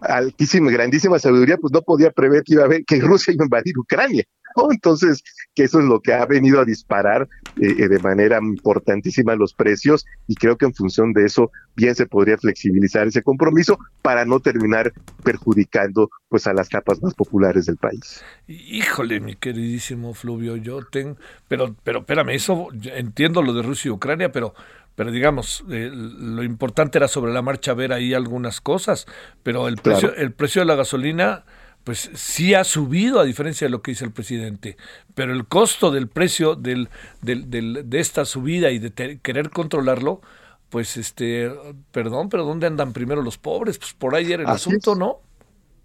altísima, 0.03 0.71
grandísima 0.71 1.19
sabiduría, 1.19 1.57
pues 1.57 1.73
no 1.73 1.81
podía 1.81 2.11
prever 2.11 2.43
que 2.43 2.53
iba 2.53 2.63
a 2.63 2.67
haber, 2.67 2.85
que 2.85 3.01
Rusia 3.01 3.33
iba 3.33 3.45
a 3.45 3.47
invadir 3.47 3.79
Ucrania. 3.79 4.23
Entonces, 4.71 5.23
que 5.55 5.65
eso 5.65 5.81
es 5.81 5.85
lo 5.85 6.01
que 6.01 6.13
ha 6.13 6.25
venido 6.27 6.61
a 6.61 6.65
disparar 6.65 7.29
eh, 7.61 7.75
eh, 7.79 7.89
de 7.89 7.99
manera 7.99 8.39
importantísima 8.39 9.35
los 9.35 9.55
precios 9.55 10.05
y 10.27 10.35
creo 10.35 10.57
que 10.57 10.67
en 10.67 10.75
función 10.75 11.13
de 11.13 11.25
eso 11.25 11.51
bien 11.77 11.95
se 11.95 12.07
podría 12.07 12.39
flexibilizar 12.39 13.07
ese 13.07 13.23
compromiso 13.23 13.79
para 14.03 14.25
no 14.25 14.41
terminar 14.41 14.93
perjudicando 15.23 16.11
pues 16.29 16.47
a 16.47 16.53
las 16.53 16.69
capas 16.69 17.03
más 17.03 17.15
populares 17.15 17.67
del 17.67 17.77
país. 17.77 18.23
Híjole, 18.47 19.21
mi 19.21 19.37
queridísimo 19.37 20.15
Fluvio, 20.15 20.57
yo 20.57 20.85
tengo, 20.85 21.17
pero, 21.49 21.75
pero 21.83 22.01
espérame, 22.01 22.31
eso 22.31 22.69
entiendo 22.95 23.43
lo 23.43 23.53
de 23.53 23.63
Rusia 23.63 23.89
y 23.89 23.93
Ucrania, 23.93 24.31
pero 24.33 24.55
pero 24.97 25.11
digamos, 25.11 25.65
eh, 25.71 25.91
lo 25.93 26.45
importante 26.45 26.99
era 26.99 27.09
sobre 27.09 27.33
la 27.33 27.43
marcha 27.43 27.75
ver 27.75 27.93
ahí 27.93 28.15
algunas 28.15 28.61
cosas, 28.61 29.07
pero 29.43 29.67
el 29.67 29.77
precio, 29.77 30.15
el 30.15 30.33
precio 30.33 30.63
de 30.63 30.67
la 30.67 30.77
gasolina 30.77 31.45
pues 31.85 32.11
sí 32.15 32.55
ha 32.55 32.65
subido 32.65 33.21
a 33.21 33.25
diferencia 33.25 33.67
de 33.67 33.71
lo 33.71 33.83
que 33.83 33.93
dice 33.93 34.07
el 34.07 34.11
presidente, 34.11 34.77
pero 35.15 35.33
el 35.33 35.47
costo 35.47 35.91
del 35.91 36.09
precio 36.09 36.57
del, 36.57 36.89
del, 37.21 37.51
del 37.51 37.89
de 37.89 38.01
esta 38.01 38.25
subida 38.25 38.71
y 38.71 38.79
de 38.79 39.19
querer 39.21 39.51
controlarlo, 39.51 40.23
pues 40.71 40.97
este, 40.97 41.53
perdón, 41.93 42.31
pero 42.31 42.45
¿dónde 42.45 42.67
andan 42.67 42.95
primero 42.95 43.23
los 43.23 43.37
pobres? 43.37 43.79
Pues 43.79 43.93
por 43.93 44.15
ahí 44.15 44.33
era 44.33 44.43
el 44.43 44.49
asunto, 44.49 44.95
¿no? 44.95 45.21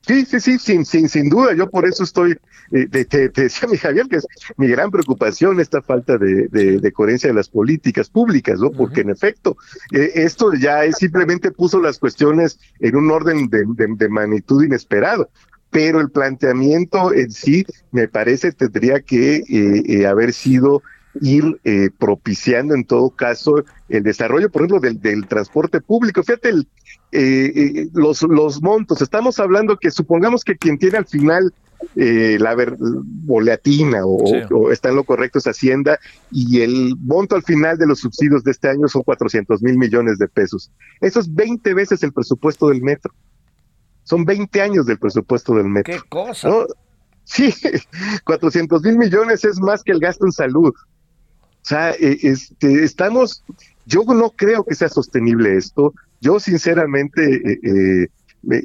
Sí, 0.08 0.26
sí, 0.26 0.39
sí, 0.39 0.58
sin, 0.58 0.86
sin, 0.86 1.10
sin 1.10 1.30
duda. 1.30 1.54
Yo 1.54 1.70
por 1.70 1.86
eso 1.86 2.04
estoy, 2.04 2.38
eh, 2.72 2.88
te, 2.88 3.30
decía 3.30 3.68
mi 3.68 3.78
Javier, 3.78 4.08
que 4.08 4.16
es 4.16 4.28
mi 4.56 4.68
gran 4.68 4.89
preocupación 4.89 5.60
esta 5.60 5.82
falta 5.82 6.18
de, 6.18 6.47
de, 6.47 6.91
coherencia 6.93 7.28
de 7.28 7.36
las 7.36 7.50
políticas 7.50 8.10
públicas, 8.10 8.60
¿no? 8.60 8.72
Porque 8.72 9.02
en 9.02 9.10
efecto, 9.10 9.58
eh, 9.91 10.12
esto 10.16 10.54
ya 10.54 10.86
es, 10.86 10.95
simplemente 10.97 11.52
puso 11.52 11.82
las 11.82 12.00
cuestiones 12.00 12.60
en 12.80 12.95
un 12.95 13.12
orden 13.12 13.50
de, 13.50 13.66
de 13.68 14.10
magnitud 14.10 14.64
inesperado 14.64 15.30
pero 15.72 15.99
el 15.99 16.09
planteamiento 16.09 17.13
en 17.13 17.32
sí, 17.32 17.65
me 17.91 18.07
parece, 18.07 18.51
tendría 18.51 19.01
que 19.01 19.38
eh, 19.38 19.43
eh, 19.86 20.07
haber 20.07 20.34
sido 20.34 20.82
ir 21.22 21.59
eh, 21.63 21.89
propiciando 21.97 22.74
en 22.76 22.86
todo 22.86 23.09
caso 23.09 23.63
el 23.88 24.03
desarrollo, 24.03 24.49
por 24.49 24.61
ejemplo, 24.61 24.80
del, 24.80 24.99
del 25.01 25.28
transporte 25.28 25.82
público. 25.82 26.24
Fíjate, 26.24 26.49
el, 26.49 27.89
los, 27.93 28.22
los 28.24 28.61
montos, 28.61 29.01
estamos 29.01 29.39
hablando 29.39 29.78
que 29.78 29.91
supongamos 29.91 30.43
que 30.43 30.55
quien 30.55 30.78
tiene 30.78 30.97
al 30.97 31.05
final 31.05 31.53
la 31.95 32.55
ver, 32.55 32.76
boleatina 32.78 34.05
o, 34.05 34.70
está 34.72 34.89
en 34.89 34.95
lo 34.95 35.05
correcto 35.05 35.39
es 35.39 35.47
Hacienda 35.47 35.97
y 36.30 36.61
el 36.61 36.95
monto 36.99 37.36
al 37.36 37.43
final 37.43 37.78
de 37.78 37.88
los 37.88 37.99
subsidios 37.99 38.43
de 38.43 38.51
este 38.51 38.67
año 38.67 38.88
son 38.89 39.01
400 39.01 39.61
mil 39.61 39.78
millones 39.78 40.20
de 40.20 40.28
pesos. 40.28 40.72
Eso 40.99 41.22
es 41.22 41.34
20 41.34 41.74
veces 41.74 42.03
el 42.03 42.11
presupuesto 42.11 42.67
del 42.67 42.82
metro. 42.82 43.13
Son 44.10 44.26
20 44.26 44.60
años 44.60 44.88
del 44.88 44.97
presupuesto 44.97 45.53
del 45.53 45.68
metro. 45.68 45.93
¿Qué 45.93 46.01
cosa? 46.10 46.49
Sí, 47.26 47.53
400 48.26 48.82
mil 48.82 48.97
millones 48.97 49.45
es 49.45 49.60
más 49.60 49.84
que 49.84 49.91
el 49.91 49.99
gasto 49.99 50.26
en 50.26 50.32
salud. 50.32 50.74
O 50.74 51.62
sea, 51.62 51.91
eh, 51.91 52.18
este, 52.24 52.84
estamos, 52.84 53.43
yo 53.86 54.03
no 54.05 54.32
creo 54.32 54.64
que 54.64 54.74
sea 54.74 54.89
sostenible 54.89 55.55
esto. 55.55 55.93
Yo 56.22 56.39
sinceramente 56.39 57.36
eh, 57.36 57.60
eh, 57.62 58.07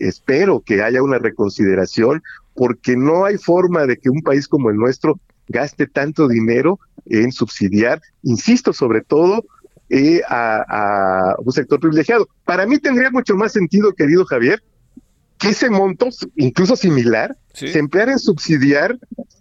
espero 0.01 0.62
que 0.64 0.82
haya 0.82 1.03
una 1.03 1.18
reconsideración 1.18 2.22
porque 2.55 2.97
no 2.97 3.26
hay 3.26 3.36
forma 3.36 3.84
de 3.84 3.99
que 3.99 4.09
un 4.09 4.22
país 4.22 4.49
como 4.49 4.70
el 4.70 4.76
nuestro 4.76 5.20
gaste 5.49 5.86
tanto 5.86 6.26
dinero 6.26 6.80
en 7.05 7.32
subsidiar, 7.32 8.01
insisto, 8.22 8.72
sobre 8.72 9.03
todo 9.03 9.45
a, 10.26 10.64
a, 10.68 11.34
un 11.36 11.53
sector 11.53 11.78
privilegiado. 11.80 12.26
Para 12.47 12.64
mí 12.64 12.78
tendría 12.78 13.11
mucho 13.11 13.36
más 13.36 13.53
sentido, 13.53 13.92
querido 13.92 14.24
Javier, 14.24 14.62
que 15.45 15.51
ese 15.51 15.70
monto, 15.70 16.09
incluso 16.36 16.74
similar, 16.74 17.36
se 17.53 17.78
empleara 17.78 18.12
en 18.12 18.18
subsidiar 18.18 18.99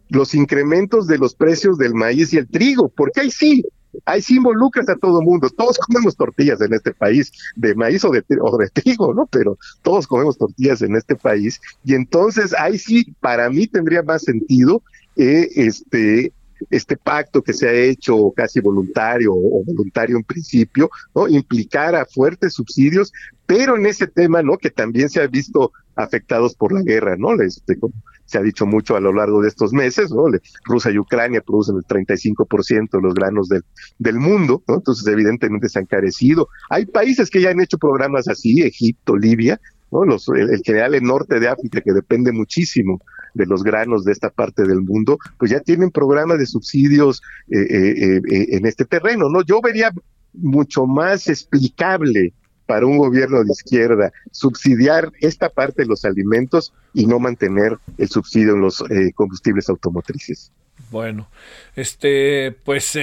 los 0.10 0.36
incrementos 0.36 1.08
de 1.08 1.18
los 1.18 1.34
precios 1.34 1.78
del 1.78 1.94
maíz 1.94 2.34
y 2.34 2.38
el 2.38 2.48
trigo, 2.48 2.90
porque 2.90 3.22
ahí 3.22 3.32
sí, 3.32 3.64
ahí 4.06 4.22
sí 4.22 4.36
involucras 4.36 4.90
a 4.90 4.96
todo 4.96 5.22
mundo. 5.22 5.50
Todos 5.50 5.78
comemos 5.80 6.16
tortillas 6.16 6.62
en 6.62 6.74
este 6.74 6.94
país, 6.94 7.32
de 7.56 7.74
maíz 7.74 8.04
o 8.04 8.12
de, 8.12 8.24
o 8.42 8.58
de 8.58 8.70
trigo, 8.70 9.14
¿no? 9.14 9.26
Pero 9.28 9.58
todos 9.82 10.06
comemos 10.06 10.38
tortillas 10.38 10.82
en 10.82 10.96
este 10.96 11.16
país. 11.16 11.60
Y 11.84 11.96
entonces 11.96 12.54
ahí 12.54 12.78
sí, 12.78 13.16
para 13.22 13.50
mí 13.50 13.68
tendría 13.68 14.04
más 14.04 14.24
sentido 14.24 14.84
eh, 15.16 15.50
este 15.56 16.34
este 16.70 16.98
pacto 16.98 17.42
que 17.42 17.54
se 17.54 17.68
ha 17.68 17.74
hecho 17.74 18.32
casi 18.36 18.60
voluntario 18.60 19.34
o 19.34 19.64
voluntario 19.64 20.18
en 20.18 20.24
principio, 20.24 20.90
¿no? 21.16 21.28
Implicara 21.28 22.06
fuertes 22.06 22.54
subsidios, 22.54 23.12
pero 23.46 23.76
en 23.76 23.86
ese 23.86 24.08
tema, 24.08 24.42
¿no? 24.42 24.58
Que 24.58 24.70
también 24.70 25.10
se 25.10 25.22
ha 25.22 25.28
visto 25.28 25.72
afectados 25.96 26.56
por 26.56 26.74
la 26.74 26.82
guerra, 26.82 27.16
¿no? 27.18 27.40
Este, 27.42 27.78
se 28.26 28.38
ha 28.38 28.42
dicho 28.42 28.66
mucho 28.66 28.96
a 28.96 29.00
lo 29.00 29.14
largo 29.14 29.42
de 29.42 29.48
estos 29.48 29.74
meses, 29.74 30.12
¿no? 30.12 30.26
Rusia 30.66 30.92
y 30.92 30.98
Ucrania 30.98 31.42
producen 31.42 31.76
el 31.78 31.84
35% 31.84 32.90
de 32.92 33.02
los 33.02 33.14
granos 33.14 33.48
del, 33.48 33.64
del 34.00 34.20
mundo, 34.20 34.64
¿no? 34.68 34.76
Entonces, 34.76 35.06
evidentemente 35.08 35.70
se 35.70 35.80
han 35.80 35.86
carecido. 35.86 36.48
Hay 36.70 36.86
países 36.86 37.30
que 37.30 37.42
ya 37.42 37.52
han 37.52 37.62
hecho 37.62 37.78
programas 37.78 38.28
así, 38.28 38.62
Egipto, 38.62 39.16
Libia, 39.16 39.60
¿no? 39.92 40.06
Los, 40.06 40.28
el, 40.30 40.62
general 40.64 40.96
en 40.96 41.04
norte 41.04 41.40
de 41.40 41.48
África, 41.48 41.82
que 41.82 41.94
depende 41.94 42.32
muchísimo 42.32 43.00
de 43.34 43.46
los 43.46 43.64
granos 43.64 44.04
de 44.06 44.12
esta 44.12 44.30
parte 44.30 44.64
del 44.64 44.82
mundo, 44.82 45.18
pues 45.38 45.52
ya 45.52 45.60
tienen 45.60 45.92
programas 45.92 46.40
de 46.40 46.46
subsidios 46.46 47.22
eh, 47.50 47.60
eh, 47.60 48.22
eh, 48.30 48.48
en 48.52 48.66
este 48.66 48.86
terreno, 48.86 49.30
¿no? 49.30 49.42
Yo 49.42 49.62
vería 49.62 49.92
mucho 50.34 50.86
más 50.86 51.28
explicable 51.28 52.34
para 52.66 52.86
un 52.86 52.98
gobierno 52.98 53.44
de 53.44 53.52
izquierda 53.52 54.12
subsidiar 54.32 55.12
esta 55.20 55.50
parte 55.50 55.84
de 55.84 55.88
los 55.88 56.06
alimentos 56.06 56.74
y 56.94 57.06
no 57.06 57.20
mantener 57.20 57.78
el 57.98 58.08
subsidio 58.08 58.54
en 58.54 58.62
los 58.62 58.84
combustibles 59.16 59.68
automotrices. 59.70 60.52
Bueno, 60.90 61.28
este, 61.76 62.56
pues, 62.64 62.98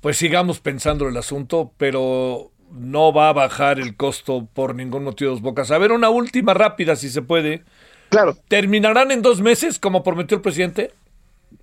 pues 0.00 0.16
sigamos 0.16 0.60
pensando 0.60 1.06
el 1.06 1.16
asunto, 1.16 1.72
pero 1.76 2.50
no 2.72 3.12
va 3.12 3.28
a 3.28 3.32
bajar 3.32 3.78
el 3.78 3.96
costo 3.96 4.48
por 4.52 4.74
ningún 4.74 5.04
motivo 5.04 5.30
de 5.30 5.34
dos 5.34 5.42
bocas. 5.42 5.70
A 5.70 5.78
ver, 5.78 5.92
una 5.92 6.08
última 6.08 6.54
rápida, 6.54 6.96
si 6.96 7.10
se 7.10 7.22
puede. 7.22 7.62
Claro. 8.08 8.36
¿Terminarán 8.48 9.10
en 9.10 9.22
dos 9.22 9.40
meses, 9.40 9.78
como 9.78 10.02
prometió 10.02 10.36
el 10.36 10.42
presidente? 10.42 10.92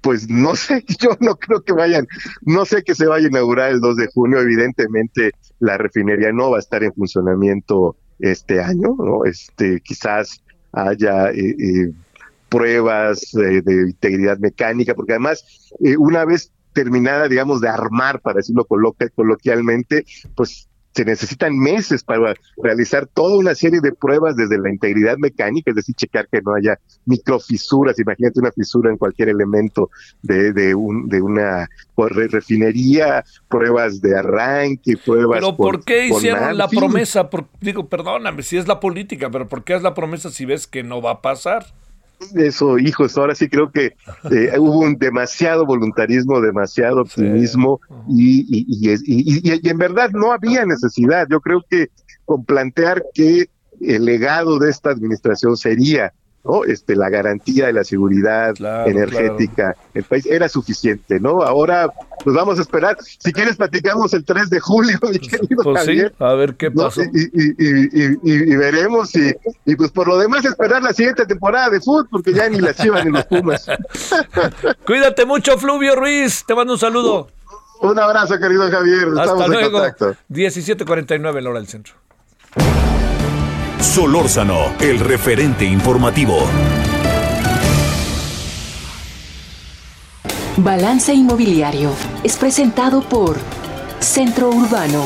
Pues 0.01 0.29
no 0.29 0.55
sé, 0.55 0.83
yo 0.99 1.11
no 1.19 1.35
creo 1.35 1.61
que 1.63 1.73
vayan, 1.73 2.07
no 2.41 2.65
sé 2.65 2.83
que 2.83 2.95
se 2.95 3.07
vaya 3.07 3.25
a 3.25 3.29
inaugurar 3.29 3.71
el 3.71 3.81
2 3.81 3.95
de 3.97 4.07
junio. 4.07 4.39
Evidentemente, 4.39 5.31
la 5.59 5.77
refinería 5.77 6.31
no 6.31 6.51
va 6.51 6.57
a 6.57 6.59
estar 6.59 6.83
en 6.83 6.93
funcionamiento 6.93 7.95
este 8.19 8.61
año, 8.61 8.95
¿no? 8.97 9.25
Este, 9.25 9.81
quizás 9.81 10.41
haya 10.71 11.31
eh, 11.31 11.55
eh, 11.57 11.91
pruebas 12.49 13.31
de 13.31 13.63
integridad 13.87 14.37
mecánica, 14.37 14.93
porque 14.93 15.13
además, 15.13 15.71
eh, 15.83 15.97
una 15.97 16.25
vez 16.25 16.51
terminada, 16.73 17.27
digamos, 17.27 17.61
de 17.61 17.69
armar, 17.69 18.19
para 18.19 18.37
decirlo 18.37 18.65
coloquialmente, 18.65 20.05
pues 20.35 20.67
se 20.93 21.05
necesitan 21.05 21.57
meses 21.57 22.03
para 22.03 22.35
realizar 22.57 23.07
toda 23.07 23.37
una 23.37 23.55
serie 23.55 23.81
de 23.81 23.93
pruebas 23.93 24.35
desde 24.35 24.59
la 24.59 24.69
integridad 24.69 25.17
mecánica, 25.17 25.71
es 25.71 25.75
decir, 25.75 25.95
checar 25.95 26.27
que 26.31 26.41
no 26.41 26.53
haya 26.53 26.79
microfisuras, 27.05 27.97
imagínate 27.99 28.39
una 28.39 28.51
fisura 28.51 28.91
en 28.91 28.97
cualquier 28.97 29.29
elemento 29.29 29.89
de, 30.21 30.53
de, 30.53 30.75
un, 30.75 31.07
de 31.09 31.21
una 31.21 31.69
refinería, 31.95 33.23
pruebas 33.49 34.01
de 34.01 34.17
arranque, 34.17 34.97
pruebas... 34.97 35.39
Pero 35.39 35.57
¿por 35.57 35.83
qué 35.83 36.07
hicieron 36.07 36.57
la 36.57 36.67
promesa? 36.67 37.29
digo, 37.59 37.87
perdóname, 37.87 38.43
si 38.43 38.57
es 38.57 38.67
la 38.67 38.79
política, 38.79 39.29
pero 39.31 39.47
¿por 39.47 39.63
qué 39.63 39.75
es 39.75 39.81
la 39.81 39.93
promesa 39.93 40.29
si 40.29 40.45
ves 40.45 40.67
que 40.67 40.83
no 40.83 41.01
va 41.01 41.11
a 41.11 41.21
pasar? 41.21 41.65
Eso, 42.35 42.79
hijos, 42.79 43.17
ahora 43.17 43.35
sí 43.35 43.49
creo 43.49 43.71
que 43.71 43.95
eh, 44.31 44.53
hubo 44.57 44.79
un 44.79 44.95
demasiado 44.97 45.65
voluntarismo, 45.65 46.41
demasiado 46.41 47.01
optimismo 47.01 47.79
y, 48.07 48.41
y, 48.49 48.65
y, 49.05 49.59
y, 49.61 49.69
en 49.69 49.77
verdad 49.77 50.09
no 50.11 50.31
había 50.31 50.65
necesidad. 50.65 51.27
Yo 51.29 51.41
creo 51.41 51.63
que 51.69 51.89
con 52.25 52.45
plantear 52.45 53.03
que 53.13 53.49
el 53.81 54.05
legado 54.05 54.59
de 54.59 54.69
esta 54.69 54.91
administración 54.91 55.57
sería 55.57 56.13
¿no? 56.43 56.63
Este, 56.65 56.95
la 56.95 57.09
garantía 57.09 57.67
de 57.67 57.73
la 57.73 57.83
seguridad 57.83 58.53
energética 58.87 59.75
el 59.93 60.03
país 60.03 60.25
era 60.25 60.49
suficiente, 60.49 61.19
¿no? 61.19 61.41
Ahora, 61.41 61.91
pues 62.23 62.35
vamos 62.35 62.59
a 62.59 62.61
esperar. 62.61 62.97
Si 63.01 63.31
quieres, 63.31 63.55
platicamos 63.55 64.13
el 64.13 64.25
3 64.25 64.49
de 64.49 64.59
julio, 64.59 64.97
mi 65.11 65.19
querido 65.19 65.63
pues 65.63 65.85
Sí, 65.85 66.01
a 66.19 66.33
ver 66.33 66.55
qué 66.55 66.71
pasó. 66.71 67.01
Y, 67.03 68.55
veremos, 68.55 69.15
y, 69.15 69.33
y 69.65 69.75
pues 69.75 69.91
por 69.91 70.07
lo 70.07 70.17
demás, 70.17 70.45
esperar 70.45 70.81
la 70.81 70.93
siguiente 70.93 71.25
temporada 71.25 71.69
de 71.69 71.79
fútbol, 71.79 72.07
porque 72.09 72.33
ya 72.33 72.49
ni 72.49 72.59
las 72.59 72.77
Chivas 72.77 73.05
ni 73.05 73.11
los 73.11 73.25
Pumas. 73.25 73.65
Cuídate 74.85 75.25
mucho, 75.25 75.57
Fluvio 75.57 75.95
Ruiz, 75.95 76.43
te 76.45 76.55
mando 76.55 76.73
un 76.73 76.79
saludo. 76.79 77.27
Un 77.81 77.99
abrazo, 77.99 78.39
querido 78.39 78.69
Javier. 78.71 79.09
Hasta 79.19 79.47
luego. 79.47 79.79
17.49 80.29 81.37
en 81.37 81.47
hora 81.47 81.59
del 81.59 81.67
centro. 81.67 81.95
Solórzano, 83.83 84.73
el 84.79 84.97
referente 84.97 85.65
informativo. 85.65 86.47
Balance 90.57 91.13
Inmobiliario 91.13 91.91
es 92.23 92.37
presentado 92.37 93.01
por 93.01 93.37
Centro 93.99 94.49
Urbano. 94.49 95.03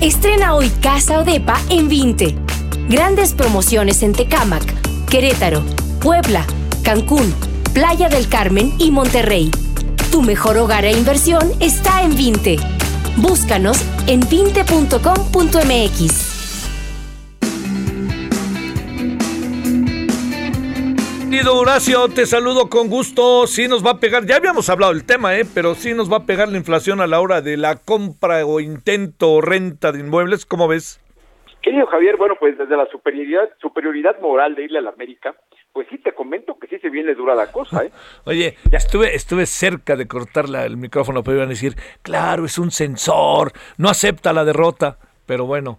Estrena 0.00 0.54
hoy 0.54 0.70
Casa 0.80 1.18
Odepa 1.18 1.60
en 1.68 1.88
20. 1.88 2.36
Grandes 2.88 3.34
promociones 3.34 4.02
en 4.02 4.12
Tecámac, 4.12 4.62
Querétaro, 5.10 5.62
Puebla, 6.00 6.46
Cancún, 6.84 7.34
Playa 7.74 8.08
del 8.08 8.28
Carmen 8.28 8.72
y 8.78 8.92
Monterrey. 8.92 9.50
Tu 10.12 10.22
mejor 10.22 10.56
hogar 10.58 10.84
e 10.84 10.92
inversión 10.92 11.52
está 11.60 12.02
en 12.02 12.16
20. 12.16 12.56
Búscanos 13.16 13.78
en 14.08 14.20
vinte.com.mx. 14.30 16.36
Querido 21.28 21.56
Horacio, 21.56 22.08
te 22.08 22.24
saludo 22.24 22.70
con 22.70 22.88
gusto. 22.88 23.46
Sí 23.46 23.68
nos 23.68 23.84
va 23.84 23.90
a 23.90 24.00
pegar, 24.00 24.24
ya 24.26 24.36
habíamos 24.36 24.70
hablado 24.70 24.94
del 24.94 25.04
tema, 25.04 25.36
¿eh? 25.36 25.44
pero 25.52 25.74
sí 25.74 25.92
nos 25.92 26.10
va 26.10 26.18
a 26.18 26.24
pegar 26.24 26.48
la 26.48 26.56
inflación 26.56 27.00
a 27.00 27.06
la 27.06 27.20
hora 27.20 27.42
de 27.42 27.56
la 27.56 27.76
compra 27.76 28.46
o 28.46 28.60
intento 28.60 29.32
o 29.32 29.40
renta 29.40 29.92
de 29.92 30.00
inmuebles. 30.00 30.46
¿Cómo 30.46 30.68
ves? 30.68 31.02
Querido 31.62 31.86
Javier, 31.88 32.16
bueno, 32.16 32.36
pues 32.38 32.56
desde 32.56 32.76
la 32.76 32.86
superioridad, 32.86 33.50
superioridad 33.60 34.18
moral 34.20 34.54
de 34.54 34.64
irle 34.64 34.78
a 34.78 34.82
la 34.82 34.90
América, 34.90 35.34
pues 35.76 35.88
sí 35.90 35.98
te 35.98 36.12
comento 36.12 36.58
que 36.58 36.68
sí 36.68 36.78
se 36.78 36.88
viene 36.88 37.14
dura 37.14 37.34
la 37.34 37.52
cosa, 37.52 37.84
¿eh? 37.84 37.90
Oye, 38.24 38.56
ya 38.72 38.78
estuve, 38.78 39.14
estuve 39.14 39.44
cerca 39.44 39.94
de 39.94 40.08
cortar 40.08 40.46
el 40.64 40.78
micrófono, 40.78 41.22
pero 41.22 41.36
iban 41.36 41.48
a 41.48 41.50
decir, 41.50 41.74
claro, 42.00 42.46
es 42.46 42.56
un 42.56 42.70
sensor, 42.70 43.52
no 43.76 43.90
acepta 43.90 44.32
la 44.32 44.46
derrota, 44.46 44.96
pero 45.26 45.44
bueno, 45.44 45.78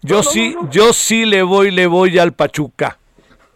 yo 0.00 0.22
sí, 0.22 0.56
yo 0.70 0.94
sí 0.94 1.26
le 1.26 1.42
voy, 1.42 1.72
le 1.72 1.86
voy 1.86 2.18
al 2.18 2.32
Pachuca. 2.32 2.96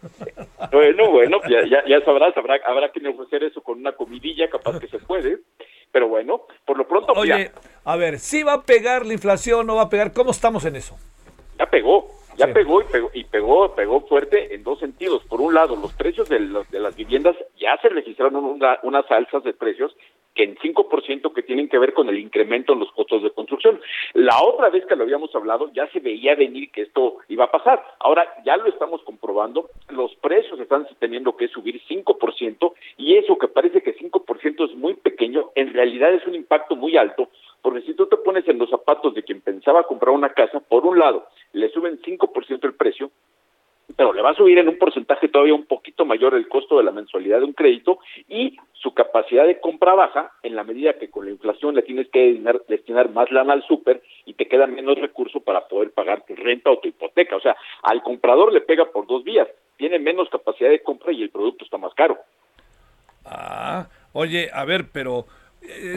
Bueno, 0.71 1.11
bueno, 1.11 1.39
ya, 1.49 1.65
ya, 1.87 2.01
sabrás, 2.05 2.37
habrá, 2.37 2.57
habrá 2.67 2.93
que 2.93 3.01
negociar 3.01 3.43
eso 3.45 3.63
con 3.63 3.79
una 3.79 3.93
comidilla, 3.93 4.51
capaz 4.51 4.79
que 4.79 4.89
se 4.89 4.99
puede, 4.99 5.39
pero 5.91 6.09
bueno, 6.09 6.43
por 6.67 6.77
lo 6.77 6.87
pronto... 6.87 7.15
Oye, 7.15 7.51
a 7.85 7.97
ver, 7.97 8.19
si 8.19 8.43
va 8.43 8.53
a 8.55 8.63
pegar 8.63 9.07
la 9.07 9.15
inflación, 9.15 9.67
no 9.67 9.77
va 9.77 9.83
a 9.83 9.89
pegar, 9.89 10.13
¿cómo 10.13 10.33
estamos 10.33 10.65
en 10.67 10.77
eso? 10.77 10.97
Ya 11.59 11.67
pegó, 11.67 12.18
ya 12.39 12.53
pegó 12.53 12.81
y 12.81 12.85
pegó 12.85 13.11
y 13.13 13.25
pegó, 13.25 13.75
pegó 13.75 14.01
fuerte 14.03 14.55
en 14.55 14.63
dos 14.63 14.79
sentidos. 14.79 15.23
Por 15.25 15.41
un 15.41 15.55
lado, 15.55 15.77
los 15.77 15.93
precios 15.93 16.29
de, 16.29 16.39
de 16.71 16.81
las 16.81 16.97
viviendas 16.97 17.37
ya 17.59 17.77
se 17.83 17.89
registraron 17.89 18.61
unas 18.83 19.11
alzas 19.11 19.43
de 19.43 19.53
precios 19.53 19.95
que 20.35 20.45
en 20.45 20.57
5% 20.57 21.33
que 21.35 21.43
tienen 21.43 21.69
que 21.69 21.79
ver 21.79 21.93
con 21.93 22.09
el 22.09 22.17
incremento 22.17 22.73
en 22.73 22.79
los 22.79 22.93
costos 22.93 23.25
de 23.25 23.31
construcción. 23.31 23.81
La 24.15 24.41
otra 24.41 24.71
vez 24.71 24.87
que 24.87 24.95
lo 24.95 25.03
habíamos 25.03 25.35
hablado 25.35 25.69
ya 25.73 25.89
se 25.89 25.99
veía 25.99 26.37
venir 26.37 26.71
que 26.71 26.83
esto 26.83 27.17
iba 27.29 27.47
a 27.47 27.51
pasar. 27.51 27.83
Ahora 27.99 28.25
ya 28.45 28.57
lo 28.57 28.69
estamos 28.69 29.03
comprobando, 29.03 29.69
los 29.89 30.15
precios 30.17 30.61
están 30.61 30.87
teniendo 31.01 31.37
que 31.37 31.49
subir 31.49 31.83
5% 31.89 32.73
y 32.99 33.17
eso 33.17 33.37
que 33.37 33.49
parece 33.49 33.83
que 33.83 33.97
5% 33.97 34.71
es 34.71 34.77
muy 34.77 34.95
pequeño, 34.95 35.51
en 35.57 35.75
realidad 35.75 36.15
es 36.15 36.25
un 36.25 36.37
impacto 36.37 36.77
muy 36.77 36.97
alto 36.97 37.29
porque 37.63 37.83
si 37.83 37.95
tú 37.95 38.07
te 38.07 38.17
pones 38.17 38.47
en 38.49 38.59
los 38.59 38.71
zapatos 38.71 39.15
de 39.15 39.23
quien 39.23 39.41
pensaba 39.41 39.85
comprar 39.85 40.15
una 40.15 40.31
casa, 40.31 40.61
por 40.61 40.87
un 40.87 40.99
lado, 40.99 41.27
le 41.53 41.71
suben 41.71 42.01
5% 42.01 42.65
el 42.65 42.75
precio, 42.75 43.11
pero 43.97 44.13
le 44.13 44.23
va 44.23 44.31
a 44.31 44.35
subir 44.35 44.59
en 44.59 44.69
un 44.69 44.79
porcentaje 44.79 45.29
todavía 45.29 45.55
un 45.55 45.65
poquito 45.65 46.05
mayor 46.05 46.35
el 46.35 46.49
costo 46.49 46.79
de 46.79 46.85
la 46.85 46.93
mensualidad 46.93 47.39
de 47.39 47.47
un 47.47 47.55
crédito 47.55 47.99
y 48.29 48.57
su 48.75 48.93
capacidad 48.93 49.47
de 49.47 49.61
compra 49.61 49.95
baja 49.95 50.33
en 50.43 50.55
la 50.55 50.63
medida 50.63 50.99
que 50.99 51.11
con 51.11 51.25
la 51.25 51.31
inflación 51.31 51.75
le 51.75 51.83
tienes 51.83 52.09
que 52.09 52.41
destinar, 52.69 53.11
más 53.11 53.31
lana 53.33 53.55
al 53.55 53.67
súper 53.67 54.03
y 54.27 54.35
te 54.35 54.47
queda 54.47 54.67
menos 54.67 54.99
recurso 54.99 55.41
para 55.41 55.67
poder 55.69 55.93
pagar 55.93 56.25
tu 56.27 56.37
renta 56.37 56.71
o 56.71 56.79
tu 56.79 56.89
hipoteca. 56.89 57.37
O 57.37 57.41
sea, 57.41 57.57
al 57.83 58.03
comprador 58.03 58.53
le 58.53 58.61
pega 58.61 58.85
por 58.85 59.07
dos 59.07 59.25
vías, 59.25 59.49
tiene 59.77 59.99
menos 59.99 60.29
capacidad 60.29 60.71
de 60.71 60.83
compra 60.83 61.13
y 61.13 61.23
el 61.23 61.31
producto 61.31 61.65
está 61.65 61.79
más 61.79 61.95
caro. 61.95 62.19
Ah, 63.25 63.89
oye, 64.13 64.51
a 64.53 64.65
ver, 64.65 64.87
pero 64.93 65.27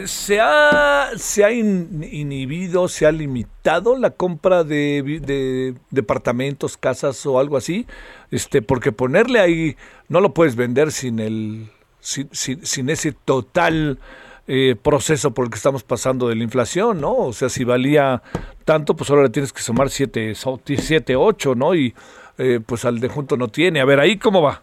¿Se 0.04 0.38
ha, 0.38 1.12
¿Se 1.16 1.44
ha 1.44 1.50
inhibido, 1.50 2.88
se 2.88 3.06
ha 3.06 3.12
limitado 3.12 3.96
la 3.96 4.10
compra 4.10 4.64
de, 4.64 5.74
departamentos, 5.90 6.76
casas 6.76 7.24
o 7.24 7.38
algo 7.38 7.56
así? 7.56 7.86
Este, 8.30 8.60
porque 8.60 8.92
ponerle 8.92 9.40
ahí, 9.40 9.76
no 10.08 10.20
lo 10.20 10.34
puedes 10.34 10.56
vender 10.56 10.92
sin, 10.92 11.18
el, 11.18 11.68
sin, 12.00 12.90
ese 12.90 13.12
total 13.12 13.98
eh, 14.46 14.76
proceso 14.80 15.32
por 15.32 15.46
el 15.46 15.50
que 15.50 15.56
estamos 15.56 15.84
pasando 15.84 16.28
de 16.28 16.36
la 16.36 16.42
inflación, 16.42 17.00
¿no? 17.00 17.14
O 17.14 17.32
sea, 17.32 17.48
si 17.48 17.64
valía 17.64 18.22
tanto, 18.66 18.94
pues 18.94 19.08
ahora 19.08 19.22
le 19.22 19.30
tienes 19.30 19.54
que 19.54 19.62
sumar 19.62 19.88
7, 19.88 20.34
7 20.34 21.16
8, 21.16 21.54
¿no? 21.54 21.74
Y 21.74 21.94
eh, 22.36 22.60
pues 22.64 22.84
al 22.84 23.00
de 23.00 23.08
junto 23.08 23.38
no 23.38 23.48
tiene. 23.48 23.80
A 23.80 23.86
ver, 23.86 24.00
ahí 24.00 24.18
cómo 24.18 24.42
va. 24.42 24.62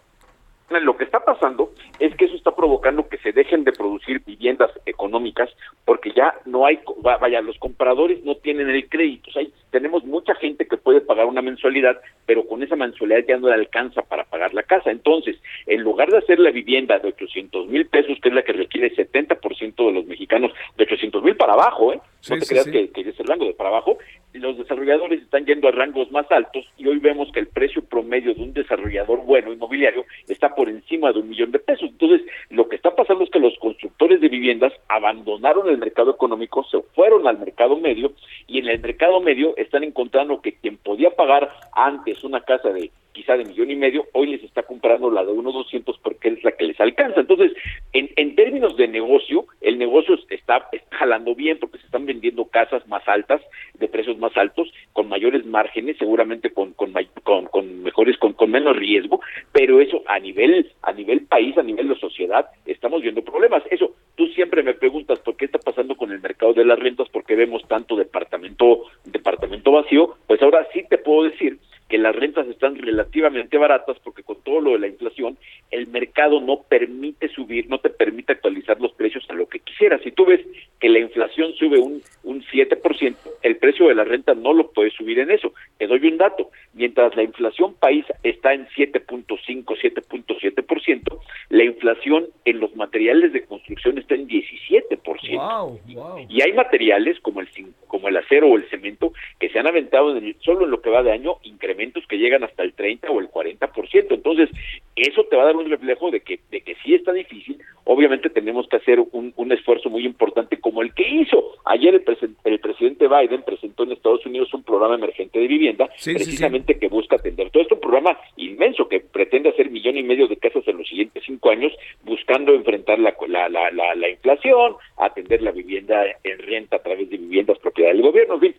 Lo 0.70 0.96
que 0.96 1.02
está 1.02 1.18
pasando 1.18 1.72
es 1.98 2.14
que 2.14 2.26
eso 2.26 2.36
está 2.36 2.49
provocando 2.60 3.08
que 3.08 3.16
se 3.16 3.32
dejen 3.32 3.64
de 3.64 3.72
producir 3.72 4.22
viviendas 4.26 4.70
económicas 4.84 5.48
porque 5.86 6.12
ya 6.14 6.34
no 6.44 6.66
hay, 6.66 6.78
vaya, 6.98 7.40
los 7.40 7.58
compradores 7.58 8.22
no 8.22 8.34
tienen 8.34 8.68
el 8.68 8.86
crédito. 8.86 9.30
O 9.30 9.40
tenemos 9.70 10.04
mucha 10.04 10.34
gente 10.34 10.66
que 10.66 10.76
puede 10.76 11.00
pagar 11.00 11.24
una 11.24 11.40
mensualidad, 11.40 11.98
pero 12.26 12.46
con 12.46 12.62
esa 12.62 12.76
mensualidad 12.76 13.24
ya 13.26 13.38
no 13.38 13.48
le 13.48 13.54
alcanza 13.54 14.02
para 14.02 14.24
pagar 14.24 14.52
la 14.52 14.62
casa. 14.62 14.90
Entonces, 14.90 15.36
en 15.66 15.80
lugar 15.80 16.10
de 16.10 16.18
hacer 16.18 16.38
la 16.38 16.50
vivienda 16.50 16.98
de 16.98 17.08
800 17.08 17.66
mil 17.68 17.86
pesos, 17.86 18.18
que 18.20 18.28
es 18.28 18.34
la 18.34 18.42
que 18.42 18.52
requiere 18.52 18.88
el 18.88 18.96
70% 18.96 19.86
de 19.86 19.92
los 19.92 20.04
mexicanos, 20.04 20.52
de 20.76 20.84
800 20.84 21.22
mil 21.22 21.36
para 21.36 21.54
abajo, 21.54 21.94
¿eh? 21.94 22.00
No 22.28 22.38
te 22.38 22.46
creas 22.46 22.66
Que, 22.66 22.90
que 22.90 23.00
es 23.00 23.20
el 23.20 23.26
rango 23.26 23.46
de 23.46 23.54
para 23.54 23.70
abajo, 23.70 23.98
los 24.32 24.58
desarrolladores 24.58 25.22
están 25.22 25.44
yendo 25.44 25.68
a 25.68 25.72
rangos 25.72 26.10
más 26.12 26.30
altos 26.30 26.64
y 26.76 26.86
hoy 26.86 26.98
vemos 26.98 27.30
que 27.32 27.40
el 27.40 27.48
precio 27.48 27.82
promedio 27.82 28.34
de 28.34 28.42
un 28.42 28.52
desarrollador 28.52 29.24
bueno 29.24 29.52
inmobiliario 29.52 30.04
está 30.28 30.54
por 30.54 30.68
encima 30.68 31.12
de 31.12 31.20
un 31.20 31.28
millón 31.28 31.50
de 31.50 31.58
pesos. 31.58 31.90
Entonces, 31.90 32.22
lo 32.50 32.68
que 32.68 32.76
está 32.76 32.94
pasando 32.94 33.24
es 33.24 33.30
que 33.30 33.40
los 33.40 33.56
constructores 33.58 34.20
de 34.20 34.28
viviendas 34.28 34.72
abandonaron 34.88 35.68
el 35.68 35.78
mercado 35.78 36.12
económico, 36.12 36.64
se 36.64 36.80
fueron 36.94 37.26
al 37.26 37.38
mercado 37.38 37.76
medio 37.76 38.12
y 38.46 38.58
en 38.58 38.68
el 38.68 38.80
mercado 38.80 39.20
medio 39.20 39.56
están 39.56 39.84
encontrando 39.84 40.40
que 40.40 40.54
quien 40.54 40.76
podía 40.76 41.10
pagar 41.10 41.50
antes 41.72 42.22
una 42.22 42.40
casa 42.42 42.70
de 42.70 42.90
quizá 43.12 43.36
de 43.36 43.44
millón 43.44 43.70
y 43.70 43.76
medio, 43.76 44.06
hoy 44.12 44.26
les 44.28 44.44
está 44.44 44.62
comprando 44.62 45.10
la 45.10 45.24
de 45.24 45.32
unos 45.32 45.54
200 45.54 45.98
porque 45.98 46.28
es 46.28 46.44
la 46.44 46.52
que 46.52 46.64
les 46.64 46.80
alcanza. 46.80 47.20
Entonces, 47.20 47.52
en, 47.92 48.10
en 48.16 48.34
términos 48.34 48.76
de 48.76 48.88
negocio, 48.88 49.46
el 49.60 49.78
negocio 49.78 50.18
está, 50.28 50.68
jalando 50.90 51.34
bien 51.34 51.58
porque 51.58 51.78
se 51.78 51.86
están 51.86 52.06
vendiendo 52.06 52.44
casas 52.44 52.86
más 52.86 53.06
altas, 53.08 53.40
de 53.74 53.88
precios 53.88 54.18
más 54.18 54.36
altos, 54.36 54.70
con 54.92 55.08
mayores 55.08 55.46
márgenes, 55.46 55.96
seguramente 55.96 56.50
con, 56.50 56.72
con, 56.74 56.92
con, 57.22 57.82
mejores, 57.82 58.18
con, 58.18 58.34
con 58.34 58.50
menos 58.50 58.76
riesgo, 58.76 59.20
pero 59.52 59.80
eso 59.80 60.02
a 60.06 60.18
nivel, 60.18 60.70
a 60.82 60.92
nivel 60.92 61.22
país, 61.22 61.56
a 61.56 61.62
nivel 61.62 61.88
de 61.88 61.98
sociedad, 61.98 62.46
estamos 62.66 63.00
viendo 63.00 63.22
problemas. 63.22 63.62
Eso, 63.70 63.94
tú 64.14 64.26
siempre 64.28 64.62
me 64.62 64.74
preguntas 64.74 65.18
por 65.20 65.36
qué 65.36 65.46
está 65.46 65.58
pasando 65.58 65.96
con 65.96 66.12
el 66.12 66.20
mercado 66.20 66.52
de 66.52 66.66
las 66.66 66.78
rentas, 66.78 67.08
por 67.08 67.24
qué 67.24 67.34
vemos 67.34 67.66
tanto 67.66 67.96
departamento, 67.96 68.84
departamento 69.04 69.72
vacío, 69.72 70.16
pues 70.26 70.42
ahora 70.42 70.66
sí 70.74 70.84
te 70.88 70.98
puedo 70.98 71.24
decir 71.24 71.58
que 71.88 71.98
la 71.98 72.10
las 72.10 72.18
rentas 72.18 72.48
están 72.48 72.74
relativamente 73.20 73.58
baratas 73.58 73.98
porque 74.02 74.22
con 74.22 74.42
todo 74.42 74.60
lo 74.60 74.72
de 74.72 74.78
la 74.78 74.86
inflación, 74.88 75.36
el 75.70 75.86
mercado 75.88 76.40
no 76.40 76.62
permite 76.62 77.28
subir, 77.28 77.68
no 77.68 77.78
te 77.78 77.90
permite 77.90 78.32
actualizar 78.32 78.80
los 78.80 78.92
precios 78.92 79.24
a 79.28 79.34
lo 79.34 79.48
que 79.48 79.60
quisieras. 79.60 80.00
Si 80.02 80.10
tú 80.10 80.24
ves 80.24 80.40
que 80.80 80.88
la 80.88 80.98
inflación 80.98 81.52
sube 81.54 81.78
un, 81.78 82.02
un 82.24 82.42
7%, 82.42 83.16
el 83.42 83.56
precio 83.56 83.88
de 83.88 83.94
la 83.94 84.04
renta 84.04 84.34
no 84.34 84.52
lo 84.52 84.70
puedes 84.72 84.94
subir 84.94 85.18
en 85.18 85.30
eso. 85.30 85.52
Te 85.78 85.86
doy 85.86 86.06
un 86.06 86.16
dato, 86.16 86.50
mientras 86.74 87.14
la 87.16 87.22
inflación 87.22 87.74
país 87.74 88.04
está 88.22 88.54
en 88.54 88.66
7.5, 88.68 89.26
7.7%, 89.64 91.18
la 91.50 91.64
inflación 91.64 92.26
en 92.44 92.60
los 92.60 92.74
materiales 92.76 93.32
de 93.32 93.44
construcción 93.44 93.98
está 93.98 94.14
en 94.14 94.28
17%. 94.28 96.26
Y 96.28 96.42
hay 96.42 96.52
materiales 96.52 97.20
como 97.20 97.40
el 97.40 97.48
como 97.86 98.08
el 98.08 98.16
acero 98.16 98.48
o 98.48 98.56
el 98.56 98.68
cemento 98.70 99.12
se 99.50 99.58
han 99.58 99.66
aventado 99.66 100.16
en 100.16 100.36
solo 100.40 100.64
en 100.64 100.70
lo 100.70 100.80
que 100.80 100.90
va 100.90 101.02
de 101.02 101.12
año 101.12 101.36
incrementos 101.42 102.04
que 102.06 102.18
llegan 102.18 102.44
hasta 102.44 102.62
el 102.62 102.72
30 102.74 103.10
o 103.10 103.20
el 103.20 103.28
40%. 103.28 104.06
Entonces, 104.10 104.48
eso 104.96 105.24
te 105.24 105.36
va 105.36 105.42
a 105.42 105.46
dar 105.46 105.56
un 105.56 105.70
reflejo 105.70 106.10
de 106.10 106.20
que 106.20 106.40
de 106.50 106.60
que 106.60 106.76
sí 106.84 106.94
está 106.94 107.12
difícil. 107.12 107.58
Obviamente 107.84 108.30
tenemos 108.30 108.68
que 108.68 108.76
hacer 108.76 109.00
un, 109.00 109.32
un 109.36 109.52
esfuerzo 109.52 109.90
muy 109.90 110.04
importante 110.04 110.60
como 110.60 110.82
el 110.82 110.94
que 110.94 111.08
hizo. 111.08 111.54
Ayer 111.64 111.94
el, 111.94 112.04
el 112.44 112.60
presidente 112.60 113.08
Biden 113.08 113.42
presentó 113.42 113.82
en 113.82 113.92
Estados 113.92 114.24
Unidos 114.26 114.52
un 114.54 114.62
programa 114.62 114.94
emergente 114.94 115.38
de 115.38 115.46
vivienda 115.46 115.88
precisamente 116.04 116.78
que 116.78 116.88
busca 116.88 117.16
atender 117.16 117.50
todo 117.50 117.62
esto, 117.62 117.74
un 117.74 117.80
programa 117.80 118.18
inmenso 118.36 118.88
que 118.88 119.00
pretende 119.00 119.50
hacer 119.50 119.70
millón 119.70 119.96
y 119.96 120.02
medio 120.02 120.28
de 120.28 120.36
casas 120.36 120.66
en 120.66 120.78
los 120.78 120.88
siguientes 120.88 121.22
cinco 121.26 121.50
años, 121.50 121.72
buscando 122.04 122.52
enfrentar 122.54 122.98
la, 122.98 123.14
la, 123.28 123.48
la, 123.48 123.94
la, 123.94 124.08
inflación, 124.08 124.76
atender 124.96 125.42
la 125.42 125.50
vivienda 125.50 126.04
en 126.24 126.38
renta 126.38 126.76
a 126.76 126.82
través 126.82 127.08
de 127.10 127.16
viviendas 127.16 127.58
propiedad 127.58 127.90
del 127.90 128.02
gobierno, 128.02 128.34
en 128.34 128.40
fin, 128.40 128.54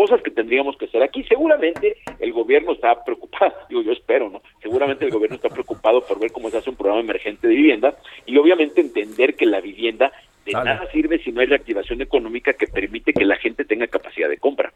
cosas 0.00 0.22
que 0.22 0.30
tendríamos 0.30 0.78
que 0.78 0.86
hacer 0.86 1.02
aquí. 1.02 1.22
Seguramente 1.24 1.98
el 2.20 2.32
gobierno 2.32 2.72
está 2.72 3.04
preocupado, 3.04 3.52
digo 3.68 3.82
yo 3.82 3.92
espero, 3.92 4.30
¿no? 4.30 4.40
Seguramente 4.62 5.04
el 5.04 5.10
gobierno 5.10 5.36
está 5.36 5.50
preocupado 5.50 6.00
por 6.00 6.18
ver 6.18 6.32
cómo 6.32 6.48
se 6.48 6.56
hace 6.56 6.70
un 6.70 6.76
programa 6.76 7.02
emergente 7.02 7.46
de 7.46 7.54
vivienda 7.54 7.94
y 8.24 8.38
obviamente 8.38 8.80
entender 8.80 9.34
que 9.34 9.44
la 9.44 9.60
vivienda 9.60 10.10
de 10.46 10.52
nada 10.52 10.90
sirve 10.90 11.22
si 11.22 11.32
no 11.32 11.42
hay 11.42 11.48
reactivación 11.48 12.00
económica 12.00 12.54
que 12.54 12.66
permite 12.66 13.12
que 13.12 13.26
la 13.26 13.36
gente 13.36 13.66
tenga 13.66 13.86
capacidad 13.88 14.30
de 14.30 14.38
compra. 14.38 14.72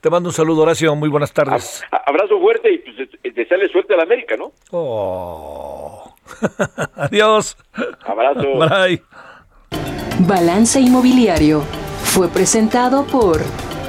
Te 0.00 0.08
mando 0.08 0.28
un 0.28 0.32
saludo, 0.32 0.62
Horacio. 0.62 0.94
Muy 0.94 1.08
buenas 1.08 1.32
tardes. 1.32 1.82
abrazo 1.90 2.38
fuerte 2.38 2.72
y 2.72 2.78
pues 2.78 3.34
desearle 3.34 3.68
suerte 3.70 3.94
a 3.94 3.96
la 3.96 4.04
América, 4.04 4.36
¿no? 4.36 4.52
Oh. 4.70 6.14
Adiós. 6.94 7.56
Abrazo. 8.04 8.56
Bye. 8.56 9.02
Balance 10.28 10.78
Inmobiliario 10.78 11.62
fue 12.04 12.28
presentado 12.28 13.04
por 13.04 13.40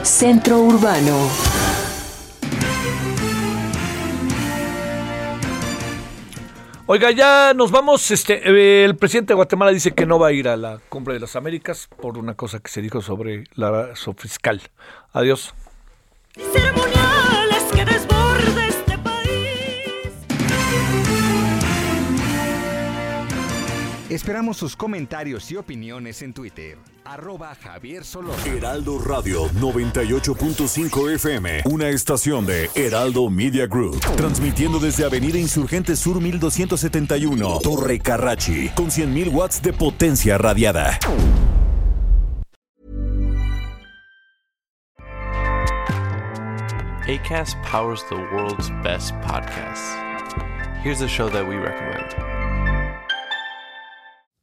Centro 0.04 0.60
Urbano. 0.60 1.30
Oiga, 6.88 7.12
ya 7.12 7.54
nos 7.54 7.72
vamos. 7.72 8.12
Este, 8.12 8.42
eh, 8.50 8.84
el 8.84 8.98
presidente 8.98 9.32
de 9.32 9.36
Guatemala 9.36 9.72
dice 9.72 9.92
que 9.92 10.06
no 10.06 10.20
va 10.20 10.28
a 10.28 10.32
ir 10.34 10.48
a 10.48 10.58
la 10.58 10.80
cumbre 10.90 11.14
de 11.14 11.20
las 11.22 11.36
Américas 11.36 11.88
por 12.02 12.18
una 12.18 12.34
cosa 12.34 12.60
que 12.60 12.70
se 12.70 12.82
dijo 12.82 13.02
sobre 13.02 13.46
la 13.56 13.94
fiscal. 14.18 14.62
Adiós. 15.14 15.54
Esperamos 24.12 24.58
sus 24.58 24.76
comentarios 24.76 25.50
y 25.52 25.56
opiniones 25.56 26.22
en 26.22 26.34
Twitter. 26.34 26.78
Arroba 27.06 27.56
Javier 27.56 28.04
Solórzano. 28.04 28.58
Heraldo 28.58 29.00
Radio 29.00 29.48
98.5 29.52 31.14
FM. 31.14 31.62
Una 31.64 31.88
estación 31.88 32.46
de 32.46 32.70
Heraldo 32.76 33.30
Media 33.30 33.68
Group. 33.68 34.02
Transmitiendo 34.18 34.80
desde 34.80 35.06
Avenida 35.06 35.38
Insurgente 35.38 35.96
Sur 35.96 36.20
1271. 36.20 37.60
Torre 37.64 38.00
Carrachi. 38.00 38.68
Con 38.76 38.88
100.000 38.88 39.32
watts 39.32 39.62
de 39.62 39.72
potencia 39.72 40.38
radiada. 40.38 41.00
ACAST 47.08 47.56
powers 47.64 48.04
the 48.10 48.16
world's 48.16 48.70
best 48.84 49.14
podcasts. 49.22 49.96
Here's 50.84 51.02
a 51.02 51.08
show 51.08 51.30
that 51.30 51.48
we 51.48 51.56
recommend. 51.56 52.31